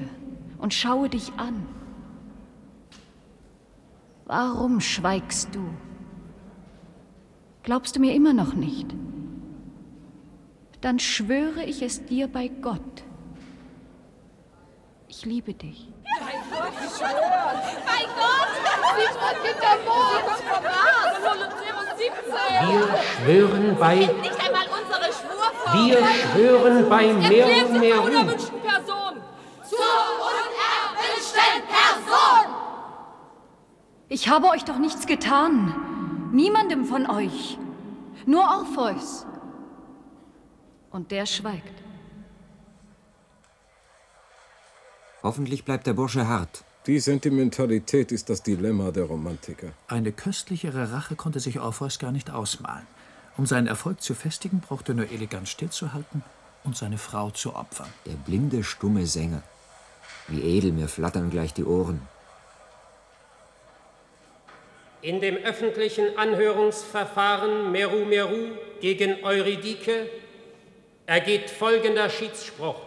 und 0.58 0.74
schaue 0.74 1.08
dich 1.08 1.34
an. 1.38 1.68
Warum 4.26 4.82
schweigst 4.82 5.54
du? 5.54 5.70
Glaubst 7.66 7.95
du 7.95 7.99
mir 7.99 8.13
immer 8.13 8.32
noch 8.32 8.53
nicht? 8.53 8.86
Dann 10.82 10.99
schwöre 10.99 11.63
ich 11.63 11.82
es 11.82 12.05
dir 12.05 12.28
bei 12.28 12.47
Gott. 12.47 13.03
Ich 15.07 15.26
liebe 15.26 15.51
dich. 15.55 15.91
Mein 16.03 16.36
Gott! 16.51 16.74
Mein 17.88 18.07
Gott! 18.20 18.53
Sie 18.95 19.07
wird 19.16 19.39
hinter 19.47 19.78
Mond! 19.84 20.28
Volunteer 21.24 21.74
17! 21.97 22.70
Wir 22.70 23.47
schwören 23.47 23.76
bei, 23.80 23.95
Nicht 23.95 24.45
einmal 24.45 24.66
unsere 24.68 25.11
Schwurform! 25.11 25.88
wir 25.88 25.97
schwören 26.05 26.88
bei 26.88 27.13
Meru 27.13 28.26
Person! 28.61 29.22
Zur 29.68 29.80
unerwünschten 30.22 31.63
Person! 31.68 32.45
Ich 34.07 34.30
habe 34.30 34.49
euch 34.49 34.66
doch 34.66 34.78
nichts 34.78 35.07
getan. 35.07 36.05
Niemandem 36.36 36.84
von 36.84 37.10
euch. 37.10 37.58
Nur 38.26 38.44
Orpheus. 38.44 39.26
Und 40.92 41.10
der 41.12 41.26
schweigt. 41.26 41.82
Hoffentlich 45.24 45.64
bleibt 45.64 45.88
der 45.88 45.94
Bursche 45.94 46.28
hart. 46.28 46.66
Die 46.88 47.00
Sentimentalität 47.00 48.12
ist 48.12 48.30
das 48.30 48.44
Dilemma 48.44 48.92
der 48.92 49.06
Romantiker. 49.06 49.70
Eine 49.88 50.12
köstlichere 50.12 50.92
Rache 50.92 51.16
konnte 51.16 51.40
sich 51.40 51.62
Orpheus 51.62 52.00
gar 52.00 52.12
nicht 52.12 52.30
ausmalen. 52.30 52.86
Um 53.38 53.46
seinen 53.46 53.68
Erfolg 53.68 54.02
zu 54.02 54.14
festigen, 54.14 54.60
brauchte 54.60 54.92
er 54.92 54.96
nur 54.96 55.10
elegant 55.10 55.48
stillzuhalten 55.48 56.22
und 56.66 56.76
seine 56.76 56.98
Frau 56.98 57.32
zu 57.32 57.56
opfern. 57.56 57.88
Der 58.06 58.16
blinde, 58.28 58.66
stumme 58.66 59.08
Sänger. 59.08 59.42
Wie 60.28 60.42
edel 60.42 60.74
mir 60.74 60.90
flattern 60.90 61.30
gleich 61.30 61.54
die 61.54 61.64
Ohren. 61.64 62.02
In 65.06 65.22
dem 65.22 65.38
öffentlichen 65.38 66.18
Anhörungsverfahren 66.18 67.72
Meru 67.72 68.06
Meru 68.06 68.58
gegen 68.82 69.24
Eurydike 69.24 70.10
ergeht 71.06 71.51
folgender 71.51 72.10
Schiedsspruch. 72.10 72.82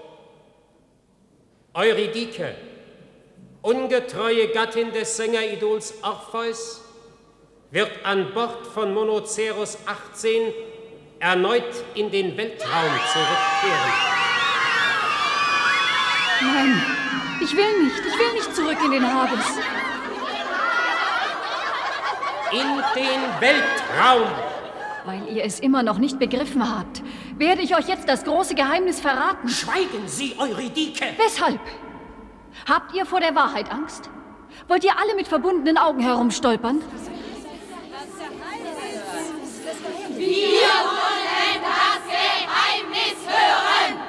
Eurydike, 1.75 2.57
ungetreue 3.62 4.49
Gattin 4.49 4.93
des 4.93 5.16
Sängeridols 5.16 5.95
Orpheus, 6.03 6.83
wird 7.71 7.93
an 8.03 8.35
Bord 8.35 8.66
von 8.66 8.93
Monoceros 8.93 9.79
18 9.87 10.53
erneut 11.21 11.85
in 11.95 12.11
den 12.11 12.37
Weltraum 12.37 12.99
zurückkehren. 13.12 13.93
Nein, 16.41 16.83
ich 17.45 17.57
will 17.57 17.85
nicht. 17.85 17.99
Ich 18.01 18.19
will 18.19 18.33
nicht 18.35 18.57
zurück 18.57 18.79
in 18.85 18.91
den 18.91 19.07
Hades. 19.07 19.98
In 22.51 22.83
den 22.95 23.21
Weltraum! 23.41 24.29
Weil 25.05 25.29
ihr 25.29 25.45
es 25.45 25.61
immer 25.61 25.83
noch 25.83 25.99
nicht 25.99 26.19
begriffen 26.19 26.69
habt, 26.69 27.03
werde 27.37 27.63
ich 27.63 27.77
euch 27.77 27.89
jetzt 27.89 28.09
das 28.09 28.25
große 28.25 28.55
Geheimnis 28.55 29.01
verraten. 29.01 29.49
Schweigen 29.49 30.07
Sie, 30.07 30.35
Eurydike! 30.39 31.05
Weshalb? 31.17 31.61
Habt 32.67 32.95
ihr 32.95 33.05
vor 33.07 33.21
der 33.21 33.35
Wahrheit 33.35 33.71
Angst? 33.71 34.11
Wollt 34.67 34.85
ihr 34.85 34.99
alle 34.99 35.15
mit 35.15 35.29
verbundenen 35.29 35.77
Augen 35.77 36.01
herumstolpern? 36.01 36.81
Wir 40.17 40.69
wollen 40.97 41.63
das 41.63 42.03
Geheimnis 42.07 43.27
hören! 43.27 44.01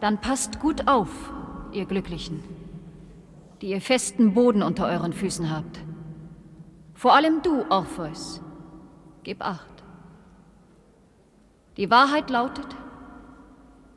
Dann 0.00 0.20
passt 0.20 0.60
gut 0.60 0.86
auf, 0.88 1.08
ihr 1.72 1.86
Glücklichen, 1.86 2.44
die 3.62 3.68
ihr 3.68 3.80
festen 3.80 4.34
Boden 4.34 4.62
unter 4.62 4.86
euren 4.86 5.12
Füßen 5.12 5.50
habt. 5.50 5.80
Vor 6.96 7.14
allem 7.14 7.42
du, 7.42 7.64
Orpheus. 7.68 8.40
Gib 9.22 9.42
acht. 9.42 9.84
Die 11.76 11.90
Wahrheit 11.90 12.30
lautet, 12.30 12.74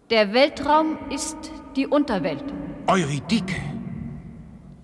der 0.09 0.33
Weltraum 0.33 0.97
ist 1.09 1.37
die 1.77 1.87
Unterwelt. 1.87 2.43
Eurydike! 2.87 3.55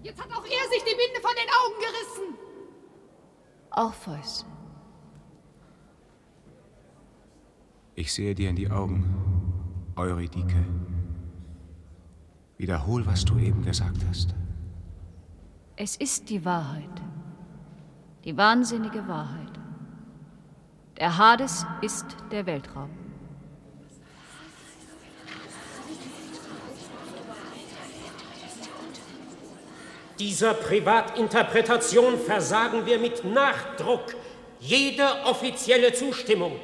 Jetzt 0.02 0.22
hat 0.22 0.32
auch 0.32 0.46
er 0.46 0.70
sich 0.70 0.84
die 0.84 0.96
Binde 0.96 1.20
von 1.22 1.36
den 1.36 1.50
Augen 1.60 1.80
gerissen! 1.82 2.38
Orpheus, 3.72 4.46
Ich 7.98 8.14
sehe 8.14 8.36
dir 8.36 8.50
in 8.50 8.56
die 8.58 8.70
Augen, 8.70 9.04
Eurydike. 9.96 10.66
Wiederhol, 12.58 13.06
was 13.06 13.26
du 13.26 13.38
eben 13.38 13.64
gesagt 13.64 14.06
hast. 14.10 14.36
es 15.78 15.96
ist 15.98 16.30
die 16.30 16.44
Wahrheit. 16.46 17.02
Die 18.26 18.36
wahnsinnige 18.36 19.08
Wahrheit. 19.08 19.52
Der 20.98 21.16
Hades 21.16 21.64
ist 21.82 22.06
der 22.32 22.48
Weltraum. 22.48 22.90
Dieser 30.18 30.56
Privatinterpretation 30.56 32.18
versagen 32.18 32.88
wir 32.88 32.98
mit 32.98 33.24
Nachdruck 33.26 34.16
jede 34.60 35.06
offizielle 35.26 35.94
Zustimmung. 35.94 36.60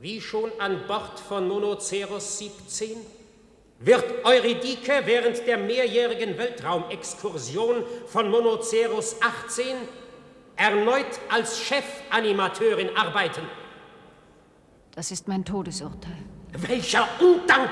Wie 0.00 0.22
schon 0.22 0.50
an 0.58 0.86
Bord 0.86 1.20
von 1.20 1.46
Monoceros 1.48 2.38
17 2.38 2.96
wird 3.80 4.24
Eurydike 4.24 5.02
während 5.04 5.46
der 5.46 5.58
mehrjährigen 5.58 6.38
Weltraumexkursion 6.38 7.84
von 8.06 8.30
Monoceros 8.30 9.16
18 9.20 9.76
erneut 10.56 11.06
als 11.30 11.60
Chefanimateurin 11.60 12.96
arbeiten. 12.96 13.42
Das 14.94 15.10
ist 15.10 15.26
mein 15.26 15.44
Todesurteil. 15.44 16.18
Welcher 16.52 17.08
Undank! 17.20 17.70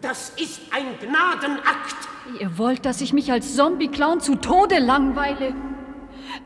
Das 0.00 0.30
ist 0.30 0.60
ein 0.72 0.98
Gnadenakt! 0.98 1.96
Ihr 2.40 2.56
wollt, 2.58 2.84
dass 2.86 3.00
ich 3.00 3.12
mich 3.12 3.30
als 3.30 3.54
Zombie-Clown 3.54 4.20
zu 4.20 4.36
Tode 4.36 4.78
langweile? 4.78 5.54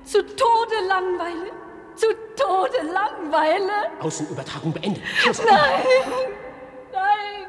Zu 0.04 0.22
Tode 0.26 0.74
langweile? 0.88 1.52
Zu 1.94 2.06
Tode 2.36 2.92
langweile? 2.92 4.00
Außenübertragung 4.00 4.72
beendet. 4.72 5.02
Nein! 5.24 5.36
Nein! 6.92 7.46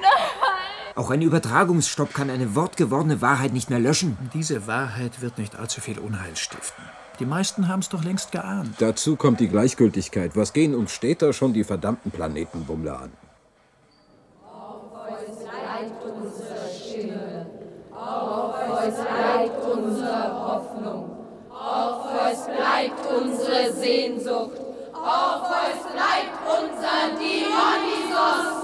Nein! 0.00 0.69
Auch 1.00 1.08
ein 1.08 1.22
Übertragungsstopp 1.22 2.12
kann 2.12 2.28
eine 2.28 2.54
wortgewordene 2.54 3.22
Wahrheit 3.22 3.54
nicht 3.54 3.70
mehr 3.70 3.78
löschen. 3.78 4.18
Diese 4.34 4.66
Wahrheit 4.66 5.22
wird 5.22 5.38
nicht 5.38 5.56
allzu 5.58 5.80
viel 5.80 5.98
Unheil 5.98 6.36
stiften. 6.36 6.84
Die 7.18 7.24
meisten 7.24 7.68
haben 7.68 7.80
es 7.80 7.88
doch 7.88 8.04
längst 8.04 8.32
geahnt. 8.32 8.74
Dazu 8.80 9.16
kommt 9.16 9.40
die 9.40 9.48
Gleichgültigkeit. 9.48 10.36
Was 10.36 10.52
gehen 10.52 10.74
uns 10.74 10.92
steter 10.92 11.32
schon 11.32 11.54
die 11.54 11.64
verdammten 11.64 12.10
Planetenbummler 12.10 13.00
an? 13.00 13.12
bleibt 15.48 16.04
unsere 16.04 16.68
Stimme. 16.68 17.46
Orpheus 17.94 18.96
bleibt 18.96 19.64
unsere 19.74 20.48
Hoffnung. 20.48 21.16
Orpheus 21.48 22.44
bleibt 22.44 23.06
unsere 23.06 23.72
Sehnsucht. 23.72 24.60
Orpheus 24.92 25.82
bleibt 25.94 26.36
unser 26.44 27.18
Dionysos. 27.18 28.59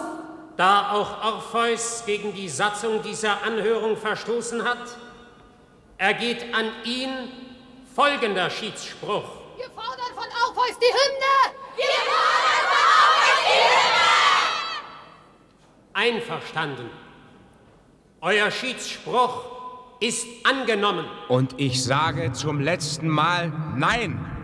Da 0.57 0.93
auch 0.93 1.23
Orpheus 1.23 2.05
gegen 2.07 2.33
die 2.33 2.49
Satzung 2.49 3.03
dieser 3.03 3.43
Anhörung 3.43 3.97
verstoßen 3.97 4.65
hat, 4.65 4.97
ergeht 5.99 6.55
an 6.55 6.71
ihn 6.85 7.11
folgender 7.95 8.49
Schiedsspruch. 8.49 9.25
Wir 9.57 9.71
fordern 9.71 10.15
von 10.15 10.25
Orpheus 10.25 10.79
die 10.79 10.87
Hymne! 10.87 11.57
Wir 11.77 11.85
fordern 11.85 12.65
von 12.71 12.89
Orpheus 13.05 13.41
die 13.45 13.61
Hymne! 13.65 14.07
Einverstanden. 15.93 16.91
Euer 18.23 18.51
Schiedsspruch 18.51 19.45
ist 20.01 20.27
angenommen. 20.45 21.07
Und 21.29 21.61
ich 21.61 21.85
sage 21.85 22.33
zum 22.33 22.61
letzten 22.61 23.09
Mal 23.09 23.53
Nein. 23.77 24.36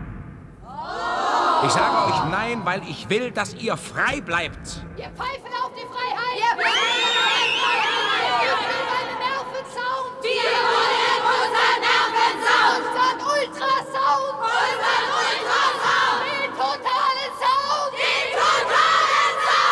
Ich 1.65 1.71
sage 1.71 1.95
euch 2.11 2.23
Nein, 2.29 2.61
weil 2.65 2.81
ich 2.89 3.09
will, 3.09 3.31
dass 3.31 3.53
ihr 3.55 3.77
frei 3.77 4.19
bleibt. 4.19 4.83
Wir 4.95 5.05
pfeifen 5.05 5.53
auf 5.63 5.71
die 5.73 5.87
Freiheit! 5.87 6.35
Wir 6.35 6.45
pfeifen 6.61 6.67
auf 6.67 7.37
die 7.39 7.59
Freiheit! 7.59 8.43
Wir 8.43 8.51
wollen 8.51 8.89
einen 8.99 9.17
Nervensound! 9.23 10.11
Wir 10.21 10.59
wollen 10.59 11.23
unseren 11.23 11.79
Nervensound! 11.87 12.83
Unseren 12.83 13.17
Ultrasound! 13.31 14.35
Unseren 14.43 15.05
Ultrasound! 15.23 16.21
Den 16.27 16.51
totalen 16.51 17.31
Sound! 17.39 17.91
Den 17.95 18.27
totalen 18.35 19.35
Sound! 19.47 19.71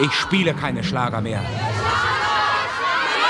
Ich 0.00 0.12
spiele 0.12 0.54
keine 0.54 0.82
Schlager 0.82 1.20
mehr. 1.20 1.42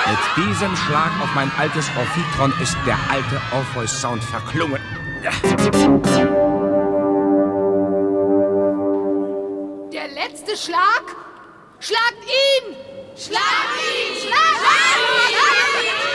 Mit 0.05 0.18
diesem 0.36 0.74
Schlag 0.76 1.12
auf 1.22 1.32
mein 1.34 1.50
altes 1.59 1.88
Orphitron 1.96 2.53
ist 2.61 2.76
der 2.84 2.98
alte 3.09 3.40
Orpheus-Sound 3.53 4.24
verklungen. 4.24 4.82
Der 9.92 10.09
letzte 10.09 10.57
Schlag? 10.57 11.05
Schlagt 11.78 12.24
ihn! 12.24 12.74
Schlagt 13.16 13.78
ihn! 13.78 14.16
Schlagt 14.22 14.59
ihn! 14.59 15.28
Schlagt 15.28 16.07
ihn! 16.07 16.11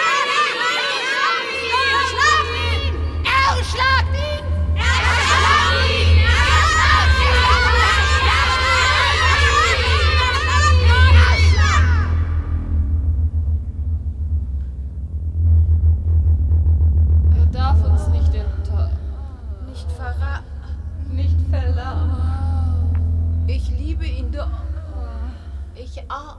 Ich 26.07 26.13
auch. 26.13 26.37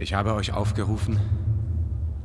Ich 0.00 0.14
habe 0.14 0.34
euch 0.34 0.52
aufgerufen, 0.52 1.18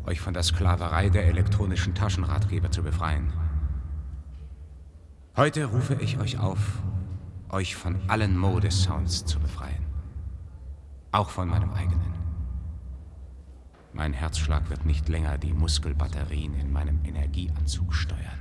euch 0.05 0.19
von 0.19 0.33
der 0.33 0.43
Sklaverei 0.43 1.09
der 1.09 1.25
elektronischen 1.25 1.95
Taschenratgeber 1.95 2.71
zu 2.71 2.83
befreien. 2.83 3.33
Heute 5.35 5.65
rufe 5.65 5.95
ich 5.95 6.19
euch 6.19 6.37
auf, 6.37 6.81
euch 7.49 7.75
von 7.75 7.99
allen 8.07 8.37
Modesounds 8.37 9.25
zu 9.25 9.39
befreien. 9.39 9.85
Auch 11.11 11.29
von 11.29 11.49
meinem 11.49 11.73
eigenen. 11.73 12.13
Mein 13.91 14.13
Herzschlag 14.13 14.69
wird 14.69 14.85
nicht 14.85 15.09
länger 15.09 15.37
die 15.37 15.53
Muskelbatterien 15.53 16.53
in 16.55 16.71
meinem 16.71 17.03
Energieanzug 17.03 17.93
steuern. 17.93 18.39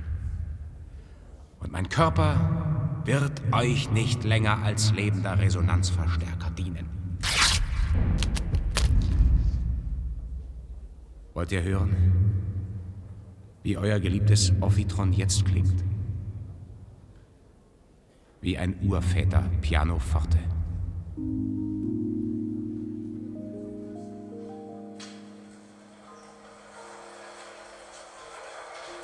Und 1.59 1.71
mein 1.71 1.89
Körper 1.89 2.82
wird 3.05 3.41
euch 3.51 3.91
nicht 3.91 4.23
länger 4.23 4.63
als 4.63 4.93
lebender 4.93 5.37
Resonanzverstärker 5.37 6.51
dienen. 6.51 6.89
Wollt 11.33 11.51
ihr 11.51 11.63
hören, 11.63 11.95
wie 13.63 13.77
euer 13.77 13.99
geliebtes 13.99 14.53
Ophitron 14.61 15.13
jetzt 15.13 15.45
klingt? 15.45 15.83
Wie 18.41 18.57
ein 18.57 18.75
Urväter 18.81 19.43
Pianoforte. 19.61 20.37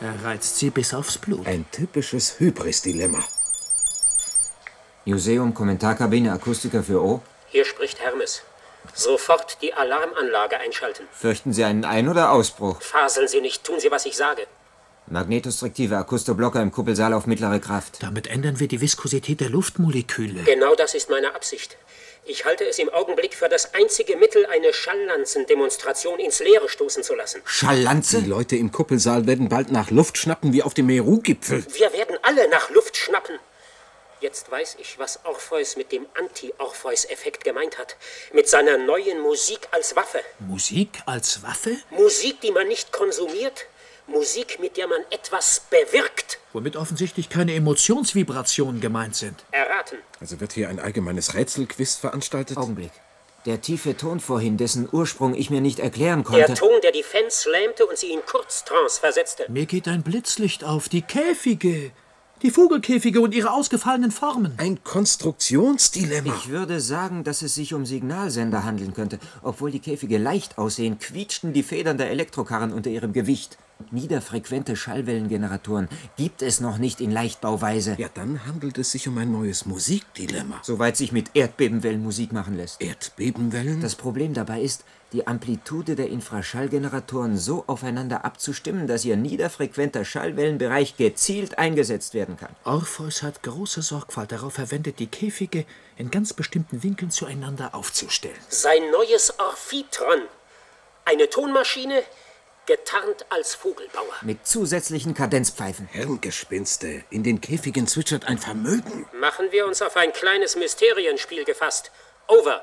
Er 0.02 0.24
reizt 0.24 0.58
sie 0.58 0.70
bis 0.70 0.94
aufs 0.94 1.18
Blut. 1.18 1.46
Ein 1.46 1.66
typisches 1.72 2.40
Hybris-Dilemma. 2.40 3.20
Museum, 5.10 5.54
Kommentarkabine, 5.54 6.32
Akustiker 6.32 6.84
für 6.84 7.04
O. 7.04 7.22
Hier 7.48 7.66
spricht 7.66 8.00
Hermes. 8.00 8.44
Sofort 8.94 9.58
die 9.62 9.74
Alarmanlage 9.74 10.58
einschalten. 10.60 11.04
Fürchten 11.12 11.52
Sie 11.52 11.64
einen 11.64 11.84
Ein- 11.84 12.10
oder 12.10 12.32
Ausbruch? 12.32 12.82
Faseln 12.82 13.28
Sie 13.28 13.42
nicht, 13.42 13.64
tun 13.64 13.80
Sie, 13.80 13.92
was 13.92 14.06
ich 14.06 14.16
sage. 14.16 14.44
Magnetostriktive 15.08 15.98
Akustoblocker 15.98 16.62
im 16.62 16.72
Kuppelsaal 16.72 17.14
auf 17.14 17.26
mittlere 17.26 17.60
Kraft. 17.60 17.98
Damit 18.02 18.28
ändern 18.28 18.60
wir 18.60 18.68
die 18.68 18.80
Viskosität 18.80 19.42
der 19.42 19.50
Luftmoleküle. 19.50 20.44
Genau 20.44 20.76
das 20.76 20.94
ist 20.94 21.10
meine 21.10 21.34
Absicht. 21.34 21.78
Ich 22.26 22.46
halte 22.46 22.64
es 22.66 22.78
im 22.78 22.90
Augenblick 22.90 23.34
für 23.34 23.50
das 23.50 23.74
einzige 23.74 24.16
Mittel, 24.18 24.46
eine 24.46 24.72
Schalllanzendemonstration 24.72 26.20
ins 26.20 26.40
Leere 26.40 26.70
stoßen 26.70 27.02
zu 27.02 27.16
lassen. 27.16 27.42
Schalllanze? 27.46 28.22
Die 28.22 28.30
Leute 28.30 28.56
im 28.56 28.72
Kuppelsaal 28.72 29.26
werden 29.26 29.50
bald 29.50 29.72
nach 29.72 29.90
Luft 29.90 30.18
schnappen 30.18 30.54
wie 30.54 30.62
auf 30.62 30.76
dem 30.76 30.86
Meru-Gipfel. 30.86 31.66
Wir 31.74 31.92
werden 31.94 32.18
alle 32.22 32.48
nach 32.50 32.70
Luft 32.70 32.96
schnappen. 32.96 33.40
Jetzt 34.22 34.52
weiß 34.52 34.78
ich, 34.80 35.00
was 35.00 35.24
Orpheus 35.24 35.78
mit 35.78 35.94
dem 35.94 36.06
Anti-Orpheus-Effekt 36.18 37.46
gemeint 37.46 37.78
hat. 37.78 37.96
Mit 38.34 38.50
seiner 38.50 38.78
neuen 38.78 39.22
Musik 39.22 39.68
als 39.72 39.96
Waffe. 39.96 40.20
Musik 40.40 40.90
als 41.06 41.42
Waffe? 41.42 41.78
Musik, 41.92 42.42
die 42.42 42.52
man 42.52 42.68
nicht 42.68 42.92
konsumiert. 42.92 43.68
Musik, 44.08 44.60
mit 44.60 44.76
der 44.76 44.88
man 44.88 45.02
etwas 45.10 45.62
bewirkt. 45.70 46.40
Womit 46.52 46.76
offensichtlich 46.76 47.30
keine 47.30 47.54
Emotionsvibrationen 47.54 48.82
gemeint 48.82 49.16
sind. 49.16 49.46
Erraten. 49.52 50.00
Also 50.20 50.42
wird 50.42 50.52
hier 50.52 50.68
ein 50.68 50.80
allgemeines 50.80 51.36
Rätselquiz 51.36 51.96
veranstaltet? 51.96 52.58
Augenblick. 52.58 52.92
Der 53.46 53.62
tiefe 53.62 53.96
Ton 53.96 54.20
vorhin, 54.20 54.58
dessen 54.58 54.90
Ursprung 54.92 55.34
ich 55.34 55.50
mir 55.50 55.62
nicht 55.62 55.80
erklären 55.80 56.26
konnte. 56.26 56.46
Der 56.46 56.56
Ton, 56.56 56.82
der 56.84 56.92
die 56.92 57.04
Fans 57.04 57.46
lähmte 57.46 57.86
und 57.86 57.98
sie 57.98 58.12
in 58.12 58.26
Kurztrance 58.26 59.00
versetzte. 59.00 59.46
Mir 59.50 59.66
geht 59.66 59.88
ein 59.88 60.04
Blitzlicht 60.04 60.66
auf. 60.66 60.90
Die 60.90 61.04
Käfige. 61.04 61.92
Die 62.42 62.52
Vogelkäfige 62.52 63.20
und 63.20 63.34
ihre 63.34 63.52
ausgefallenen 63.52 64.12
Formen. 64.12 64.54
Ein 64.56 64.82
Konstruktionsdilemma. 64.82 66.34
Ich 66.38 66.48
würde 66.48 66.80
sagen, 66.80 67.26
dass 67.26 67.42
es 67.42 67.54
sich 67.54 67.74
um 67.74 67.86
Signalsender 67.86 68.64
handeln 68.64 68.94
könnte. 68.94 69.20
Obwohl 69.44 69.72
die 69.72 69.82
Käfige 69.82 70.18
leicht 70.18 70.58
aussehen, 70.58 71.00
quietschten 71.00 71.52
die 71.52 71.64
Federn 71.64 71.98
der 71.98 72.12
Elektrokarren 72.12 72.72
unter 72.72 72.90
ihrem 72.90 73.12
Gewicht. 73.12 73.58
Niederfrequente 73.92 74.78
Schallwellengeneratoren 74.78 75.90
gibt 76.16 76.42
es 76.42 76.62
noch 76.62 76.78
nicht 76.78 77.02
in 77.02 77.12
Leichtbauweise. 77.12 77.96
Ja, 77.98 78.08
dann 78.14 78.46
handelt 78.46 78.78
es 78.78 78.92
sich 78.92 79.08
um 79.10 79.18
ein 79.18 79.32
neues 79.32 79.66
Musikdilemma. 79.66 80.60
Soweit 80.64 80.96
sich 80.96 81.12
mit 81.12 81.32
Erdbebenwellen 81.34 82.04
Musik 82.04 82.32
machen 82.32 82.56
lässt. 82.56 82.82
Erdbebenwellen? 82.82 83.82
Das 83.82 83.96
Problem 83.96 84.34
dabei 84.34 84.62
ist, 84.62 84.86
die 85.14 85.28
Amplitude 85.28 85.96
der 85.96 86.10
Infraschallgeneratoren 86.10 87.38
so 87.38 87.64
aufeinander 87.68 88.26
abzustimmen, 88.26 88.88
dass 88.88 89.06
ihr 89.06 89.18
niederfrequenter 89.18 90.06
Schallwellenbereich 90.06 90.98
gezielt 90.98 91.58
eingesetzt 91.58 92.14
werden 92.14 92.38
kann. 92.38 92.56
Orpheus 92.64 93.24
hat 93.24 93.44
große 93.44 93.82
Sorgfalt 93.82 94.32
darauf 94.32 94.54
verwendet, 94.54 95.00
die 95.00 95.08
Käfige 95.08 95.66
in 95.98 96.12
ganz 96.12 96.34
bestimmten 96.34 96.84
Winkeln 96.84 97.12
zueinander 97.12 97.74
aufzustellen. 97.74 98.38
Sein 98.50 98.92
neues 98.92 99.40
Orphitron. 99.40 100.22
Eine 101.06 101.30
Tonmaschine, 101.30 102.04
getarnt 102.70 103.26
als 103.30 103.56
Vogelbauer. 103.56 104.14
Mit 104.22 104.46
zusätzlichen 104.46 105.16
Kadenzpfeifen. 105.16 105.88
Hirngespinste. 105.92 107.04
In 107.10 107.24
den 107.24 107.42
Käfigen 107.42 107.88
zwitschert 107.88 108.26
ein 108.28 108.38
Vermögen. 108.38 109.08
Machen 109.20 109.52
wir 109.52 109.66
uns 109.66 109.82
auf 109.82 109.96
ein 109.98 110.14
kleines 110.14 110.56
Mysterienspiel 110.56 111.46
gefasst. 111.46 111.90
Over. 112.28 112.62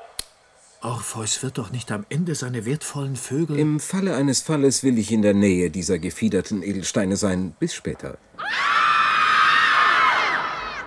Orpheus 0.81 1.41
wird 1.41 1.57
doch 1.57 1.71
nicht 1.71 1.91
am 1.91 2.05
Ende 2.09 2.35
seine 2.35 2.65
wertvollen 2.65 3.15
Vögel. 3.15 3.57
Im 3.57 3.79
Falle 3.79 4.15
eines 4.15 4.41
Falles 4.41 4.83
will 4.83 4.99
ich 4.99 5.11
in 5.11 5.23
der 5.23 5.33
Nähe 5.33 5.71
dieser 5.71 5.97
gefiederten 5.97 6.61
Edelsteine 6.61 7.15
sein. 7.15 7.55
Bis 7.59 7.73
später. 7.73 8.17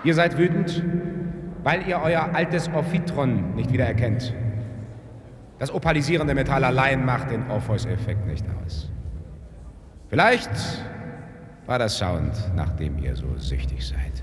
Ihr 0.05 0.15
seid 0.15 0.39
wütend, 0.39 0.85
weil 1.65 1.87
ihr 1.89 2.01
euer 2.01 2.35
altes 2.35 2.69
Ophitron 2.69 3.57
nicht 3.57 3.73
wiedererkennt. 3.73 4.33
Das 5.59 5.73
opalisierende 5.73 6.35
Metall 6.35 6.63
allein 6.63 7.05
macht 7.05 7.31
den 7.33 7.51
Orpheus-Effekt 7.51 8.27
nicht 8.27 8.47
aus. 8.65 8.89
Vielleicht 10.09 10.51
war 11.67 11.81
das 11.81 11.99
Sound, 11.99 12.33
nach 12.55 12.71
dem 12.77 12.97
ihr 12.99 13.17
so 13.17 13.37
süchtig 13.37 13.87
seid, 13.87 14.23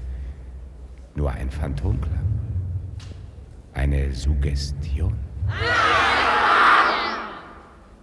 nur 1.13 1.31
ein 1.31 1.51
Phantomklang. 1.51 2.25
Eine 3.73 4.13
Suggestion. 4.13 5.26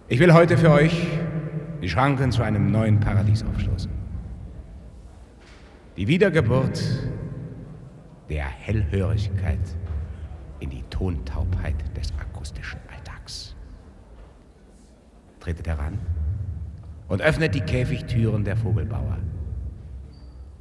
Ich 0.07 0.19
will 0.19 0.33
heute 0.33 0.57
für 0.57 0.71
euch 0.71 1.07
die 1.81 1.89
Schranken 1.89 2.31
zu 2.31 2.43
einem 2.43 2.71
neuen 2.71 2.99
Paradies 2.99 3.43
aufstoßen. 3.43 3.91
Die 5.97 6.07
Wiedergeburt 6.07 6.81
der 8.29 8.45
Hellhörigkeit 8.45 9.59
in 10.59 10.69
die 10.69 10.83
Tontaubheit 10.89 11.75
des 11.95 12.13
akustischen 12.19 12.79
Alltags. 12.93 13.55
Tretet 15.39 15.67
heran 15.67 15.99
und 17.07 17.21
öffnet 17.21 17.55
die 17.55 17.61
Käfigtüren 17.61 18.43
der 18.43 18.57
Vogelbauer. 18.57 19.17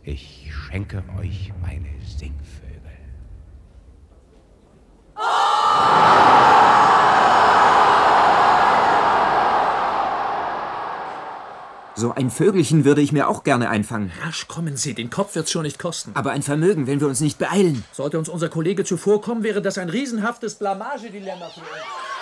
Ich 0.03 0.53
schenke 0.53 1.03
euch 1.19 1.53
meine 1.63 1.89
Singvögel. 2.05 2.75
So 11.97 12.13
ein 12.13 12.31
Vögelchen 12.31 12.85
würde 12.85 13.01
ich 13.01 13.13
mir 13.13 13.29
auch 13.29 13.45
gerne 13.45 13.71
einfangen. 13.71 14.11
Rasch 14.25 14.49
kommen 14.49 14.77
Sie, 14.77 14.95
den 14.95 15.11
Kopf 15.11 15.37
wird's 15.37 15.53
schon 15.53 15.63
nicht 15.63 15.79
kosten. 15.79 16.11
Aber 16.15 16.33
ein 16.33 16.43
Vermögen, 16.43 16.89
wenn 16.89 17.01
wir 17.01 17.07
uns 17.07 17.21
nicht 17.21 17.39
beeilen. 17.39 17.85
Sollte 17.93 18.19
uns 18.19 18.29
unser 18.29 18.49
Kollege 18.49 18.85
zuvorkommen, 18.85 19.45
wäre 19.45 19.63
das 19.63 19.79
ein 19.79 19.89
riesenhaftes 19.89 20.57
Blamagedilemma 20.57 21.51
für 21.51 21.61
uns. 21.61 22.14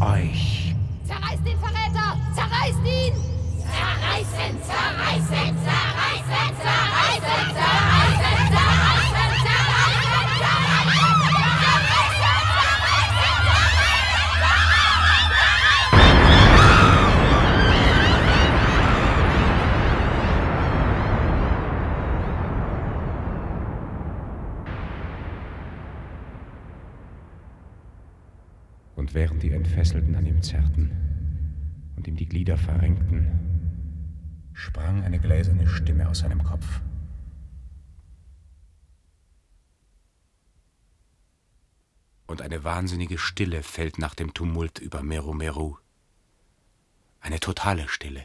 Euch. 0.00 0.74
Zerreißt 1.06 1.46
den 1.46 1.58
Verräter! 1.58 2.16
Zerreißt 2.34 2.78
ihn! 2.84 3.14
Zerreißen, 3.60 4.62
zerreißen, 4.62 5.58
zerreißen, 5.64 5.89
Und 29.10 29.14
während 29.14 29.42
die 29.42 29.50
Entfesselten 29.50 30.14
an 30.14 30.24
ihm 30.24 30.40
zerrten 30.40 30.92
und 31.96 32.06
ihm 32.06 32.14
die 32.14 32.26
Glieder 32.26 32.56
verrenkten, 32.56 33.26
sprang 34.52 35.02
eine 35.02 35.18
gläserne 35.18 35.66
Stimme 35.66 36.08
aus 36.08 36.20
seinem 36.20 36.44
Kopf. 36.44 36.80
Und 42.28 42.40
eine 42.40 42.62
wahnsinnige 42.62 43.18
Stille 43.18 43.64
fällt 43.64 43.98
nach 43.98 44.14
dem 44.14 44.32
Tumult 44.32 44.78
über 44.78 45.02
Meru 45.02 45.34
Meru. 45.34 45.76
Eine 47.18 47.40
totale 47.40 47.88
Stille. 47.88 48.24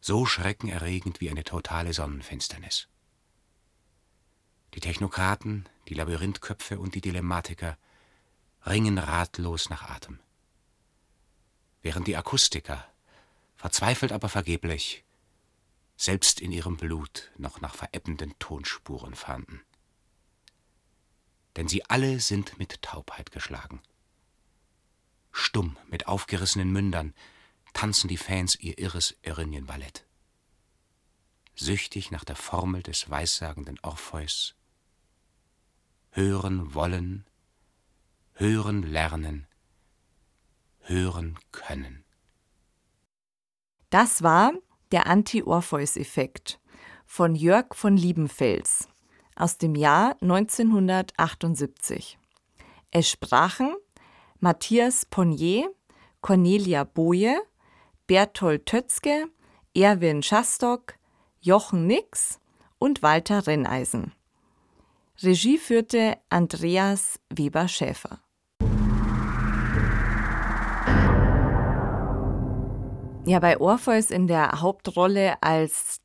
So 0.00 0.26
schreckenerregend 0.26 1.20
wie 1.20 1.28
eine 1.28 1.42
totale 1.42 1.92
Sonnenfinsternis. 1.92 2.86
Die 4.74 4.80
Technokraten, 4.80 5.68
die 5.88 5.94
Labyrinthköpfe 5.94 6.78
und 6.78 6.94
die 6.94 7.00
Dilemmatiker 7.00 7.76
ringen 8.66 8.98
ratlos 8.98 9.70
nach 9.70 9.82
Atem. 9.82 10.18
Während 11.82 12.06
die 12.08 12.16
Akustiker, 12.16 12.84
verzweifelt 13.54 14.12
aber 14.12 14.28
vergeblich, 14.28 15.04
selbst 15.96 16.40
in 16.40 16.52
ihrem 16.52 16.76
Blut 16.76 17.30
noch 17.38 17.60
nach 17.60 17.74
verebbenden 17.74 18.38
Tonspuren 18.38 19.14
fanden. 19.14 19.62
Denn 21.56 21.68
sie 21.68 21.84
alle 21.84 22.20
sind 22.20 22.58
mit 22.58 22.82
Taubheit 22.82 23.30
geschlagen. 23.30 23.80
Stumm, 25.32 25.78
mit 25.88 26.06
aufgerissenen 26.06 26.70
Mündern, 26.70 27.14
tanzen 27.72 28.08
die 28.08 28.16
Fans 28.16 28.56
ihr 28.56 28.78
irres 28.78 29.16
Erinnienballett. 29.22 30.04
Süchtig 31.54 32.10
nach 32.10 32.24
der 32.24 32.36
Formel 32.36 32.82
des 32.82 33.08
weissagenden 33.08 33.78
Orpheus. 33.80 34.54
Hören 36.10 36.74
wollen, 36.74 37.25
hören 38.38 38.82
lernen, 38.82 39.46
hören 40.80 41.38
können. 41.52 42.04
Das 43.88 44.22
war 44.22 44.52
der 44.92 45.06
Anti-Orpheus-Effekt 45.06 46.60
von 47.06 47.34
Jörg 47.34 47.74
von 47.74 47.96
Liebenfels 47.96 48.88
aus 49.36 49.56
dem 49.56 49.74
Jahr 49.74 50.16
1978. 50.20 52.18
Es 52.90 53.10
sprachen 53.10 53.74
Matthias 54.38 55.06
Ponnier, 55.06 55.70
Cornelia 56.20 56.84
Boje, 56.84 57.40
Berthold 58.06 58.66
Tötzke, 58.66 59.30
Erwin 59.74 60.22
Schastock, 60.22 60.94
Jochen 61.40 61.86
Nix 61.86 62.38
und 62.78 63.02
Walter 63.02 63.46
Renneisen. 63.46 64.12
Regie 65.22 65.56
führte 65.56 66.18
Andreas 66.28 67.18
Weber-Schäfer. 67.30 68.20
Ja, 73.28 73.40
bei 73.40 73.58
Orpheus 73.58 74.12
in 74.12 74.28
der 74.28 74.60
Hauptrolle 74.60 75.42
als 75.42 76.00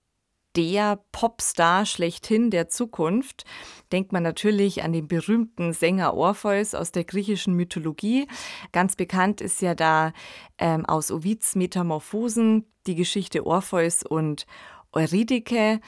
der 0.56 1.00
Popstar 1.12 1.86
schlechthin 1.86 2.50
der 2.50 2.68
Zukunft 2.68 3.46
denkt 3.92 4.12
man 4.12 4.24
natürlich 4.24 4.82
an 4.84 4.92
den 4.92 5.08
berühmten 5.08 5.72
Sänger 5.72 6.16
Orpheus 6.16 6.74
aus 6.74 6.92
der 6.92 7.04
griechischen 7.04 7.54
Mythologie. 7.54 8.28
Ganz 8.72 8.96
bekannt 8.96 9.40
ist 9.40 9.62
ja 9.62 9.76
da 9.76 10.14
ähm, 10.58 10.84
aus 10.88 11.12
Ovids 11.12 11.54
Metamorphosen 11.54 12.66
die 12.88 12.96
Geschichte 12.96 13.46
Orpheus 13.46 14.02
und 14.02 14.48
Eurydike, 14.92 15.80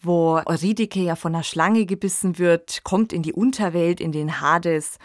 wo 0.00 0.40
Eurydike 0.46 1.00
ja 1.00 1.16
von 1.16 1.34
einer 1.34 1.44
Schlange 1.44 1.84
gebissen 1.84 2.38
wird, 2.38 2.82
kommt 2.82 3.12
in 3.12 3.22
die 3.22 3.34
Unterwelt, 3.34 4.00
in 4.00 4.12
den 4.12 4.40
Hades. 4.40 4.96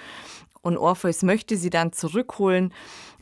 Und 0.61 0.77
Orpheus 0.77 1.23
möchte 1.23 1.57
sie 1.57 1.69
dann 1.69 1.91
zurückholen, 1.91 2.73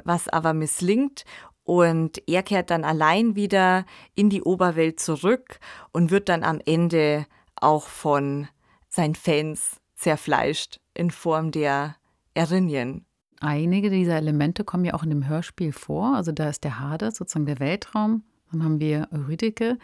was 0.03 0.30
aber 0.30 0.53
misslingt. 0.53 1.26
Und 1.64 2.22
er 2.28 2.43
kehrt 2.43 2.72
dann 2.72 2.84
allein 2.84 3.36
wieder 3.36 3.86
in 4.16 4.30
die 4.30 4.41
Oberwelt 4.41 4.99
zurück 4.99 5.59
und 5.91 6.12
wird 6.12 6.30
dann 6.30 6.43
am 6.43 6.59
Ende 6.66 7.26
auch 7.55 7.88
von 7.88 8.47
seinen 8.89 9.16
Fans 9.16 9.80
zerfleischt 9.95 10.80
in 10.93 11.12
Form 11.12 11.51
der 11.51 11.95
Erinnien. 12.34 13.05
Einige 13.39 13.89
dieser 13.89 14.18
Elemente 14.18 14.64
kommen 14.64 14.86
ja 14.86 14.93
auch 14.93 15.03
in 15.03 15.09
dem 15.09 15.28
Hörspiel 15.28 15.72
vor. 15.72 16.16
Also 16.16 16.32
da 16.32 16.49
ist 16.49 16.64
der 16.64 16.80
Hades, 16.80 17.18
sozusagen 17.18 17.45
der 17.45 17.59
Weltraum. 17.59 18.24
Dann 18.51 18.64
haben 18.64 18.80
wir 18.80 19.07
Eurydike, 19.12 19.78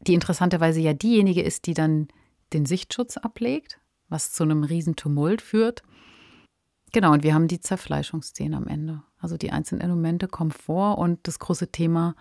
die 0.00 0.14
interessanterweise 0.14 0.80
ja 0.80 0.92
diejenige 0.92 1.42
ist, 1.42 1.66
die 1.66 1.74
dann 1.74 2.08
den 2.52 2.64
Sichtschutz 2.64 3.16
ablegt, 3.16 3.80
was 4.08 4.32
zu 4.32 4.44
einem 4.44 4.64
riesen 4.64 4.96
Tumult 4.96 5.42
führt. 5.42 5.82
Genau, 6.94 7.12
und 7.12 7.24
wir 7.24 7.34
haben 7.34 7.48
die 7.48 7.58
Zerfleischungsszene 7.58 8.56
am 8.56 8.68
Ende. 8.68 9.02
Also 9.18 9.36
die 9.36 9.50
einzelnen 9.50 9.80
Elemente 9.80 10.28
kommen 10.28 10.52
vor 10.52 10.96
und 10.96 11.18
das 11.26 11.40
große 11.40 11.72
Thema 11.72 12.14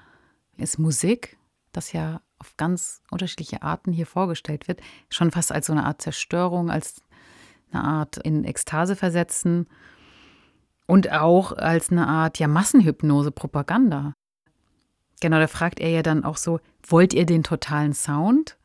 ist 0.58 0.80
Musik, 0.80 1.38
das 1.72 1.94
ja 1.94 2.22
auf 2.40 2.58
ganz 2.58 3.04
unterschiedliche 3.12 3.62
Arten 3.62 3.92
hier 3.92 4.08
vorgestellt 4.08 4.68
wird. 4.68 4.82
Schon 5.10 5.30
fast 5.30 5.52
als 5.52 5.68
so 5.68 5.74
eine 5.74 5.86
Art 5.86 6.02
Zerstörung, 6.02 6.72
als 6.72 7.04
eine 7.72 7.84
Art 7.84 8.18
in 8.18 8.46
Ekstase 8.46 8.96
versetzen 8.96 9.68
und 10.88 11.12
auch 11.12 11.52
als 11.52 11.92
eine 11.92 12.08
Art 12.08 12.40
ja 12.40 12.48
Massenhypnose, 12.48 13.30
Propaganda. 13.30 14.14
Genau, 15.22 15.38
da 15.38 15.46
fragt 15.46 15.82
er 15.82 15.92
ja 15.92 16.02
dann 16.02 16.24
auch 16.24 16.38
so, 16.38 16.60
wollt 16.88 17.14
ihr 17.14 17.28
den 17.28 17.44
totalen 17.44 17.94
Sound? 17.94 18.58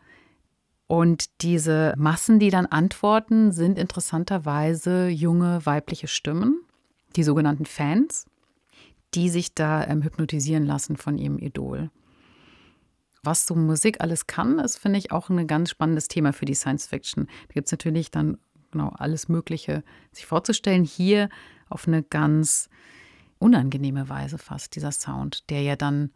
Und 0.89 1.43
diese 1.43 1.93
Massen, 1.99 2.39
die 2.39 2.49
dann 2.51 2.65
antworten, 2.65 3.53
sind 3.53 3.79
interessanterweise 3.79 5.09
junge 5.09 5.65
weibliche 5.65 6.09
Stimmen, 6.09 6.63
die 7.15 7.23
sogenannten 7.23 7.67
Fans, 7.67 8.25
die 9.15 9.29
sich 9.29 9.55
da 9.55 9.85
ähm, 9.85 10.03
hypnotisieren 10.03 10.65
lassen 10.65 10.97
von 10.97 11.19
ihrem 11.19 11.39
Idol. 11.39 11.91
Was 13.23 13.47
so 13.47 13.55
Musik 13.55 14.01
alles 14.01 14.27
kann, 14.27 14.59
ist, 14.59 14.79
finde 14.79 14.99
ich, 14.99 15.13
auch 15.13 15.29
ein 15.29 15.47
ganz 15.47 15.71
spannendes 15.71 16.09
Thema 16.09 16.33
für 16.33 16.47
die 16.47 16.55
Science 16.55 16.87
Fiction. 16.87 17.27
Da 17.49 17.55
gibt 17.55 17.67
es 17.67 17.73
natürlich 17.73 18.11
dann 18.11 18.39
genau 18.71 18.89
alles 18.97 19.29
Mögliche 19.29 19.85
sich 20.13 20.25
vorzustellen. 20.25 20.85
Hier 20.85 21.29
auf 21.69 21.87
eine 21.87 22.03
ganz 22.03 22.71
unangenehme 23.39 24.09
Weise 24.09 24.39
fast, 24.39 24.75
dieser 24.75 24.93
Sound, 24.93 25.51
der 25.51 25.61
ja 25.61 25.77
dann 25.77 26.13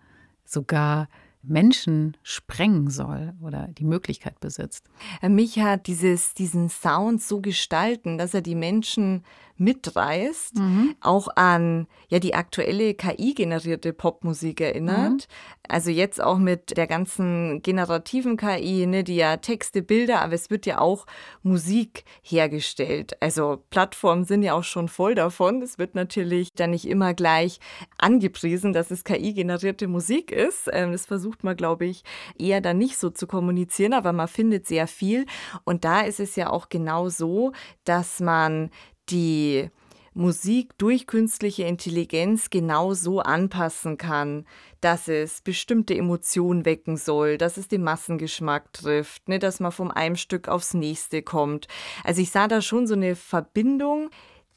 sogar 0.47 1.09
Menschen 1.43 2.17
sprengen 2.23 2.89
soll 2.91 3.35
oder 3.41 3.69
die 3.69 3.85
Möglichkeit 3.85 4.39
besitzt. 4.41 4.89
Mich 5.23 5.59
hat 5.59 5.87
dieses, 5.87 6.35
diesen 6.35 6.69
Sound 6.69 7.23
so 7.23 7.41
gestalten, 7.41 8.19
dass 8.19 8.35
er 8.35 8.43
die 8.43 8.55
Menschen 8.55 9.25
mitreißt, 9.63 10.57
mhm. 10.59 10.95
auch 11.01 11.29
an 11.37 11.87
ja 12.09 12.19
die 12.19 12.35
aktuelle 12.35 12.95
KI-generierte 12.95 13.93
Popmusik 13.93 14.61
erinnert. 14.61 15.13
Mhm. 15.13 15.21
Also 15.69 15.91
jetzt 15.91 16.23
auch 16.23 16.39
mit 16.39 16.77
der 16.77 16.87
ganzen 16.87 17.63
generativen 17.63 18.37
KI, 18.37 18.87
ne, 18.87 19.05
die 19.05 19.17
ja 19.17 19.37
Texte, 19.39 19.83
Bilder, 19.83 20.21
aber 20.21 20.35
es 20.35 20.51
wird 20.51 20.67
ja 20.67 20.79
auch 20.79 21.07
Musik 21.43 22.05
hergestellt. 22.23 23.17
Also 23.21 23.63
Plattformen 23.71 24.25
sind 24.25 24.43
ja 24.43 24.55
auch 24.55 24.65
schon 24.65 24.89
voll 24.89 25.15
davon. 25.15 25.63
Es 25.63 25.79
wird 25.79 25.95
natürlich 25.95 26.53
dann 26.55 26.71
nicht 26.71 26.87
immer 26.87 27.15
gleich 27.15 27.61
angepriesen, 27.99 28.73
dass 28.73 28.91
es 28.91 29.05
KI-generierte 29.05 29.89
Musik 29.89 30.33
ist. 30.33 30.69
Ähm, 30.73 30.93
das 30.93 31.07
versucht 31.07 31.45
man, 31.45 31.57
glaube 31.57 31.87
ich, 31.87 32.03
eher 32.39 32.61
dann 32.61 32.79
nicht 32.79 32.99
so 32.99 33.11
zu 33.11 33.27
kommunizieren, 33.27 33.95
aber 33.95 34.13
man 34.13 34.29
findet 34.29 34.67
sehr 34.67 34.87
viel. 34.87 35.27
Und 35.65 35.85
da 35.85 36.01
ist 36.01 36.21
es 36.21 36.37
ja 36.37 36.51
auch 36.51 36.69
genau 36.69 37.09
so, 37.09 37.53
dass 37.85 38.21
man 38.21 38.71
die 39.11 39.71
Musik 40.15 40.77
durch 40.77 41.07
künstliche 41.07 41.63
Intelligenz 41.65 42.51
genau 42.51 42.93
so 42.93 43.21
anpassen 43.21 43.97
kann, 43.97 44.45
dass 44.81 45.09
es 45.09 45.41
bestimmte 45.41 45.95
Emotionen 45.97 46.67
wecken 46.67 46.99
soll, 46.99 47.39
dass 47.39 47.57
es 47.57 47.69
den 47.69 47.83
Massengeschmack 47.83 48.73
trifft, 48.75 49.29
ne, 49.29 49.39
dass 49.39 49.59
man 49.59 49.73
vom 49.73 49.91
einem 49.91 50.17
Stück 50.17 50.49
aufs 50.49 50.75
nächste 50.75 51.23
kommt. 51.23 51.67
Also 52.05 52.21
ich 52.21 52.31
sah 52.31 52.47
da 52.47 52.61
schon 52.61 52.87
so 52.87 52.95
eine 52.95 53.17
Verbindung, 53.17 54.11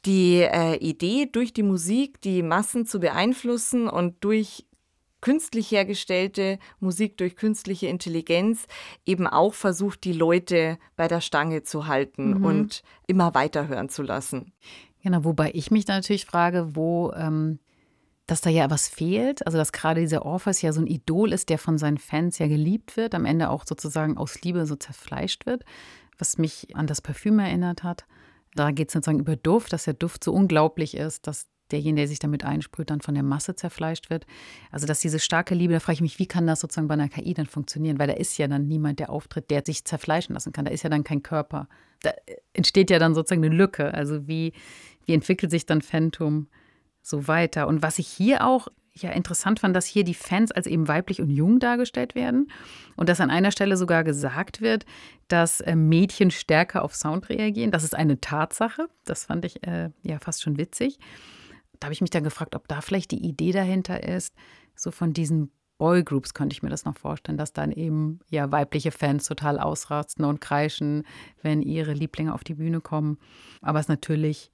die 0.04 0.42
äh, 0.42 0.76
Idee 0.76 1.26
durch 1.30 1.52
die 1.52 1.62
Musik 1.62 2.20
die 2.20 2.42
Massen 2.42 2.86
zu 2.86 3.00
beeinflussen 3.00 3.88
und 3.88 4.22
durch 4.22 4.65
künstlich 5.26 5.72
hergestellte 5.72 6.60
Musik 6.78 7.16
durch 7.16 7.34
künstliche 7.34 7.88
Intelligenz 7.88 8.68
eben 9.04 9.26
auch 9.26 9.54
versucht, 9.54 10.04
die 10.04 10.12
Leute 10.12 10.78
bei 10.94 11.08
der 11.08 11.20
Stange 11.20 11.64
zu 11.64 11.88
halten 11.88 12.34
mhm. 12.34 12.44
und 12.44 12.82
immer 13.08 13.34
weiterhören 13.34 13.88
zu 13.88 14.04
lassen. 14.04 14.52
Genau, 15.02 15.24
wobei 15.24 15.50
ich 15.52 15.72
mich 15.72 15.88
natürlich 15.88 16.26
frage, 16.26 16.76
wo, 16.76 17.10
ähm, 17.10 17.58
dass 18.28 18.40
da 18.40 18.50
ja 18.50 18.70
was 18.70 18.86
fehlt. 18.86 19.44
Also, 19.44 19.58
dass 19.58 19.72
gerade 19.72 20.00
dieser 20.00 20.24
Orpheus 20.24 20.62
ja 20.62 20.72
so 20.72 20.80
ein 20.80 20.86
Idol 20.86 21.32
ist, 21.32 21.48
der 21.48 21.58
von 21.58 21.76
seinen 21.76 21.98
Fans 21.98 22.38
ja 22.38 22.46
geliebt 22.46 22.96
wird, 22.96 23.12
am 23.12 23.24
Ende 23.24 23.50
auch 23.50 23.64
sozusagen 23.66 24.16
aus 24.16 24.40
Liebe 24.42 24.64
so 24.64 24.76
zerfleischt 24.76 25.44
wird, 25.44 25.64
was 26.18 26.38
mich 26.38 26.76
an 26.76 26.86
das 26.86 27.02
Parfüm 27.02 27.40
erinnert 27.40 27.82
hat. 27.82 28.06
Da 28.54 28.70
geht 28.70 28.90
es 28.90 28.92
sozusagen 28.92 29.18
über 29.18 29.34
Duft, 29.34 29.72
dass 29.72 29.86
der 29.86 29.94
Duft 29.94 30.22
so 30.22 30.32
unglaublich 30.32 30.96
ist, 30.96 31.26
dass 31.26 31.48
derjenige, 31.72 32.02
der 32.02 32.08
sich 32.08 32.18
damit 32.18 32.44
einsprüht, 32.44 32.90
dann 32.90 33.00
von 33.00 33.14
der 33.14 33.22
Masse 33.22 33.56
zerfleischt 33.56 34.10
wird. 34.10 34.26
Also, 34.70 34.86
dass 34.86 35.00
diese 35.00 35.18
starke 35.18 35.54
Liebe, 35.54 35.72
da 35.72 35.80
frage 35.80 35.94
ich 35.94 36.00
mich, 36.00 36.18
wie 36.18 36.26
kann 36.26 36.46
das 36.46 36.60
sozusagen 36.60 36.88
bei 36.88 36.94
einer 36.94 37.08
KI 37.08 37.34
dann 37.34 37.46
funktionieren? 37.46 37.98
Weil 37.98 38.08
da 38.08 38.14
ist 38.14 38.38
ja 38.38 38.48
dann 38.48 38.66
niemand, 38.68 38.98
der 38.98 39.10
auftritt, 39.10 39.50
der 39.50 39.62
sich 39.64 39.84
zerfleischen 39.84 40.34
lassen 40.34 40.52
kann. 40.52 40.64
Da 40.64 40.70
ist 40.70 40.82
ja 40.82 40.90
dann 40.90 41.04
kein 41.04 41.22
Körper. 41.22 41.68
Da 42.02 42.12
entsteht 42.52 42.90
ja 42.90 42.98
dann 42.98 43.14
sozusagen 43.14 43.44
eine 43.44 43.54
Lücke. 43.54 43.92
Also, 43.92 44.26
wie, 44.26 44.52
wie 45.04 45.14
entwickelt 45.14 45.50
sich 45.50 45.66
dann 45.66 45.82
Phantom 45.82 46.48
so 47.02 47.28
weiter. 47.28 47.68
Und 47.68 47.82
was 47.82 47.98
ich 47.98 48.08
hier 48.08 48.44
auch 48.46 48.68
ja 49.02 49.10
interessant 49.10 49.60
fand, 49.60 49.76
dass 49.76 49.86
hier 49.86 50.04
die 50.04 50.14
Fans 50.14 50.52
als 50.52 50.66
eben 50.66 50.88
weiblich 50.88 51.20
und 51.20 51.30
jung 51.30 51.58
dargestellt 51.58 52.14
werden 52.14 52.50
und 52.96 53.08
dass 53.08 53.20
an 53.20 53.30
einer 53.30 53.50
Stelle 53.50 53.76
sogar 53.76 54.04
gesagt 54.04 54.60
wird, 54.60 54.86
dass 55.28 55.60
äh, 55.60 55.76
Mädchen 55.76 56.30
stärker 56.30 56.82
auf 56.82 56.94
Sound 56.94 57.28
reagieren. 57.28 57.70
Das 57.70 57.84
ist 57.84 57.94
eine 57.94 58.20
Tatsache. 58.20 58.88
Das 59.04 59.26
fand 59.26 59.44
ich 59.44 59.66
äh, 59.66 59.90
ja 60.02 60.18
fast 60.18 60.42
schon 60.42 60.56
witzig. 60.56 60.98
Da 61.80 61.86
habe 61.86 61.92
ich 61.92 62.00
mich 62.00 62.10
dann 62.10 62.24
gefragt, 62.24 62.54
ob 62.54 62.68
da 62.68 62.80
vielleicht 62.80 63.10
die 63.10 63.24
Idee 63.24 63.52
dahinter 63.52 64.02
ist, 64.02 64.34
so 64.74 64.90
von 64.90 65.12
diesen 65.12 65.50
Boygroups 65.78 66.32
könnte 66.32 66.54
ich 66.54 66.62
mir 66.62 66.70
das 66.70 66.84
noch 66.84 66.96
vorstellen, 66.96 67.36
dass 67.36 67.52
dann 67.52 67.70
eben 67.70 68.20
ja 68.30 68.50
weibliche 68.50 68.92
Fans 68.92 69.26
total 69.26 69.58
ausrasten 69.58 70.24
und 70.24 70.40
kreischen, 70.40 71.04
wenn 71.42 71.62
ihre 71.62 71.92
Lieblinge 71.92 72.32
auf 72.32 72.44
die 72.44 72.54
Bühne 72.54 72.80
kommen. 72.80 73.18
Aber 73.60 73.78
es 73.78 73.88
natürlich 73.88 74.50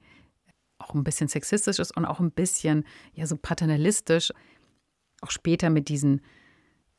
auch 0.78 0.94
ein 0.94 1.04
bisschen 1.04 1.28
sexistisch 1.28 1.78
ist 1.78 1.96
und 1.96 2.04
auch 2.04 2.18
ein 2.18 2.32
bisschen 2.32 2.84
ja 3.14 3.26
so 3.26 3.36
paternalistisch. 3.36 4.32
Auch 5.20 5.30
später 5.30 5.70
mit 5.70 5.88
diesen 5.88 6.22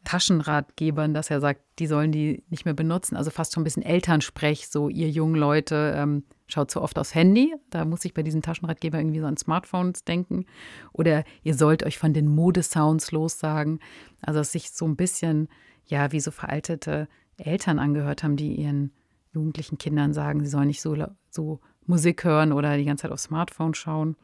Taschenratgebern, 0.03 1.13
dass 1.13 1.29
er 1.29 1.39
sagt, 1.39 1.61
die 1.79 1.87
sollen 1.87 2.11
die 2.11 2.43
nicht 2.49 2.65
mehr 2.65 2.73
benutzen. 2.73 3.15
Also 3.15 3.31
fast 3.31 3.53
schon 3.53 3.61
ein 3.61 3.63
bisschen 3.63 3.83
Elternsprech, 3.83 4.67
so 4.67 4.89
ihr 4.89 5.09
jungen 5.09 5.35
Leute, 5.35 5.93
ähm, 5.95 6.23
schaut 6.47 6.71
so 6.71 6.81
oft 6.81 6.99
aufs 6.99 7.15
Handy. 7.15 7.53
Da 7.69 7.85
muss 7.85 8.05
ich 8.05 8.13
bei 8.13 8.23
diesen 8.23 8.41
Taschenratgebern 8.41 9.01
irgendwie 9.01 9.19
so 9.19 9.25
an 9.25 9.37
Smartphones 9.37 10.03
denken. 10.03 10.45
Oder 10.91 11.23
ihr 11.43 11.55
sollt 11.55 11.83
euch 11.83 11.97
von 11.97 12.13
den 12.13 12.27
Modesounds 12.27 13.11
lossagen. 13.11 13.79
Also 14.21 14.39
dass 14.39 14.51
sich 14.51 14.71
so 14.71 14.85
ein 14.85 14.95
bisschen, 14.95 15.47
ja, 15.85 16.11
wie 16.11 16.19
so 16.19 16.31
veraltete 16.31 17.07
Eltern 17.37 17.79
angehört 17.79 18.23
haben, 18.23 18.35
die 18.35 18.55
ihren 18.55 18.91
jugendlichen 19.33 19.77
Kindern 19.77 20.13
sagen, 20.13 20.41
sie 20.43 20.49
sollen 20.49 20.67
nicht 20.67 20.81
so, 20.81 20.95
so 21.29 21.59
Musik 21.85 22.23
hören 22.23 22.53
oder 22.53 22.77
die 22.77 22.85
ganze 22.85 23.03
Zeit 23.03 23.11
aufs 23.11 23.23
Smartphone 23.23 23.73
schauen. 23.73 24.15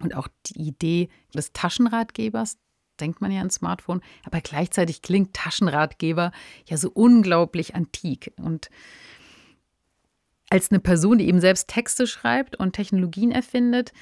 Und 0.00 0.14
auch 0.14 0.28
die 0.46 0.68
Idee 0.68 1.08
des 1.34 1.52
Taschenratgebers, 1.52 2.58
denkt 3.00 3.20
man 3.20 3.30
ja 3.30 3.40
an 3.40 3.50
Smartphone, 3.50 4.00
aber 4.24 4.40
gleichzeitig 4.40 5.02
klingt 5.02 5.34
Taschenratgeber 5.34 6.32
ja 6.66 6.76
so 6.76 6.90
unglaublich 6.92 7.74
antik. 7.74 8.32
Und 8.36 8.70
als 10.50 10.70
eine 10.70 10.80
Person, 10.80 11.18
die 11.18 11.28
eben 11.28 11.40
selbst 11.40 11.68
Texte 11.68 12.06
schreibt 12.06 12.56
und 12.56 12.72
Technologien 12.72 13.30
erfindet, 13.30 13.92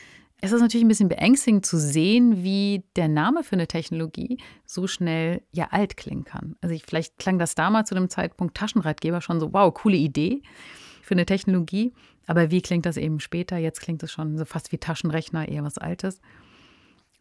ist 0.42 0.52
es 0.52 0.60
natürlich 0.60 0.84
ein 0.84 0.88
bisschen 0.88 1.08
beängstigend 1.08 1.64
zu 1.64 1.78
sehen, 1.78 2.42
wie 2.42 2.84
der 2.94 3.08
Name 3.08 3.42
für 3.42 3.54
eine 3.54 3.66
Technologie 3.66 4.38
so 4.66 4.86
schnell 4.86 5.42
ja 5.50 5.68
alt 5.70 5.96
klingen 5.96 6.24
kann. 6.24 6.56
Also 6.60 6.74
ich, 6.74 6.84
vielleicht 6.84 7.18
klang 7.18 7.38
das 7.38 7.54
damals 7.54 7.88
zu 7.88 7.94
dem 7.94 8.10
Zeitpunkt 8.10 8.56
Taschenratgeber 8.56 9.20
schon 9.22 9.40
so, 9.40 9.52
wow, 9.52 9.72
coole 9.72 9.96
Idee 9.96 10.42
für 11.02 11.14
eine 11.14 11.24
Technologie. 11.24 11.94
Aber 12.26 12.50
wie 12.50 12.60
klingt 12.60 12.84
das 12.84 12.96
eben 12.96 13.20
später? 13.20 13.56
Jetzt 13.56 13.80
klingt 13.80 14.02
es 14.02 14.12
schon 14.12 14.36
so 14.36 14.44
fast 14.44 14.72
wie 14.72 14.78
Taschenrechner, 14.78 15.48
eher 15.48 15.64
was 15.64 15.78
Altes. 15.78 16.20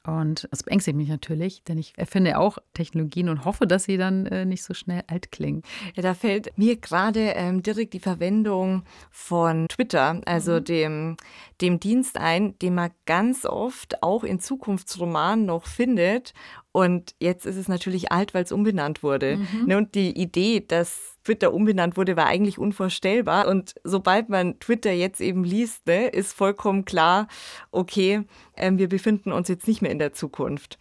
Und 0.05 0.47
das 0.51 0.63
beängstigt 0.63 0.97
mich 0.97 1.09
natürlich, 1.09 1.63
denn 1.63 1.77
ich 1.77 1.93
erfinde 1.97 2.37
auch 2.37 2.57
Technologien 2.73 3.29
und 3.29 3.45
hoffe, 3.45 3.67
dass 3.67 3.85
sie 3.85 3.97
dann 3.97 4.25
äh, 4.27 4.45
nicht 4.45 4.63
so 4.63 4.73
schnell 4.73 5.03
alt 5.07 5.31
klingen. 5.31 5.63
Ja, 5.95 6.03
da 6.03 6.13
fällt 6.13 6.57
mir 6.57 6.77
gerade 6.77 7.31
ähm, 7.35 7.63
direkt 7.63 7.93
die 7.93 7.99
Verwendung 7.99 8.83
von 9.11 9.67
Twitter, 9.67 10.21
also 10.25 10.53
mhm. 10.53 10.63
dem, 10.63 11.17
dem 11.61 11.79
Dienst 11.79 12.17
ein, 12.17 12.57
den 12.59 12.75
man 12.75 12.91
ganz 13.05 13.45
oft 13.45 14.03
auch 14.03 14.23
in 14.23 14.39
Zukunftsromanen 14.39 15.45
noch 15.45 15.65
findet 15.65 16.33
und 16.75 17.15
jetzt 17.21 17.45
ist 17.45 17.55
es 17.55 17.69
natürlich 17.69 18.11
alt, 18.11 18.33
weil 18.33 18.43
es 18.43 18.51
umbenannt 18.51 19.01
wurde. 19.01 19.37
Mhm. 19.37 19.65
Ne, 19.65 19.77
und 19.77 19.95
die 19.95 20.11
Idee, 20.19 20.59
dass 20.59 21.14
Twitter 21.25 21.53
umbenannt 21.53 21.97
wurde, 21.97 22.15
war 22.15 22.27
eigentlich 22.27 22.57
unvorstellbar. 22.57 23.47
Und 23.47 23.75
sobald 23.83 24.29
man 24.29 24.59
Twitter 24.59 24.91
jetzt 24.91 25.19
eben 25.19 25.43
liest, 25.43 25.87
ne, 25.87 26.07
ist 26.07 26.33
vollkommen 26.33 26.85
klar, 26.85 27.27
okay, 27.71 28.21
äh, 28.53 28.71
wir 28.75 28.87
befinden 28.87 29.31
uns 29.31 29.47
jetzt 29.47 29.67
nicht 29.67 29.81
mehr 29.81 29.91
in 29.91 29.99
der 29.99 30.13
Zukunft. 30.13 30.77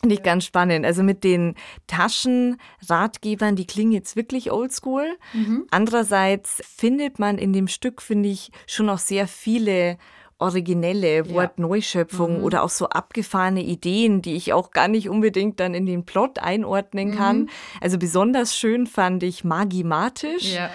Finde 0.00 0.16
ich 0.16 0.24
ganz 0.24 0.44
spannend. 0.44 0.84
Also 0.84 1.04
mit 1.04 1.22
den 1.22 1.54
Taschenratgebern, 1.86 3.54
die 3.54 3.68
klingen 3.68 3.92
jetzt 3.92 4.16
wirklich 4.16 4.50
oldschool. 4.50 5.16
Mhm. 5.32 5.64
Andererseits 5.70 6.60
findet 6.66 7.20
man 7.20 7.38
in 7.38 7.52
dem 7.52 7.68
Stück, 7.68 8.02
finde 8.02 8.28
ich, 8.28 8.50
schon 8.66 8.86
noch 8.86 8.98
sehr 8.98 9.28
viele 9.28 9.98
originelle 10.42 11.30
Wortneuschöpfungen 11.30 12.38
mhm. 12.38 12.44
oder 12.44 12.62
auch 12.62 12.70
so 12.70 12.88
abgefahrene 12.88 13.62
Ideen, 13.62 14.22
die 14.22 14.34
ich 14.34 14.52
auch 14.52 14.70
gar 14.70 14.88
nicht 14.88 15.08
unbedingt 15.08 15.60
dann 15.60 15.74
in 15.74 15.86
den 15.86 16.04
Plot 16.04 16.38
einordnen 16.38 17.16
kann. 17.16 17.38
Mhm. 17.42 17.48
Also 17.80 17.98
besonders 17.98 18.56
schön 18.56 18.86
fand 18.86 19.22
ich 19.22 19.44
Magimatisch. 19.44 20.54
Ja 20.54 20.70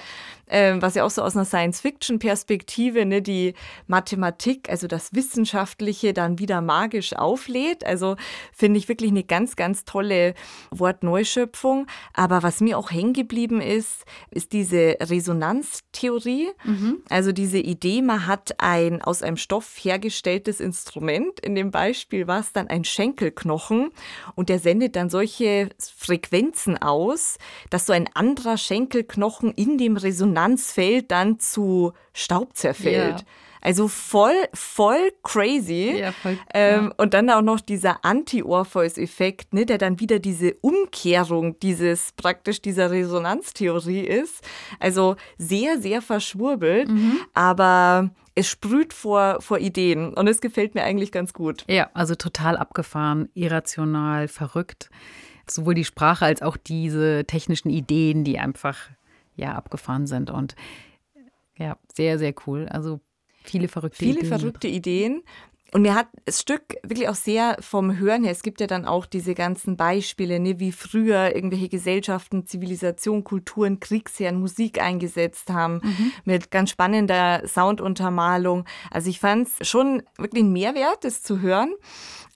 ähm, 0.49 0.81
was 0.81 0.95
ja 0.95 1.03
auch 1.03 1.09
so 1.09 1.21
aus 1.21 1.35
einer 1.35 1.45
Science-Fiction-Perspektive 1.45 3.05
ne, 3.05 3.21
die 3.21 3.53
Mathematik, 3.87 4.69
also 4.69 4.87
das 4.87 5.13
Wissenschaftliche, 5.13 6.13
dann 6.13 6.39
wieder 6.39 6.61
magisch 6.61 7.13
auflädt. 7.13 7.85
Also 7.85 8.15
finde 8.53 8.79
ich 8.79 8.87
wirklich 8.87 9.11
eine 9.11 9.23
ganz, 9.23 9.55
ganz 9.55 9.83
tolle 9.85 10.33
Wortneuschöpfung. 10.71 11.87
Aber 12.13 12.43
was 12.43 12.61
mir 12.61 12.77
auch 12.77 12.91
hängen 12.91 13.13
geblieben 13.13 13.61
ist, 13.61 14.05
ist 14.31 14.53
diese 14.53 14.97
Resonanztheorie. 15.01 16.49
Mhm. 16.63 16.97
Also 17.09 17.31
diese 17.31 17.59
Idee, 17.59 18.01
man 18.01 18.25
hat 18.27 18.55
ein 18.59 19.01
aus 19.01 19.23
einem 19.23 19.37
Stoff 19.37 19.75
hergestelltes 19.79 20.59
Instrument. 20.59 21.39
In 21.41 21.55
dem 21.55 21.71
Beispiel 21.71 22.27
war 22.27 22.39
es 22.39 22.53
dann 22.53 22.67
ein 22.67 22.85
Schenkelknochen 22.85 23.89
und 24.35 24.49
der 24.49 24.59
sendet 24.59 24.95
dann 24.95 25.09
solche 25.09 25.69
Frequenzen 25.79 26.77
aus, 26.77 27.37
dass 27.69 27.85
so 27.85 27.93
ein 27.93 28.09
anderer 28.13 28.57
Schenkelknochen 28.57 29.51
in 29.51 29.77
dem 29.77 29.97
Resonanz 29.97 30.36
Resonanzfeld 30.37 31.11
dann 31.11 31.39
zu 31.39 31.93
Staub 32.13 32.55
zerfällt. 32.55 33.21
Ja. 33.21 33.25
Also 33.59 33.87
voll, 33.87 34.35
voll 34.53 35.11
crazy. 35.23 35.97
Ja, 35.99 36.11
voll, 36.11 36.37
ähm, 36.53 36.85
ja. 36.85 36.93
Und 36.97 37.13
dann 37.13 37.29
auch 37.29 37.41
noch 37.41 37.59
dieser 37.59 38.05
Anti-Orpheus-Effekt, 38.05 39.53
ne, 39.53 39.65
der 39.65 39.77
dann 39.77 39.99
wieder 39.99 40.19
diese 40.19 40.53
Umkehrung 40.61 41.59
dieses 41.59 42.13
praktisch 42.13 42.61
dieser 42.61 42.91
Resonanztheorie 42.91 44.01
ist. 44.01 44.41
Also 44.79 45.15
sehr, 45.37 45.81
sehr 45.81 46.01
verschwurbelt, 46.01 46.87
mhm. 46.87 47.19
aber 47.33 48.11
es 48.35 48.47
sprüht 48.47 48.93
vor, 48.93 49.41
vor 49.41 49.57
Ideen 49.57 50.13
und 50.13 50.27
es 50.27 50.39
gefällt 50.39 50.75
mir 50.75 50.83
eigentlich 50.83 51.11
ganz 51.11 51.33
gut. 51.33 51.65
Ja, 51.67 51.89
also 51.93 52.13
total 52.13 52.55
abgefahren, 52.57 53.27
irrational, 53.33 54.27
verrückt. 54.27 54.89
Sowohl 55.49 55.73
die 55.73 55.85
Sprache 55.85 56.25
als 56.25 56.41
auch 56.41 56.57
diese 56.57 57.25
technischen 57.25 57.69
Ideen, 57.69 58.23
die 58.23 58.37
einfach 58.37 58.77
ja 59.37 59.53
abgefahren 59.53 60.07
sind. 60.07 60.29
Und 60.29 60.55
ja, 61.57 61.77
sehr, 61.93 62.19
sehr 62.19 62.33
cool. 62.45 62.67
Also 62.69 62.99
viele 63.43 63.67
verrückte 63.67 63.97
viele 63.97 64.11
Ideen. 64.11 64.25
Viele 64.25 64.37
verrückte 64.37 64.67
Ideen. 64.67 65.23
Und 65.73 65.81
mir 65.81 65.95
hat 65.95 66.07
das 66.25 66.39
Stück 66.39 66.75
wirklich 66.83 67.09
auch 67.09 67.15
sehr 67.15 67.57
vom 67.59 67.97
Hören 67.97 68.23
her, 68.23 68.31
es 68.31 68.41
gibt 68.41 68.61
ja 68.61 68.67
dann 68.67 68.85
auch 68.85 69.05
diese 69.05 69.35
ganzen 69.35 69.75
Beispiele, 69.75 70.39
ne, 70.39 70.59
wie 70.59 70.71
früher 70.71 71.35
irgendwelche 71.35 71.67
Gesellschaften, 71.67 72.47
Zivilisation, 72.47 73.25
Kulturen, 73.25 73.81
Kriegsherren 73.81 74.39
Musik 74.39 74.81
eingesetzt 74.81 75.49
haben, 75.49 75.81
mhm. 75.83 76.11
mit 76.23 76.51
ganz 76.51 76.69
spannender 76.69 77.45
Sounduntermalung. 77.45 78.63
Also 78.91 79.09
ich 79.09 79.19
fand 79.19 79.49
es 79.59 79.67
schon 79.67 80.03
wirklich 80.17 80.45
ein 80.45 80.53
Mehrwert, 80.53 81.03
das 81.03 81.21
zu 81.21 81.41
hören. 81.41 81.73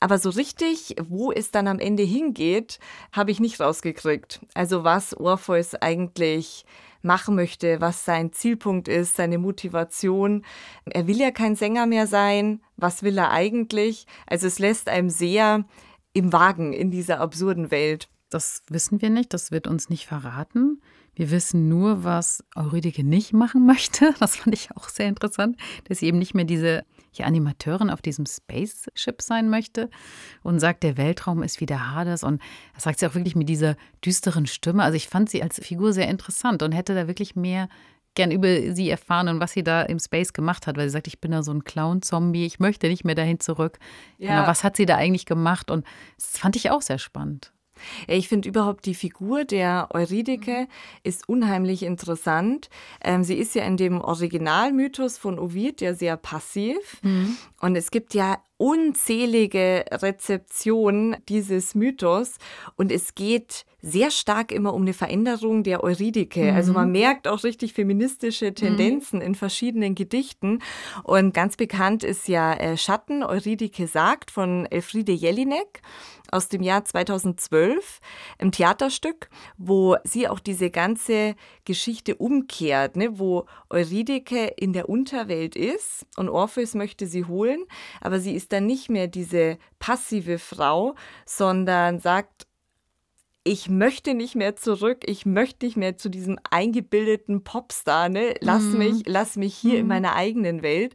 Aber 0.01 0.17
so 0.17 0.29
richtig, 0.29 0.95
wo 1.01 1.31
es 1.31 1.51
dann 1.51 1.67
am 1.67 1.79
Ende 1.79 2.03
hingeht, 2.03 2.79
habe 3.13 3.31
ich 3.31 3.39
nicht 3.39 3.61
rausgekriegt. 3.61 4.41
Also 4.55 4.83
was 4.83 5.13
Orpheus 5.13 5.75
eigentlich 5.75 6.65
machen 7.01 7.35
möchte, 7.35 7.81
was 7.81 8.05
sein 8.05 8.31
Zielpunkt 8.31 8.87
ist, 8.87 9.15
seine 9.15 9.37
Motivation. 9.37 10.43
Er 10.85 11.07
will 11.07 11.19
ja 11.19 11.31
kein 11.31 11.55
Sänger 11.55 11.85
mehr 11.85 12.07
sein. 12.07 12.61
Was 12.77 13.03
will 13.03 13.17
er 13.17 13.31
eigentlich? 13.31 14.05
Also 14.27 14.47
es 14.47 14.59
lässt 14.59 14.89
einem 14.89 15.09
sehr 15.09 15.65
im 16.13 16.33
Wagen 16.33 16.73
in 16.73 16.91
dieser 16.91 17.19
absurden 17.19 17.71
Welt. 17.71 18.09
Das 18.29 18.63
wissen 18.69 19.01
wir 19.01 19.09
nicht, 19.09 19.33
das 19.33 19.51
wird 19.51 19.67
uns 19.67 19.89
nicht 19.89 20.05
verraten. 20.05 20.81
Wir 21.13 21.31
wissen 21.31 21.67
nur, 21.67 22.03
was 22.03 22.43
Eurydike 22.55 23.03
nicht 23.03 23.33
machen 23.33 23.65
möchte. 23.65 24.13
Das 24.19 24.37
fand 24.37 24.55
ich 24.55 24.71
auch 24.75 24.89
sehr 24.89 25.07
interessant, 25.07 25.57
dass 25.87 25.99
sie 25.99 26.07
eben 26.07 26.19
nicht 26.19 26.33
mehr 26.33 26.45
diese 26.45 26.83
ja, 27.13 27.25
Animateurin 27.25 27.89
auf 27.89 28.01
diesem 28.01 28.25
Spaceship 28.25 29.21
sein 29.21 29.49
möchte 29.49 29.89
und 30.43 30.59
sagt, 30.59 30.83
der 30.83 30.97
Weltraum 30.97 31.43
ist 31.43 31.59
wie 31.59 31.65
der 31.65 31.91
Hades. 31.91 32.23
Und 32.23 32.41
das 32.73 32.83
sagt 32.83 32.99
sie 32.99 33.07
auch 33.07 33.15
wirklich 33.15 33.35
mit 33.35 33.49
dieser 33.49 33.75
düsteren 34.05 34.47
Stimme. 34.47 34.83
Also 34.83 34.95
ich 34.95 35.07
fand 35.07 35.29
sie 35.29 35.43
als 35.43 35.59
Figur 35.59 35.93
sehr 35.93 36.07
interessant 36.07 36.63
und 36.63 36.71
hätte 36.71 36.95
da 36.95 37.07
wirklich 37.07 37.35
mehr 37.35 37.67
gern 38.15 38.31
über 38.31 38.73
sie 38.73 38.89
erfahren 38.89 39.29
und 39.29 39.39
was 39.39 39.53
sie 39.53 39.63
da 39.63 39.83
im 39.83 39.99
Space 39.99 40.33
gemacht 40.33 40.67
hat, 40.67 40.77
weil 40.77 40.89
sie 40.89 40.93
sagt, 40.93 41.07
ich 41.07 41.21
bin 41.21 41.31
da 41.31 41.43
so 41.43 41.51
ein 41.53 41.63
Clown-Zombie, 41.63 42.45
ich 42.45 42.59
möchte 42.59 42.87
nicht 42.87 43.05
mehr 43.05 43.15
dahin 43.15 43.39
zurück. 43.39 43.79
Ja. 44.17 44.35
Genau, 44.35 44.47
was 44.47 44.63
hat 44.63 44.75
sie 44.75 44.85
da 44.85 44.97
eigentlich 44.97 45.25
gemacht? 45.25 45.71
Und 45.71 45.85
das 46.17 46.37
fand 46.37 46.55
ich 46.55 46.71
auch 46.71 46.81
sehr 46.81 46.99
spannend. 46.99 47.53
Ich 48.07 48.27
finde 48.27 48.49
überhaupt 48.49 48.85
die 48.85 48.95
Figur 48.95 49.45
der 49.45 49.89
Eurydike 49.91 50.67
ist 51.03 51.27
unheimlich 51.27 51.83
interessant. 51.83 52.69
Ähm, 53.03 53.23
sie 53.23 53.35
ist 53.35 53.55
ja 53.55 53.63
in 53.63 53.77
dem 53.77 54.01
Originalmythos 54.01 55.17
von 55.17 55.39
Ovid 55.39 55.81
ja 55.81 55.93
sehr 55.93 56.17
passiv. 56.17 57.01
Mhm. 57.01 57.37
Und 57.59 57.75
es 57.75 57.91
gibt 57.91 58.13
ja 58.13 58.37
unzählige 58.57 59.85
Rezeptionen 59.91 61.17
dieses 61.27 61.73
Mythos 61.73 62.35
und 62.75 62.91
es 62.91 63.15
geht 63.15 63.65
sehr 63.81 64.11
stark 64.11 64.51
immer 64.51 64.73
um 64.73 64.83
eine 64.83 64.93
Veränderung 64.93 65.63
der 65.63 65.83
Eurydike. 65.83 66.51
Mhm. 66.51 66.55
Also 66.55 66.73
man 66.73 66.91
merkt 66.91 67.27
auch 67.27 67.43
richtig 67.43 67.73
feministische 67.73 68.53
Tendenzen 68.53 69.19
mhm. 69.19 69.25
in 69.25 69.35
verschiedenen 69.35 69.95
Gedichten. 69.95 70.59
Und 71.03 71.33
ganz 71.33 71.57
bekannt 71.57 72.03
ist 72.03 72.27
ja 72.27 72.53
äh, 72.53 72.77
Schatten, 72.77 73.23
Eurydike 73.23 73.87
sagt 73.87 74.31
von 74.31 74.65
Elfriede 74.67 75.11
Jelinek 75.11 75.81
aus 76.31 76.47
dem 76.47 76.63
Jahr 76.63 76.85
2012 76.85 77.99
im 78.39 78.51
Theaterstück, 78.51 79.29
wo 79.57 79.97
sie 80.03 80.27
auch 80.27 80.39
diese 80.39 80.69
ganze 80.69 81.35
Geschichte 81.65 82.15
umkehrt, 82.15 82.95
ne, 82.95 83.19
wo 83.19 83.45
Eurydike 83.69 84.53
in 84.57 84.73
der 84.73 84.89
Unterwelt 84.89 85.55
ist 85.55 86.05
und 86.15 86.29
Orpheus 86.29 86.73
möchte 86.73 87.05
sie 87.05 87.25
holen, 87.25 87.65
aber 87.99 88.19
sie 88.19 88.33
ist 88.33 88.53
dann 88.53 88.65
nicht 88.65 88.89
mehr 88.89 89.07
diese 89.07 89.57
passive 89.79 90.39
Frau, 90.39 90.95
sondern 91.25 91.99
sagt, 91.99 92.47
ich 93.43 93.69
möchte 93.69 94.13
nicht 94.13 94.35
mehr 94.35 94.55
zurück, 94.55 94.99
ich 95.05 95.25
möchte 95.25 95.65
nicht 95.65 95.77
mehr 95.77 95.97
zu 95.97 96.09
diesem 96.09 96.37
eingebildeten 96.49 97.43
Popstar, 97.43 98.09
ne? 98.09 98.35
Lass 98.41 98.63
mhm. 98.63 98.77
mich, 98.77 99.03
lass 99.05 99.35
mich 99.35 99.55
hier 99.55 99.73
mhm. 99.73 99.79
in 99.79 99.87
meiner 99.87 100.15
eigenen 100.15 100.61
Welt. 100.61 100.93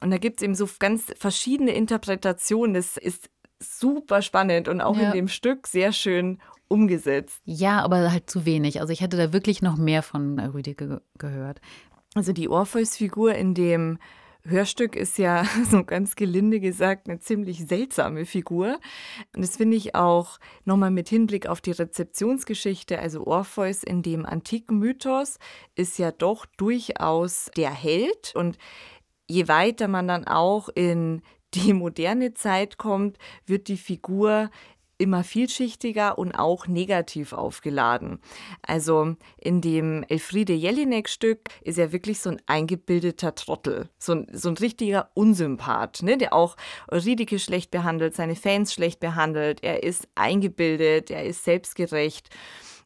Und 0.00 0.10
da 0.10 0.18
gibt 0.18 0.40
es 0.40 0.42
eben 0.42 0.54
so 0.54 0.68
ganz 0.78 1.12
verschiedene 1.16 1.72
Interpretationen. 1.72 2.74
Das 2.74 2.96
ist 2.96 3.30
super 3.60 4.22
spannend 4.22 4.68
und 4.68 4.80
auch 4.80 4.96
ja. 4.96 5.08
in 5.08 5.12
dem 5.12 5.28
Stück 5.28 5.66
sehr 5.66 5.92
schön 5.92 6.40
umgesetzt. 6.66 7.40
Ja, 7.44 7.82
aber 7.82 8.10
halt 8.10 8.28
zu 8.28 8.44
wenig. 8.44 8.80
Also 8.80 8.92
ich 8.92 9.02
hätte 9.02 9.16
da 9.16 9.32
wirklich 9.32 9.62
noch 9.62 9.76
mehr 9.76 10.02
von 10.02 10.40
Rüdiger 10.40 11.02
gehört. 11.18 11.60
Also 12.14 12.32
die 12.32 12.48
Orpheus-Figur 12.48 13.34
in 13.34 13.54
dem 13.54 13.98
Hörstück 14.44 14.96
ist 14.96 15.18
ja 15.18 15.44
so 15.70 15.84
ganz 15.84 16.16
gelinde 16.16 16.60
gesagt 16.60 17.08
eine 17.08 17.20
ziemlich 17.20 17.66
seltsame 17.66 18.26
Figur. 18.26 18.80
Und 19.34 19.42
das 19.42 19.56
finde 19.56 19.76
ich 19.76 19.94
auch 19.94 20.38
nochmal 20.64 20.90
mit 20.90 21.08
Hinblick 21.08 21.46
auf 21.46 21.60
die 21.60 21.70
Rezeptionsgeschichte. 21.70 22.98
Also 22.98 23.26
Orpheus 23.26 23.82
in 23.82 24.02
dem 24.02 24.26
antiken 24.26 24.78
Mythos 24.78 25.38
ist 25.74 25.98
ja 25.98 26.10
doch 26.10 26.46
durchaus 26.56 27.50
der 27.56 27.70
Held. 27.70 28.34
Und 28.34 28.58
je 29.28 29.48
weiter 29.48 29.88
man 29.88 30.08
dann 30.08 30.26
auch 30.26 30.68
in 30.68 31.22
die 31.54 31.72
moderne 31.72 32.34
Zeit 32.34 32.78
kommt, 32.78 33.18
wird 33.46 33.68
die 33.68 33.76
Figur 33.76 34.50
immer 35.02 35.24
vielschichtiger 35.24 36.16
und 36.16 36.32
auch 36.36 36.68
negativ 36.68 37.32
aufgeladen. 37.32 38.20
Also 38.62 39.16
in 39.36 39.60
dem 39.60 40.04
Elfriede 40.04 40.52
Jelinek-Stück 40.52 41.40
ist 41.62 41.76
er 41.76 41.90
wirklich 41.92 42.20
so 42.20 42.30
ein 42.30 42.40
eingebildeter 42.46 43.34
Trottel, 43.34 43.88
so 43.98 44.12
ein, 44.12 44.28
so 44.32 44.48
ein 44.48 44.56
richtiger 44.56 45.10
Unsympath, 45.14 46.02
ne, 46.04 46.16
der 46.16 46.32
auch 46.32 46.56
Euridike 46.88 47.40
schlecht 47.40 47.72
behandelt, 47.72 48.14
seine 48.14 48.36
Fans 48.36 48.72
schlecht 48.72 49.00
behandelt. 49.00 49.64
Er 49.64 49.82
ist 49.82 50.06
eingebildet, 50.14 51.10
er 51.10 51.24
ist 51.24 51.42
selbstgerecht. 51.42 52.30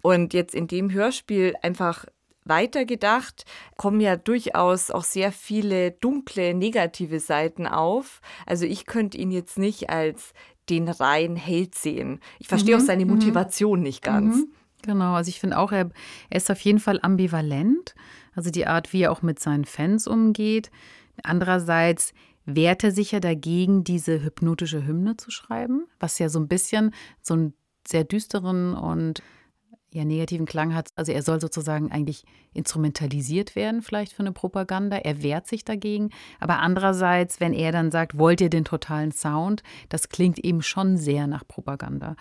Und 0.01 0.33
jetzt 0.33 0.55
in 0.55 0.69
dem 0.69 0.91
Hörspiel 0.91 1.55
einfach 1.63 2.07
weitergedacht, 2.45 3.45
kommen 3.77 4.01
ja 4.01 4.17
durchaus 4.17 4.91
auch 4.91 5.05
sehr 5.05 5.33
viele 5.33 5.91
dunkle, 5.91 6.55
negative 6.55 7.21
Seiten 7.21 7.67
auf. 7.67 8.21
Also 8.47 8.65
ich 8.65 8.87
könnte 8.87 9.19
ihn 9.19 9.31
jetzt 9.31 9.59
nicht 9.59 9.91
als 9.91 10.33
den 10.69 10.89
reinen 10.89 11.37
Held 11.37 11.75
sehen. 11.75 12.21
Ich 12.39 12.49
verstehe 12.49 12.77
mhm, 12.77 12.83
auch 12.83 12.87
seine 12.87 13.05
mhm. 13.05 13.13
Motivation 13.13 13.81
nicht 13.81 14.03
ganz. 14.03 14.37
Mhm. 14.37 14.49
Genau, 14.83 15.15
also 15.15 15.29
ich 15.29 15.41
finde 15.41 15.59
auch, 15.59 15.73
er, 15.73 15.91
er 16.31 16.37
ist 16.37 16.51
auf 16.51 16.61
jeden 16.61 16.79
Fall 16.79 17.01
ambivalent. 17.03 17.95
Also 18.35 18.51
die 18.51 18.67
Art, 18.67 18.93
wie 18.93 19.03
er 19.03 19.13
auch 19.13 19.23
mit 19.23 19.41
seinen 19.41 19.65
Fans 19.65 20.07
umgeht. 20.07 20.71
Andererseits 21.23 22.13
wehrt 22.45 22.85
er 22.85 22.93
sich 22.93 23.13
ja 23.13 23.21
dagegen, 23.21 23.83
diese 23.83 24.23
hypnotische 24.23 24.87
Hymne 24.87 25.17
zu 25.17 25.31
schreiben, 25.31 25.87
was 25.99 26.19
ja 26.19 26.29
so 26.29 26.39
ein 26.39 26.49
bisschen 26.49 26.95
so 27.21 27.35
einen 27.35 27.55
sehr 27.87 28.05
düsteren 28.05 28.75
und 28.75 29.23
ja 29.97 30.05
negativen 30.05 30.47
Klang 30.47 30.75
hat. 30.75 30.91
Also 30.95 31.13
er 31.13 31.23
soll 31.23 31.41
sozusagen 31.41 31.91
eigentlich 31.91 32.25
instrumentalisiert 32.53 33.57
werden, 33.57 33.83
vielleicht 33.83 34.13
für 34.13 34.21
eine 34.21 34.33
Propaganda. 34.33 34.97
Er 34.97 35.23
wehrt 35.23 35.47
sich 35.47 35.65
dagegen. 35.65 36.11
Aber 36.41 36.59
andererseits, 36.59 37.41
wenn 37.41 37.53
er 37.53 37.73
dann 37.73 37.91
sagt, 37.91 38.19
wollt 38.19 38.41
ihr 38.41 38.51
den 38.51 38.65
totalen 38.65 39.13
Sound, 39.13 39.63
das 39.89 40.09
klingt 40.09 40.39
eben 40.39 40.63
schon 40.63 40.97
sehr 40.97 41.27
nach 41.27 41.47
Propaganda. 41.47 42.17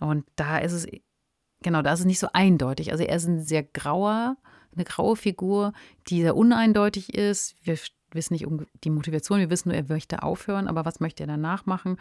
Und 0.00 0.24
da 0.36 0.58
ist 0.58 0.72
es, 0.72 0.86
genau, 1.62 1.82
da 1.82 1.92
ist 1.92 2.00
es 2.00 2.06
nicht 2.06 2.20
so 2.20 2.28
eindeutig. 2.32 2.92
Also 2.92 3.04
er 3.04 3.16
ist 3.16 3.26
ein 3.26 3.40
sehr 3.40 3.62
grauer, 3.62 4.36
eine 4.74 4.84
graue 4.84 5.16
Figur, 5.16 5.72
die 6.08 6.22
sehr 6.22 6.36
uneindeutig 6.36 7.14
ist. 7.14 7.56
Wir 7.62 7.78
wissen 8.12 8.34
nicht 8.34 8.46
um 8.46 8.66
die 8.84 8.90
Motivation, 8.90 9.40
wir 9.40 9.50
wissen 9.50 9.68
nur, 9.68 9.76
er 9.76 9.84
möchte 9.88 10.22
aufhören, 10.22 10.68
aber 10.68 10.84
was 10.84 11.00
möchte 11.00 11.24
er 11.24 11.26
danach 11.26 11.66
machen? 11.66 11.96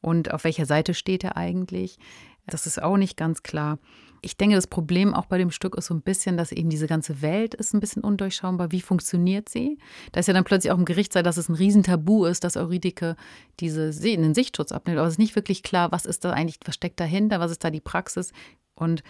Und 0.00 0.32
auf 0.32 0.44
welcher 0.44 0.66
Seite 0.66 0.94
steht 0.94 1.24
er 1.24 1.36
eigentlich? 1.36 1.98
Das 2.46 2.66
ist 2.66 2.82
auch 2.82 2.96
nicht 2.96 3.16
ganz 3.16 3.42
klar. 3.42 3.78
Ich 4.22 4.36
denke, 4.36 4.56
das 4.56 4.66
Problem 4.66 5.14
auch 5.14 5.26
bei 5.26 5.38
dem 5.38 5.50
Stück 5.50 5.76
ist 5.76 5.86
so 5.86 5.94
ein 5.94 6.02
bisschen, 6.02 6.36
dass 6.36 6.52
eben 6.52 6.68
diese 6.68 6.86
ganze 6.86 7.22
Welt 7.22 7.54
ist 7.54 7.72
ein 7.72 7.80
bisschen 7.80 8.02
undurchschaubar. 8.02 8.70
Wie 8.70 8.82
funktioniert 8.82 9.48
sie? 9.48 9.78
Da 10.12 10.20
ist 10.20 10.26
ja 10.26 10.34
dann 10.34 10.44
plötzlich 10.44 10.70
auch 10.72 10.78
im 10.78 10.84
Gerichtssaal, 10.84 11.22
dass 11.22 11.38
es 11.38 11.48
ein 11.48 11.54
Riesentabu 11.54 12.26
ist, 12.26 12.44
dass 12.44 12.56
Eurydike 12.56 13.16
diese, 13.60 13.90
den 13.90 14.34
Sichtschutz 14.34 14.72
abnimmt. 14.72 14.98
Aber 14.98 15.06
es 15.06 15.14
ist 15.14 15.18
nicht 15.18 15.36
wirklich 15.36 15.62
klar, 15.62 15.90
was 15.90 16.04
ist 16.04 16.24
da 16.24 16.32
eigentlich, 16.32 16.58
was 16.66 16.74
steckt 16.74 17.00
dahinter, 17.00 17.40
was 17.40 17.50
ist 17.50 17.64
da 17.64 17.70
die 17.70 17.80
Praxis? 17.80 18.32
Und 18.74 19.02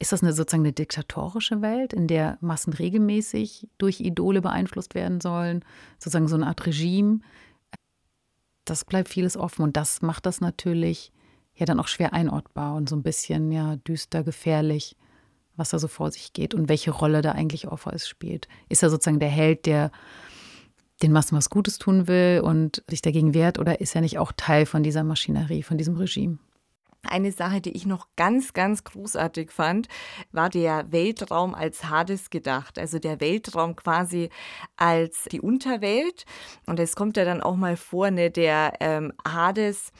ist 0.00 0.10
das 0.10 0.22
eine, 0.22 0.32
sozusagen 0.32 0.64
eine 0.64 0.72
diktatorische 0.72 1.62
Welt, 1.62 1.92
in 1.92 2.08
der 2.08 2.36
Massen 2.40 2.72
regelmäßig 2.72 3.68
durch 3.78 4.00
Idole 4.00 4.42
beeinflusst 4.42 4.96
werden 4.96 5.20
sollen? 5.20 5.64
Sozusagen 6.00 6.26
so 6.26 6.34
eine 6.34 6.48
Art 6.48 6.66
Regime? 6.66 7.20
Das 8.64 8.84
bleibt 8.84 9.08
vieles 9.08 9.36
offen 9.36 9.62
und 9.62 9.76
das 9.76 10.02
macht 10.02 10.26
das 10.26 10.40
natürlich 10.40 11.12
ja 11.62 11.66
dann 11.66 11.80
auch 11.80 11.88
schwer 11.88 12.12
einordbar 12.12 12.74
und 12.74 12.88
so 12.88 12.96
ein 12.96 13.02
bisschen 13.02 13.50
ja 13.50 13.76
düster, 13.76 14.22
gefährlich, 14.22 14.96
was 15.56 15.70
da 15.70 15.78
so 15.78 15.88
vor 15.88 16.10
sich 16.10 16.32
geht 16.32 16.54
und 16.54 16.68
welche 16.68 16.90
Rolle 16.90 17.22
da 17.22 17.32
eigentlich 17.32 17.68
Orpheus 17.68 18.06
spielt. 18.06 18.48
Ist 18.68 18.82
er 18.82 18.90
sozusagen 18.90 19.20
der 19.20 19.28
Held, 19.28 19.66
der 19.66 19.90
den 21.02 21.12
Massen 21.12 21.36
was 21.36 21.50
Gutes 21.50 21.78
tun 21.78 22.06
will 22.06 22.42
und 22.44 22.82
sich 22.88 23.02
dagegen 23.02 23.34
wehrt 23.34 23.58
oder 23.58 23.80
ist 23.80 23.94
er 23.94 24.00
nicht 24.00 24.18
auch 24.18 24.32
Teil 24.36 24.66
von 24.66 24.82
dieser 24.82 25.04
Maschinerie, 25.04 25.62
von 25.62 25.78
diesem 25.78 25.96
Regime? 25.96 26.38
Eine 27.04 27.32
Sache, 27.32 27.60
die 27.60 27.72
ich 27.72 27.84
noch 27.84 28.06
ganz, 28.14 28.52
ganz 28.52 28.84
großartig 28.84 29.50
fand, 29.50 29.88
war 30.30 30.48
der 30.48 30.92
Weltraum 30.92 31.52
als 31.52 31.90
Hades 31.90 32.30
gedacht. 32.30 32.78
Also 32.78 33.00
der 33.00 33.20
Weltraum 33.20 33.74
quasi 33.74 34.30
als 34.76 35.24
die 35.24 35.40
Unterwelt. 35.40 36.24
Und 36.64 36.78
es 36.78 36.94
kommt 36.94 37.16
ja 37.16 37.24
dann 37.24 37.40
auch 37.40 37.56
mal 37.56 37.76
vor, 37.76 38.12
ne, 38.12 38.30
der 38.30 38.74
ähm, 38.78 39.12
Hades 39.26 39.90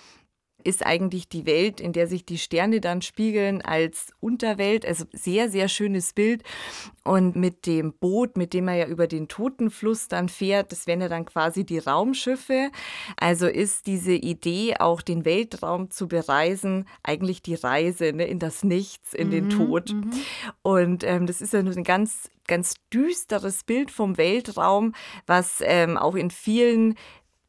ist 0.65 0.85
eigentlich 0.85 1.29
die 1.29 1.47
Welt, 1.47 1.81
in 1.81 1.93
der 1.93 2.07
sich 2.07 2.25
die 2.25 2.39
Sterne 2.39 2.81
dann 2.81 3.03
spiegeln 3.03 3.63
als 3.63 4.13
Unterwelt. 4.21 4.87
Also 4.87 5.05
sehr, 5.13 5.51
sehr 5.51 5.69
schönes 5.69 6.13
Bild. 6.13 6.43
Und 7.05 7.37
mit 7.37 7.67
dem 7.67 7.93
Boot, 7.93 8.37
mit 8.37 8.55
dem 8.55 8.69
er 8.69 8.75
ja 8.75 8.87
über 8.87 9.07
den 9.07 9.29
Totenfluss 9.29 10.09
dann 10.09 10.29
fährt, 10.29 10.73
das 10.73 10.87
wären 10.87 11.01
ja 11.01 11.09
dann 11.09 11.25
quasi 11.25 11.65
die 11.65 11.79
Raumschiffe. 11.79 12.71
Also 13.17 13.47
ist 13.47 13.87
diese 13.87 14.13
Idee, 14.13 14.77
auch 14.79 15.03
den 15.03 15.25
Weltraum 15.25 15.91
zu 15.91 16.09
bereisen, 16.09 16.87
eigentlich 17.03 17.43
die 17.43 17.55
Reise 17.55 18.13
ne, 18.13 18.25
in 18.25 18.39
das 18.39 18.63
Nichts, 18.63 19.15
in 19.15 19.29
mhm, 19.29 19.31
den 19.33 19.51
Tod. 19.51 19.93
Mhm. 19.93 20.11
Und 20.63 21.05
ähm, 21.05 21.27
das 21.27 21.41
ist 21.41 21.53
ja 21.53 21.63
nur 21.63 21.77
ein 21.77 21.85
ganz 21.85 22.31
ganz 22.49 22.75
düsteres 22.93 23.65
Bild 23.65 23.91
vom 23.91 24.17
Weltraum, 24.19 24.95
was 25.27 25.63
ähm, 25.65 25.97
auch 25.97 26.15
in 26.15 26.31
vielen 26.31 26.97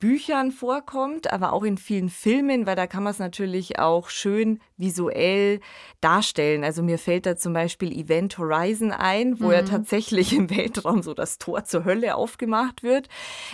Büchern 0.04 0.52
vorkommt, 0.52 1.32
aber 1.32 1.54
auch 1.54 1.64
in 1.64 1.78
vielen 1.78 2.10
Filmen, 2.10 2.66
weil 2.66 2.76
da 2.76 2.88
kann 2.88 3.04
man 3.04 3.12
es 3.12 3.20
natürlich 3.20 3.80
auch 3.80 4.10
schön 4.10 4.60
visuell 4.76 5.62
darstellen. 6.02 6.66
Also 6.66 6.84
mir 6.84 7.00
fällt 7.00 7.26
da 7.26 7.38
zum 7.38 7.54
Beispiel 7.54 7.90
Event 7.98 8.38
Horizon 8.38 8.92
ein, 8.92 9.40
wo 9.40 9.46
mhm. 9.46 9.52
ja 9.54 9.62
tatsächlich 9.62 10.34
im 10.34 10.50
Weltraum 10.50 11.04
so 11.04 11.14
das 11.14 11.38
Tor 11.38 11.64
zur 11.64 11.86
Hölle 11.86 12.16
aufgemacht 12.16 12.84
wird. 12.84 13.08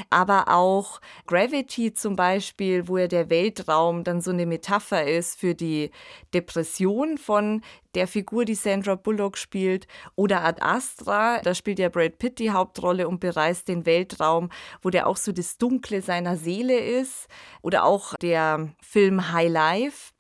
Aber 0.10 0.48
auch 0.48 1.02
Gravity 1.28 1.94
zum 1.94 2.16
Beispiel, 2.16 2.88
wo 2.88 2.98
ja 2.98 3.08
der 3.08 3.30
Weltraum 3.30 4.04
dann 4.04 4.20
so 4.20 4.32
eine 4.32 4.48
Metapher 4.48 5.06
ist 5.06 5.40
für 5.40 5.54
die 5.54 5.92
Depression 6.34 7.20
von 7.20 7.62
der 7.96 8.08
Figur, 8.08 8.46
die 8.46 8.56
Sandra 8.56 8.96
Bullock 8.96 9.38
spielt, 9.38 9.88
oder 10.16 10.44
Ad 10.44 10.62
Astra, 10.62 11.40
da 11.42 11.56
spielt 11.56 11.80
ja 11.80 11.90
Brad 11.90 12.20
Pitt 12.20 12.40
die 12.40 12.52
Hauptrolle 12.52 13.08
und 13.08 13.20
bereist 13.20 13.68
den 13.68 13.86
Weltraum, 13.86 14.50
wo 14.82 14.90
der 14.90 15.08
auch 15.08 15.18
so 15.18 15.32
das 15.32 15.58
Dunkle 15.58 16.02
seiner 16.02 16.38
Seele 16.38 16.80
ist. 16.80 17.28
Oder 17.62 17.86
auch 17.86 18.16
der 18.16 18.70
Film 18.82 19.32
High 19.32 19.52
Life, 19.52 20.14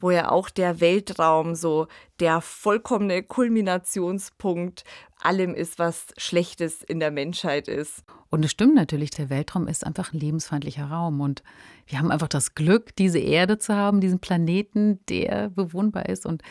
wo 0.00 0.10
ja 0.10 0.30
auch 0.30 0.50
der 0.50 0.80
Weltraum 0.80 1.54
so 1.54 1.86
der 2.20 2.40
vollkommene 2.40 3.22
Kulminationspunkt 3.22 4.84
allem 5.20 5.54
ist, 5.54 5.78
was 5.78 6.08
Schlechtes 6.16 6.82
in 6.82 6.98
der 6.98 7.12
Menschheit 7.12 7.68
ist. 7.68 8.02
Und 8.28 8.44
es 8.44 8.50
stimmt 8.50 8.74
natürlich, 8.74 9.10
der 9.10 9.30
Weltraum 9.30 9.68
ist 9.68 9.86
einfach 9.86 10.12
ein 10.12 10.18
lebensfeindlicher 10.18 10.86
Raum. 10.86 11.20
Und 11.20 11.42
wir 11.86 11.98
haben 11.98 12.10
einfach 12.10 12.28
das 12.28 12.54
Glück, 12.54 12.96
diese 12.96 13.18
Erde 13.18 13.58
zu 13.58 13.74
haben, 13.74 14.00
diesen 14.00 14.18
Planeten, 14.18 14.98
der 15.06 15.50
bewohnbar 15.50 16.08
ist. 16.08 16.26
Und 16.26 16.42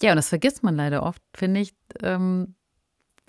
ja, 0.00 0.10
und 0.10 0.16
das 0.16 0.28
vergisst 0.28 0.62
man 0.62 0.76
leider 0.76 1.02
oft, 1.02 1.22
finde 1.34 1.60
ich, 1.60 1.74
ähm, 2.02 2.54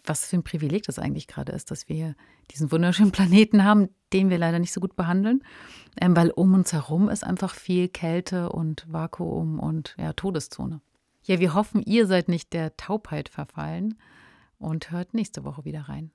was 0.05 0.25
für 0.25 0.37
ein 0.37 0.43
Privileg 0.43 0.83
das 0.83 0.99
eigentlich 0.99 1.27
gerade 1.27 1.51
ist, 1.51 1.71
dass 1.71 1.87
wir 1.87 2.15
diesen 2.51 2.71
wunderschönen 2.71 3.11
Planeten 3.13 3.63
haben, 3.63 3.89
den 4.11 4.29
wir 4.29 4.37
leider 4.37 4.59
nicht 4.59 4.73
so 4.73 4.81
gut 4.81 4.95
behandeln, 4.95 5.43
ähm, 5.99 6.15
weil 6.15 6.29
um 6.31 6.53
uns 6.53 6.73
herum 6.73 7.09
ist 7.09 7.23
einfach 7.23 7.55
viel 7.55 7.87
Kälte 7.87 8.49
und 8.49 8.85
Vakuum 8.91 9.59
und 9.59 9.95
ja, 9.97 10.13
Todeszone. 10.13 10.81
Ja, 11.23 11.39
wir 11.39 11.53
hoffen, 11.53 11.81
ihr 11.83 12.05
seid 12.05 12.27
nicht 12.27 12.51
der 12.53 12.75
Taubheit 12.75 13.29
verfallen 13.29 13.97
und 14.57 14.91
hört 14.91 15.13
nächste 15.13 15.45
Woche 15.45 15.63
wieder 15.63 15.87
rein. 15.87 16.11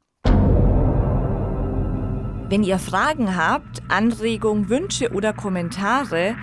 Wenn 2.50 2.62
ihr 2.62 2.78
Fragen 2.78 3.36
habt, 3.36 3.82
Anregungen, 3.90 4.68
Wünsche 4.70 5.12
oder 5.12 5.34
Kommentare, 5.34 6.36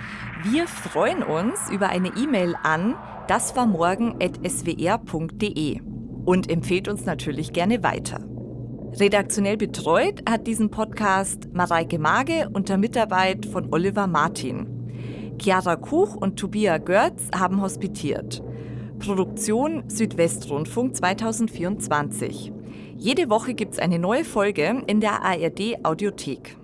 wir 0.44 0.68
freuen 0.68 1.22
uns 1.24 1.68
über 1.70 1.88
eine 1.88 2.08
E-Mail 2.16 2.54
an 2.62 2.94
daswarmorgen.swr.de 3.28 5.80
und 6.24 6.50
empfehlt 6.50 6.88
uns 6.88 7.04
natürlich 7.04 7.52
gerne 7.52 7.82
weiter. 7.82 8.20
Redaktionell 8.98 9.56
betreut 9.56 10.22
hat 10.28 10.46
diesen 10.46 10.70
Podcast 10.70 11.48
Mareike 11.52 11.98
Mage 11.98 12.48
unter 12.52 12.78
Mitarbeit 12.78 13.46
von 13.46 13.72
Oliver 13.72 14.06
Martin. 14.06 14.66
Chiara 15.38 15.76
Kuch 15.76 16.16
und 16.16 16.38
Tobias 16.38 16.80
Görz 16.84 17.30
haben 17.34 17.60
hospitiert. 17.60 18.42
Produktion 18.98 19.84
Südwestrundfunk 19.88 20.96
2024. 20.96 22.52
Jede 22.96 23.28
Woche 23.28 23.52
gibt 23.52 23.74
es 23.74 23.78
eine 23.78 23.98
neue 23.98 24.24
Folge 24.24 24.82
in 24.86 25.00
der 25.00 25.22
ARD 25.22 25.84
Audiothek. 25.84 26.56